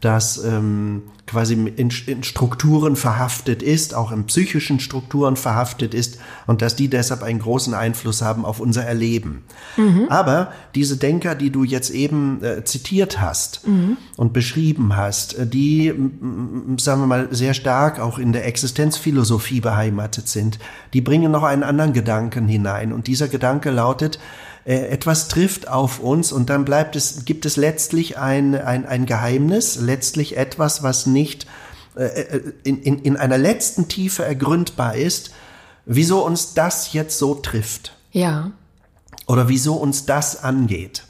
das 0.00 0.42
ähm, 0.44 1.02
quasi 1.26 1.54
in, 1.54 1.90
in 2.06 2.22
Strukturen 2.22 2.96
verhaftet 2.96 3.62
ist, 3.62 3.94
auch 3.94 4.12
in 4.12 4.24
psychischen 4.24 4.80
Strukturen 4.80 5.36
verhaftet 5.36 5.92
ist 5.92 6.18
und 6.46 6.62
dass 6.62 6.76
die 6.76 6.88
deshalb 6.88 7.22
einen 7.22 7.40
großen 7.40 7.74
Einfluss 7.74 8.22
haben 8.22 8.44
auf 8.44 8.60
unser 8.60 8.84
Erleben. 8.84 9.42
Aber 10.08 10.52
diese 10.74 10.96
Denker, 10.96 11.34
die 11.34 11.50
du 11.50 11.64
jetzt 11.64 11.90
eben 11.90 12.42
äh, 12.42 12.64
zitiert 12.64 13.20
hast 13.20 13.62
und 14.16 14.32
beschrieben 14.32 14.96
hast, 14.96 15.36
äh, 15.38 15.46
die, 15.46 15.92
sagen 16.78 17.02
wir 17.02 17.06
mal, 17.06 17.28
sehr 17.30 17.54
stark 17.54 18.00
auch 18.00 18.18
in 18.18 18.32
der 18.32 18.46
Existenzphilosophie 18.46 19.60
beheimatet 19.60 20.28
sind, 20.28 20.58
die 20.92 21.00
bringen 21.00 21.30
noch 21.30 21.42
einen 21.42 21.62
anderen 21.62 21.92
Gedanken 21.92 22.48
hinein. 22.48 22.92
Und 22.92 23.06
dieser 23.06 23.28
Gedanke 23.28 23.70
lautet, 23.70 24.18
etwas 24.76 25.28
trifft 25.28 25.68
auf 25.68 25.98
uns 26.00 26.30
und 26.32 26.50
dann 26.50 26.64
bleibt 26.64 26.94
es, 26.96 27.24
gibt 27.24 27.46
es 27.46 27.56
letztlich 27.56 28.18
ein, 28.18 28.54
ein, 28.54 28.84
ein 28.86 29.06
Geheimnis, 29.06 29.76
letztlich 29.80 30.36
etwas, 30.36 30.82
was 30.82 31.06
nicht 31.06 31.46
äh, 31.96 32.04
äh, 32.04 32.52
in, 32.64 32.82
in, 32.82 32.98
in 32.98 33.16
einer 33.16 33.38
letzten 33.38 33.88
Tiefe 33.88 34.24
ergründbar 34.24 34.94
ist, 34.94 35.30
wieso 35.86 36.24
uns 36.24 36.54
das 36.54 36.92
jetzt 36.92 37.18
so 37.18 37.34
trifft 37.34 37.96
Ja. 38.12 38.50
oder 39.26 39.48
wieso 39.48 39.74
uns 39.74 40.04
das 40.04 40.42
angeht. 40.44 41.04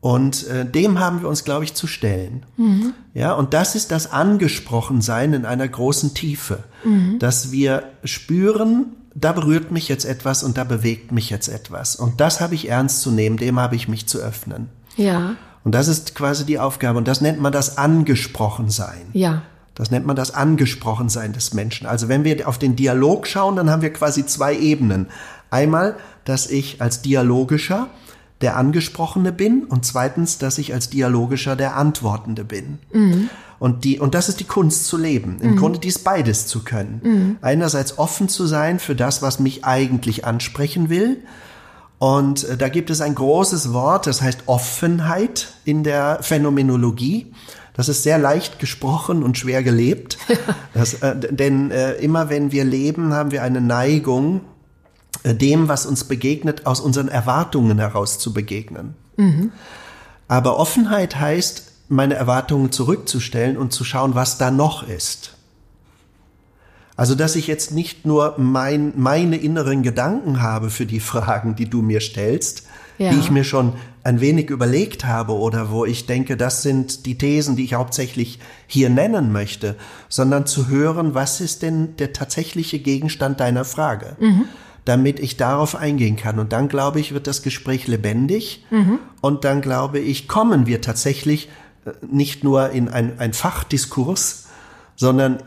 Und 0.00 0.46
äh, 0.48 0.66
dem 0.66 0.98
haben 0.98 1.22
wir 1.22 1.28
uns, 1.28 1.44
glaube 1.44 1.64
ich, 1.64 1.74
zu 1.74 1.86
stellen. 1.86 2.44
Ja, 3.14 3.34
und 3.34 3.54
das 3.54 3.74
ist 3.76 3.92
das 3.92 4.10
Angesprochensein 4.10 5.32
in 5.32 5.44
einer 5.46 5.68
großen 5.68 6.12
Tiefe, 6.12 6.64
dass 7.20 7.52
wir 7.52 7.84
spüren, 8.02 8.96
da 9.14 9.32
berührt 9.32 9.70
mich 9.70 9.88
jetzt 9.88 10.04
etwas 10.04 10.42
und 10.42 10.56
da 10.56 10.64
bewegt 10.64 11.12
mich 11.12 11.30
jetzt 11.30 11.48
etwas. 11.48 11.96
Und 11.96 12.20
das 12.20 12.40
habe 12.40 12.54
ich 12.54 12.68
ernst 12.68 13.02
zu 13.02 13.10
nehmen, 13.10 13.36
dem 13.36 13.60
habe 13.60 13.76
ich 13.76 13.88
mich 13.88 14.06
zu 14.06 14.18
öffnen. 14.18 14.68
Ja. 14.96 15.36
Und 15.64 15.74
das 15.74 15.88
ist 15.88 16.14
quasi 16.14 16.44
die 16.44 16.58
Aufgabe. 16.58 16.98
Und 16.98 17.08
das 17.08 17.20
nennt 17.20 17.40
man 17.40 17.52
das 17.52 17.78
Angesprochensein. 17.78 19.06
Ja. 19.12 19.42
Das 19.74 19.90
nennt 19.90 20.06
man 20.06 20.16
das 20.16 20.34
Angesprochensein 20.34 21.32
des 21.32 21.54
Menschen. 21.54 21.86
Also 21.86 22.08
wenn 22.08 22.24
wir 22.24 22.46
auf 22.46 22.58
den 22.58 22.76
Dialog 22.76 23.26
schauen, 23.26 23.56
dann 23.56 23.70
haben 23.70 23.82
wir 23.82 23.92
quasi 23.92 24.26
zwei 24.26 24.56
Ebenen. 24.56 25.06
Einmal, 25.50 25.96
dass 26.24 26.46
ich 26.46 26.82
als 26.82 27.02
Dialogischer 27.02 27.88
der 28.42 28.56
Angesprochene 28.56 29.32
bin 29.32 29.64
und 29.64 29.86
zweitens, 29.86 30.36
dass 30.38 30.58
ich 30.58 30.74
als 30.74 30.90
Dialogischer 30.90 31.56
der 31.56 31.76
Antwortende 31.76 32.44
bin. 32.44 32.78
Und, 33.62 33.84
die, 33.84 34.00
und 34.00 34.16
das 34.16 34.28
ist 34.28 34.40
die 34.40 34.44
Kunst 34.44 34.86
zu 34.86 34.96
leben. 34.96 35.38
Im 35.40 35.54
Grunde 35.54 35.78
dies 35.78 36.00
beides 36.00 36.48
zu 36.48 36.64
können. 36.64 37.38
Einerseits 37.42 37.96
offen 37.96 38.28
zu 38.28 38.44
sein 38.48 38.80
für 38.80 38.96
das, 38.96 39.22
was 39.22 39.38
mich 39.38 39.64
eigentlich 39.64 40.24
ansprechen 40.24 40.90
will. 40.90 41.22
Und 42.00 42.42
äh, 42.42 42.56
da 42.56 42.68
gibt 42.68 42.90
es 42.90 43.00
ein 43.00 43.14
großes 43.14 43.72
Wort, 43.72 44.08
das 44.08 44.20
heißt 44.20 44.40
Offenheit 44.46 45.52
in 45.64 45.84
der 45.84 46.18
Phänomenologie. 46.22 47.32
Das 47.74 47.88
ist 47.88 48.02
sehr 48.02 48.18
leicht 48.18 48.58
gesprochen 48.58 49.22
und 49.22 49.38
schwer 49.38 49.62
gelebt. 49.62 50.18
Das, 50.74 50.94
äh, 50.94 51.14
denn 51.16 51.70
äh, 51.70 51.92
immer 51.92 52.30
wenn 52.30 52.50
wir 52.50 52.64
leben, 52.64 53.14
haben 53.14 53.30
wir 53.30 53.44
eine 53.44 53.60
Neigung, 53.60 54.40
äh, 55.22 55.36
dem, 55.36 55.68
was 55.68 55.86
uns 55.86 56.02
begegnet, 56.02 56.66
aus 56.66 56.80
unseren 56.80 57.06
Erwartungen 57.06 57.78
heraus 57.78 58.18
zu 58.18 58.32
begegnen. 58.32 58.96
Aber 60.26 60.58
Offenheit 60.58 61.20
heißt, 61.20 61.71
meine 61.92 62.14
Erwartungen 62.14 62.72
zurückzustellen 62.72 63.56
und 63.56 63.72
zu 63.72 63.84
schauen, 63.84 64.14
was 64.14 64.38
da 64.38 64.50
noch 64.50 64.86
ist. 64.88 65.36
Also, 66.96 67.14
dass 67.14 67.36
ich 67.36 67.46
jetzt 67.46 67.72
nicht 67.72 68.04
nur 68.04 68.34
mein, 68.38 68.92
meine 68.96 69.36
inneren 69.36 69.82
Gedanken 69.82 70.42
habe 70.42 70.70
für 70.70 70.86
die 70.86 71.00
Fragen, 71.12 71.56
die 71.56 71.68
du 71.68 71.82
mir 71.82 72.00
stellst, 72.00 72.64
Ja. 72.98 73.10
die 73.12 73.18
ich 73.18 73.30
mir 73.30 73.44
schon 73.44 73.72
ein 74.04 74.20
wenig 74.20 74.50
überlegt 74.50 75.04
habe 75.06 75.32
oder 75.32 75.70
wo 75.70 75.84
ich 75.84 76.06
denke, 76.06 76.36
das 76.36 76.62
sind 76.62 77.06
die 77.06 77.16
Thesen, 77.16 77.56
die 77.56 77.64
ich 77.64 77.74
hauptsächlich 77.74 78.38
hier 78.66 78.90
nennen 78.90 79.32
möchte, 79.32 79.76
sondern 80.08 80.44
zu 80.46 80.68
hören, 80.68 81.14
was 81.14 81.40
ist 81.40 81.62
denn 81.62 81.96
der 81.96 82.12
tatsächliche 82.12 82.78
Gegenstand 82.80 83.40
deiner 83.40 83.64
Frage, 83.64 84.16
damit 84.84 85.20
ich 85.20 85.36
darauf 85.36 85.76
eingehen 85.76 86.16
kann. 86.16 86.38
Und 86.40 86.52
dann, 86.52 86.68
glaube 86.68 86.98
ich, 87.00 87.14
wird 87.14 87.26
das 87.28 87.42
Gespräch 87.42 87.86
lebendig 87.86 88.64
und 89.20 89.44
dann, 89.44 89.60
glaube 89.62 89.98
ich, 90.00 90.26
kommen 90.28 90.66
wir 90.66 90.80
tatsächlich 90.80 91.48
nicht 92.08 92.44
nur 92.44 92.70
in 92.70 92.88
ein, 92.88 93.18
ein 93.18 93.32
Fachdiskurs, 93.32 94.46
sondern 94.96 95.42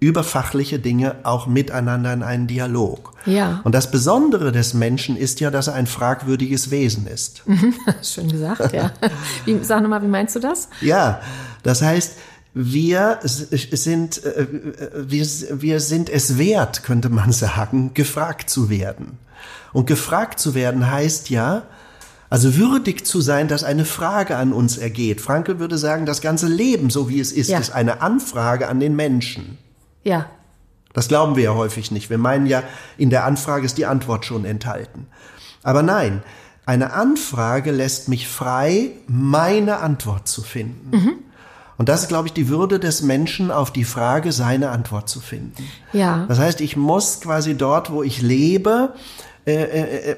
über 0.00 0.24
fachliche 0.24 0.78
Dinge 0.78 1.16
auch 1.24 1.46
miteinander 1.46 2.12
in 2.12 2.22
einen 2.22 2.46
Dialog. 2.46 3.12
Ja. 3.26 3.60
Und 3.64 3.74
das 3.74 3.90
Besondere 3.90 4.50
des 4.50 4.72
Menschen 4.72 5.16
ist 5.16 5.40
ja, 5.40 5.50
dass 5.50 5.68
er 5.68 5.74
ein 5.74 5.86
fragwürdiges 5.86 6.70
Wesen 6.70 7.06
ist. 7.06 7.42
Schön 8.02 8.30
gesagt, 8.30 8.72
ja. 8.72 8.92
Wie, 9.44 9.62
sag 9.62 9.82
nochmal, 9.82 10.02
wie 10.02 10.08
meinst 10.08 10.34
du 10.34 10.40
das? 10.40 10.68
Ja, 10.80 11.20
das 11.62 11.82
heißt, 11.82 12.14
wir 12.54 13.18
sind, 13.22 14.24
äh, 14.24 14.46
wir, 14.94 15.26
wir 15.60 15.80
sind 15.80 16.08
es 16.08 16.38
wert, 16.38 16.82
könnte 16.82 17.10
man 17.10 17.30
sagen, 17.32 17.92
gefragt 17.92 18.48
zu 18.48 18.70
werden. 18.70 19.18
Und 19.72 19.86
gefragt 19.86 20.40
zu 20.40 20.54
werden 20.54 20.90
heißt 20.90 21.30
ja, 21.30 21.62
also 22.30 22.56
würdig 22.56 23.04
zu 23.04 23.20
sein, 23.20 23.48
dass 23.48 23.64
eine 23.64 23.84
Frage 23.84 24.36
an 24.36 24.52
uns 24.52 24.78
ergeht. 24.78 25.20
Frankel 25.20 25.58
würde 25.58 25.76
sagen, 25.76 26.06
das 26.06 26.20
ganze 26.20 26.46
Leben, 26.46 26.88
so 26.88 27.08
wie 27.08 27.20
es 27.20 27.32
ist, 27.32 27.48
Ja. 27.48 27.58
ist 27.58 27.70
eine 27.72 28.00
Anfrage 28.00 28.68
an 28.68 28.80
den 28.80 28.96
Menschen. 28.96 29.58
Ja. 30.04 30.26
Das 30.92 31.08
glauben 31.08 31.36
wir 31.36 31.42
ja 31.44 31.54
häufig 31.54 31.90
nicht. 31.90 32.08
Wir 32.08 32.18
meinen 32.18 32.46
ja, 32.46 32.62
in 32.96 33.10
der 33.10 33.24
Anfrage 33.24 33.66
ist 33.66 33.78
die 33.78 33.86
Antwort 33.86 34.24
schon 34.24 34.44
enthalten. 34.44 35.06
Aber 35.62 35.82
nein, 35.82 36.22
eine 36.66 36.92
Anfrage 36.92 37.70
lässt 37.72 38.08
mich 38.08 38.28
frei, 38.28 38.92
meine 39.06 39.78
Antwort 39.78 40.28
zu 40.28 40.42
finden. 40.42 41.18
Und 41.78 41.88
das 41.88 42.02
ist, 42.02 42.08
glaube 42.08 42.28
ich, 42.28 42.32
die 42.34 42.48
Würde 42.48 42.78
des 42.78 43.02
Menschen, 43.02 43.50
auf 43.50 43.72
die 43.72 43.84
Frage 43.84 44.32
seine 44.32 44.70
Antwort 44.70 45.08
zu 45.08 45.18
finden. 45.20 45.64
Ja. 45.92 46.26
Das 46.28 46.38
heißt, 46.38 46.60
ich 46.60 46.76
muss 46.76 47.20
quasi 47.20 47.56
dort, 47.56 47.90
wo 47.90 48.02
ich 48.02 48.20
lebe, 48.22 48.92
äh, 49.46 49.54
äh, 49.54 50.10
äh, 50.12 50.16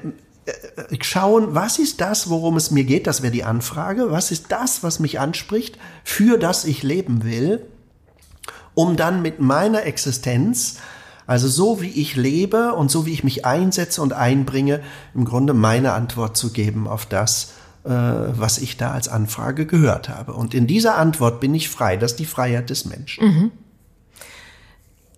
schauen, 1.01 1.55
was 1.55 1.79
ist 1.79 2.01
das, 2.01 2.29
worum 2.29 2.57
es 2.57 2.71
mir 2.71 2.83
geht, 2.83 3.07
das 3.07 3.21
wäre 3.21 3.31
die 3.31 3.43
Anfrage, 3.43 4.11
was 4.11 4.31
ist 4.31 4.51
das, 4.51 4.83
was 4.83 4.99
mich 4.99 5.19
anspricht, 5.19 5.77
für 6.03 6.37
das 6.37 6.65
ich 6.65 6.83
leben 6.83 7.23
will, 7.23 7.65
um 8.73 8.95
dann 8.95 9.21
mit 9.21 9.39
meiner 9.39 9.83
Existenz, 9.83 10.77
also 11.25 11.47
so 11.47 11.81
wie 11.81 11.89
ich 11.89 12.15
lebe 12.15 12.73
und 12.73 12.91
so 12.91 13.05
wie 13.05 13.13
ich 13.13 13.23
mich 13.23 13.45
einsetze 13.45 14.01
und 14.01 14.13
einbringe, 14.13 14.81
im 15.13 15.25
Grunde 15.25 15.53
meine 15.53 15.93
Antwort 15.93 16.35
zu 16.35 16.51
geben 16.51 16.87
auf 16.87 17.05
das, 17.05 17.53
äh, 17.85 17.89
was 17.89 18.57
ich 18.57 18.77
da 18.77 18.91
als 18.91 19.07
Anfrage 19.07 19.65
gehört 19.65 20.09
habe. 20.09 20.33
Und 20.33 20.53
in 20.53 20.67
dieser 20.67 20.97
Antwort 20.97 21.39
bin 21.39 21.55
ich 21.55 21.69
frei. 21.69 21.95
Das 21.95 22.11
ist 22.11 22.19
die 22.19 22.25
Freiheit 22.25 22.69
des 22.69 22.85
Menschen. 22.85 23.23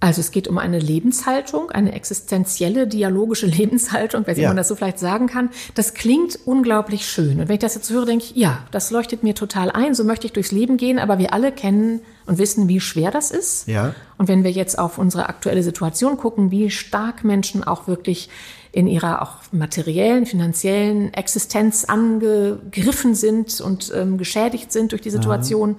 Also 0.02 0.20
es 0.22 0.32
geht 0.32 0.48
um 0.48 0.58
eine 0.58 0.78
Lebenshaltung, 0.78 1.72
eine 1.72 1.94
existenzielle, 1.94 2.86
dialogische 2.88 3.46
Lebenshaltung, 3.60 4.22
weiß 4.28 4.36
nicht, 4.38 4.44
Ja. 4.44 4.50
man 4.50 4.58
das 4.58 4.68
so 4.68 4.76
vielleicht 4.76 5.00
sagen 5.00 5.28
kann. 5.28 5.50
Das 5.74 5.94
klingt 5.94 6.38
unglaublich 6.46 7.08
schön. 7.08 7.40
Und 7.40 7.48
wenn 7.48 7.56
ich 7.56 7.60
das 7.62 7.76
jetzt 7.76 7.90
höre, 7.90 8.06
denke 8.06 8.26
ich, 8.26 8.36
ja, 8.36 8.60
das 8.72 8.92
leuchtet 8.92 9.24
mir 9.24 9.34
total 9.36 9.72
ein, 9.72 9.96
so 9.96 10.04
möchte 10.04 10.28
ich 10.28 10.34
durchs 10.34 10.52
Leben 10.52 10.78
gehen, 10.78 11.00
aber 11.00 11.18
wir 11.18 11.34
alle 11.34 11.52
kennen 11.52 12.02
und 12.26 12.38
wissen, 12.38 12.68
wie 12.68 12.80
schwer 12.80 13.10
das 13.12 13.32
ist. 13.32 13.68
Ja. 13.68 13.96
Und 14.18 14.28
wenn 14.28 14.44
wir 14.44 14.52
jetzt 14.52 14.78
auf 14.78 14.98
unsere 14.98 15.30
aktuelle 15.30 15.64
Situation 15.64 16.18
gucken, 16.18 16.52
wie 16.52 16.70
stark 16.70 17.24
Menschen 17.24 17.64
auch 17.64 17.88
wirklich 17.88 18.30
in 18.72 18.88
ihrer 18.88 19.22
auch 19.22 19.36
materiellen, 19.54 20.26
finanziellen 20.26 21.14
Existenz 21.14 21.86
angegriffen 21.86 23.16
sind 23.16 23.62
und 23.62 23.92
ähm, 23.96 24.18
geschädigt 24.18 24.74
sind 24.74 24.92
durch 24.92 25.02
die 25.02 25.12
Situation, 25.12 25.78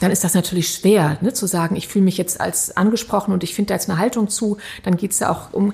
dann 0.00 0.10
ist 0.10 0.24
das 0.24 0.34
natürlich 0.34 0.68
schwer, 0.68 1.18
ne, 1.20 1.32
zu 1.32 1.46
sagen, 1.46 1.76
ich 1.76 1.88
fühle 1.88 2.04
mich 2.04 2.18
jetzt 2.18 2.40
als 2.40 2.76
angesprochen 2.76 3.32
und 3.32 3.42
ich 3.42 3.54
finde 3.54 3.68
da 3.68 3.74
jetzt 3.74 3.88
eine 3.90 3.98
Haltung 3.98 4.28
zu. 4.28 4.58
Dann 4.84 4.96
geht 4.96 5.12
es 5.12 5.18
ja 5.18 5.30
auch 5.30 5.52
um, 5.52 5.72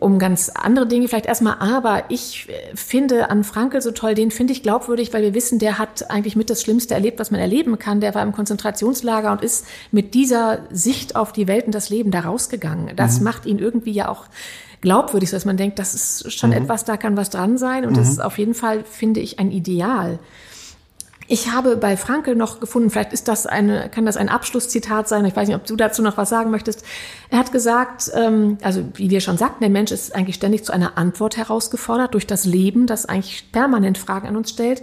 um 0.00 0.18
ganz 0.18 0.50
andere 0.50 0.86
Dinge 0.86 1.08
vielleicht 1.08 1.26
erstmal. 1.26 1.58
Aber 1.58 2.04
ich 2.08 2.48
finde 2.74 3.30
an 3.30 3.44
Frankel 3.44 3.82
so 3.82 3.90
toll, 3.90 4.14
den 4.14 4.30
finde 4.30 4.52
ich 4.52 4.62
glaubwürdig, 4.62 5.12
weil 5.12 5.22
wir 5.22 5.34
wissen, 5.34 5.58
der 5.58 5.78
hat 5.78 6.10
eigentlich 6.10 6.36
mit 6.36 6.50
das 6.50 6.62
Schlimmste 6.62 6.94
erlebt, 6.94 7.18
was 7.18 7.30
man 7.30 7.40
erleben 7.40 7.78
kann. 7.78 8.00
Der 8.00 8.14
war 8.14 8.22
im 8.22 8.32
Konzentrationslager 8.32 9.32
und 9.32 9.42
ist 9.42 9.66
mit 9.92 10.14
dieser 10.14 10.60
Sicht 10.70 11.16
auf 11.16 11.32
die 11.32 11.48
Welt 11.48 11.66
und 11.66 11.74
das 11.74 11.90
Leben 11.90 12.10
da 12.10 12.20
rausgegangen. 12.20 12.96
Das 12.96 13.18
mhm. 13.18 13.24
macht 13.24 13.46
ihn 13.46 13.58
irgendwie 13.58 13.92
ja 13.92 14.08
auch 14.08 14.24
glaubwürdig, 14.80 15.30
dass 15.30 15.44
man 15.44 15.56
denkt, 15.56 15.78
das 15.78 15.94
ist 15.94 16.32
schon 16.32 16.50
mhm. 16.50 16.56
etwas, 16.56 16.84
da 16.84 16.96
kann 16.96 17.16
was 17.16 17.30
dran 17.30 17.58
sein. 17.58 17.84
Und 17.84 17.92
mhm. 17.92 17.96
das 17.96 18.08
ist 18.08 18.22
auf 18.22 18.38
jeden 18.38 18.54
Fall, 18.54 18.84
finde 18.84 19.20
ich, 19.20 19.38
ein 19.38 19.50
Ideal. 19.50 20.18
Ich 21.30 21.52
habe 21.52 21.76
bei 21.76 21.98
Frankel 21.98 22.34
noch 22.34 22.58
gefunden, 22.58 22.88
vielleicht 22.88 23.12
ist 23.12 23.28
das 23.28 23.46
eine, 23.46 23.90
kann 23.90 24.06
das 24.06 24.16
ein 24.16 24.30
Abschlusszitat 24.30 25.08
sein. 25.08 25.26
Ich 25.26 25.36
weiß 25.36 25.46
nicht, 25.46 25.56
ob 25.56 25.66
du 25.66 25.76
dazu 25.76 26.00
noch 26.00 26.16
was 26.16 26.30
sagen 26.30 26.50
möchtest. 26.50 26.82
Er 27.28 27.38
hat 27.38 27.52
gesagt, 27.52 28.10
ähm, 28.14 28.56
also 28.62 28.82
wie 28.94 29.10
wir 29.10 29.20
schon 29.20 29.36
sagten, 29.36 29.60
der 29.60 29.68
Mensch 29.68 29.92
ist 29.92 30.14
eigentlich 30.14 30.36
ständig 30.36 30.64
zu 30.64 30.72
einer 30.72 30.96
Antwort 30.96 31.36
herausgefordert 31.36 32.14
durch 32.14 32.26
das 32.26 32.46
Leben, 32.46 32.86
das 32.86 33.04
eigentlich 33.04 33.52
permanent 33.52 33.98
Fragen 33.98 34.26
an 34.26 34.36
uns 34.36 34.48
stellt. 34.48 34.82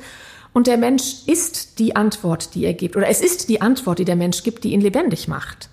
Und 0.54 0.68
der 0.68 0.78
Mensch 0.78 1.26
ist 1.26 1.80
die 1.80 1.96
Antwort, 1.96 2.54
die 2.54 2.64
er 2.64 2.76
gibt, 2.76 2.96
oder 2.96 3.08
es 3.08 3.22
ist 3.22 3.50
die 3.50 3.62
Antwort, 3.62 3.98
die 3.98 4.06
der 4.06 4.16
Mensch 4.16 4.43
gibt, 4.43 4.64
die 4.64 4.74
ihn 4.74 4.82
lebendig 4.82 5.28
macht. 5.28 5.70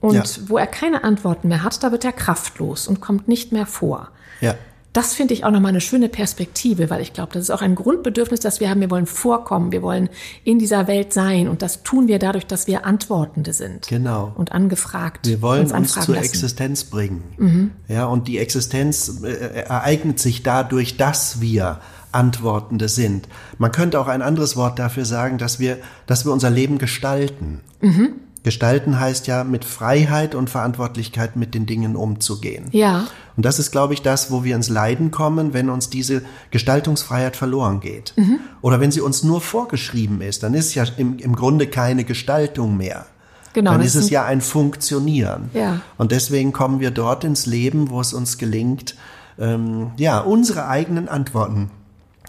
Und 0.00 0.14
ja. 0.14 0.24
wo 0.48 0.58
er 0.58 0.66
keine 0.66 1.04
Antworten 1.04 1.46
mehr 1.48 1.62
hat, 1.62 1.82
da 1.84 1.92
wird 1.92 2.04
er 2.04 2.12
kraftlos 2.12 2.88
und 2.88 3.00
kommt 3.00 3.28
nicht 3.28 3.52
mehr 3.52 3.64
vor. 3.64 4.10
Ja. 4.40 4.56
Das 4.96 5.12
finde 5.12 5.34
ich 5.34 5.44
auch 5.44 5.50
nochmal 5.50 5.72
eine 5.72 5.82
schöne 5.82 6.08
Perspektive, 6.08 6.88
weil 6.88 7.02
ich 7.02 7.12
glaube, 7.12 7.34
das 7.34 7.42
ist 7.42 7.50
auch 7.50 7.60
ein 7.60 7.74
Grundbedürfnis, 7.74 8.40
das 8.40 8.60
wir 8.60 8.70
haben. 8.70 8.80
Wir 8.80 8.90
wollen 8.90 9.04
vorkommen, 9.04 9.70
wir 9.70 9.82
wollen 9.82 10.08
in 10.42 10.58
dieser 10.58 10.86
Welt 10.86 11.12
sein 11.12 11.48
und 11.48 11.60
das 11.60 11.82
tun 11.82 12.08
wir 12.08 12.18
dadurch, 12.18 12.46
dass 12.46 12.66
wir 12.66 12.86
Antwortende 12.86 13.52
sind. 13.52 13.88
Genau. 13.88 14.32
Und 14.36 14.52
angefragt. 14.52 15.26
Wir 15.26 15.42
wollen 15.42 15.70
uns, 15.70 15.72
uns 15.72 15.92
zur 15.92 16.14
lassen. 16.14 16.26
Existenz 16.26 16.84
bringen. 16.84 17.24
Mhm. 17.36 17.72
Ja, 17.88 18.06
und 18.06 18.26
die 18.26 18.38
Existenz 18.38 19.20
äh, 19.22 19.64
ereignet 19.66 20.18
sich 20.18 20.42
dadurch, 20.42 20.96
dass 20.96 21.42
wir 21.42 21.80
Antwortende 22.12 22.88
sind. 22.88 23.28
Man 23.58 23.72
könnte 23.72 24.00
auch 24.00 24.08
ein 24.08 24.22
anderes 24.22 24.56
Wort 24.56 24.78
dafür 24.78 25.04
sagen, 25.04 25.36
dass 25.36 25.60
wir, 25.60 25.76
dass 26.06 26.24
wir 26.24 26.32
unser 26.32 26.48
Leben 26.48 26.78
gestalten. 26.78 27.60
Mhm. 27.82 28.14
Gestalten 28.46 29.00
heißt 29.00 29.26
ja, 29.26 29.42
mit 29.42 29.64
Freiheit 29.64 30.36
und 30.36 30.48
Verantwortlichkeit 30.48 31.34
mit 31.34 31.52
den 31.52 31.66
Dingen 31.66 31.96
umzugehen. 31.96 32.66
Ja. 32.70 33.08
Und 33.36 33.44
das 33.44 33.58
ist, 33.58 33.72
glaube 33.72 33.92
ich, 33.92 34.02
das, 34.02 34.30
wo 34.30 34.44
wir 34.44 34.54
ins 34.54 34.68
Leiden 34.68 35.10
kommen, 35.10 35.52
wenn 35.52 35.68
uns 35.68 35.90
diese 35.90 36.22
Gestaltungsfreiheit 36.52 37.34
verloren 37.34 37.80
geht. 37.80 38.12
Mhm. 38.14 38.38
Oder 38.62 38.78
wenn 38.78 38.92
sie 38.92 39.00
uns 39.00 39.24
nur 39.24 39.40
vorgeschrieben 39.40 40.20
ist, 40.20 40.44
dann 40.44 40.54
ist 40.54 40.76
ja 40.76 40.84
im, 40.96 41.18
im 41.18 41.34
Grunde 41.34 41.66
keine 41.66 42.04
Gestaltung 42.04 42.76
mehr. 42.76 43.06
Genau, 43.52 43.72
dann 43.72 43.80
ist 43.80 43.96
es 43.96 44.10
ja 44.10 44.24
ein 44.24 44.40
Funktionieren. 44.40 45.50
Ja. 45.52 45.80
Und 45.98 46.12
deswegen 46.12 46.52
kommen 46.52 46.78
wir 46.78 46.92
dort 46.92 47.24
ins 47.24 47.46
Leben, 47.46 47.90
wo 47.90 48.00
es 48.00 48.12
uns 48.12 48.38
gelingt, 48.38 48.94
ähm, 49.40 49.90
ja, 49.96 50.20
unsere 50.20 50.68
eigenen 50.68 51.08
Antworten 51.08 51.72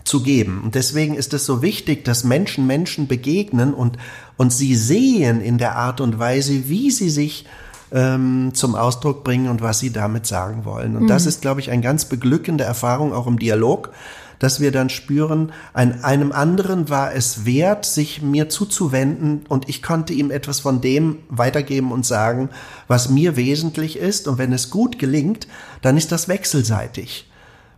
zu 0.03 0.24
geben. 0.24 0.61
Und 0.63 0.74
deswegen 0.74 1.13
ist 1.13 1.34
es 1.34 1.45
so 1.45 1.61
wichtig, 1.61 2.05
dass 2.05 2.24
Menschen 2.24 2.65
Menschen 2.65 3.07
begegnen 3.07 3.74
und, 3.76 3.97
und 4.38 4.53
sie 4.53 4.75
sehen 4.75 5.41
in 5.41 5.57
der 5.57 5.75
Art 5.75 5.99
und 5.99 6.19
Weise, 6.19 6.69
wie 6.69 6.91
sie 6.91 7.09
sich 7.09 7.45
ähm, 7.91 8.51
zum 8.53 8.75
Ausdruck 8.75 9.23
bringen 9.23 9.49
und 9.49 9.61
was 9.61 9.79
sie 9.79 9.91
damit 9.91 10.25
sagen 10.25 10.65
wollen. 10.65 10.95
Und 10.95 11.03
mhm. 11.03 11.07
das 11.07 11.25
ist, 11.25 11.41
glaube 11.41 11.59
ich, 11.59 11.71
eine 11.71 11.81
ganz 11.81 12.05
beglückende 12.05 12.63
Erfahrung 12.63 13.13
auch 13.13 13.27
im 13.27 13.39
Dialog, 13.39 13.91
dass 14.39 14.59
wir 14.59 14.71
dann 14.71 14.89
spüren, 14.89 15.51
ein, 15.73 16.03
einem 16.03 16.31
anderen 16.31 16.89
war 16.89 17.13
es 17.13 17.45
wert, 17.45 17.85
sich 17.85 18.21
mir 18.21 18.49
zuzuwenden 18.49 19.45
und 19.49 19.67
ich 19.67 19.81
konnte 19.81 20.13
ihm 20.13 20.29
etwas 20.29 20.59
von 20.59 20.79
dem 20.79 21.17
weitergeben 21.29 21.91
und 21.91 22.05
sagen, 22.05 22.49
was 22.88 23.09
mir 23.09 23.35
wesentlich 23.35 23.97
ist. 23.97 24.27
Und 24.27 24.38
wenn 24.38 24.53
es 24.53 24.69
gut 24.69 24.99
gelingt, 24.99 25.47
dann 25.81 25.97
ist 25.97 26.11
das 26.11 26.27
wechselseitig 26.27 27.27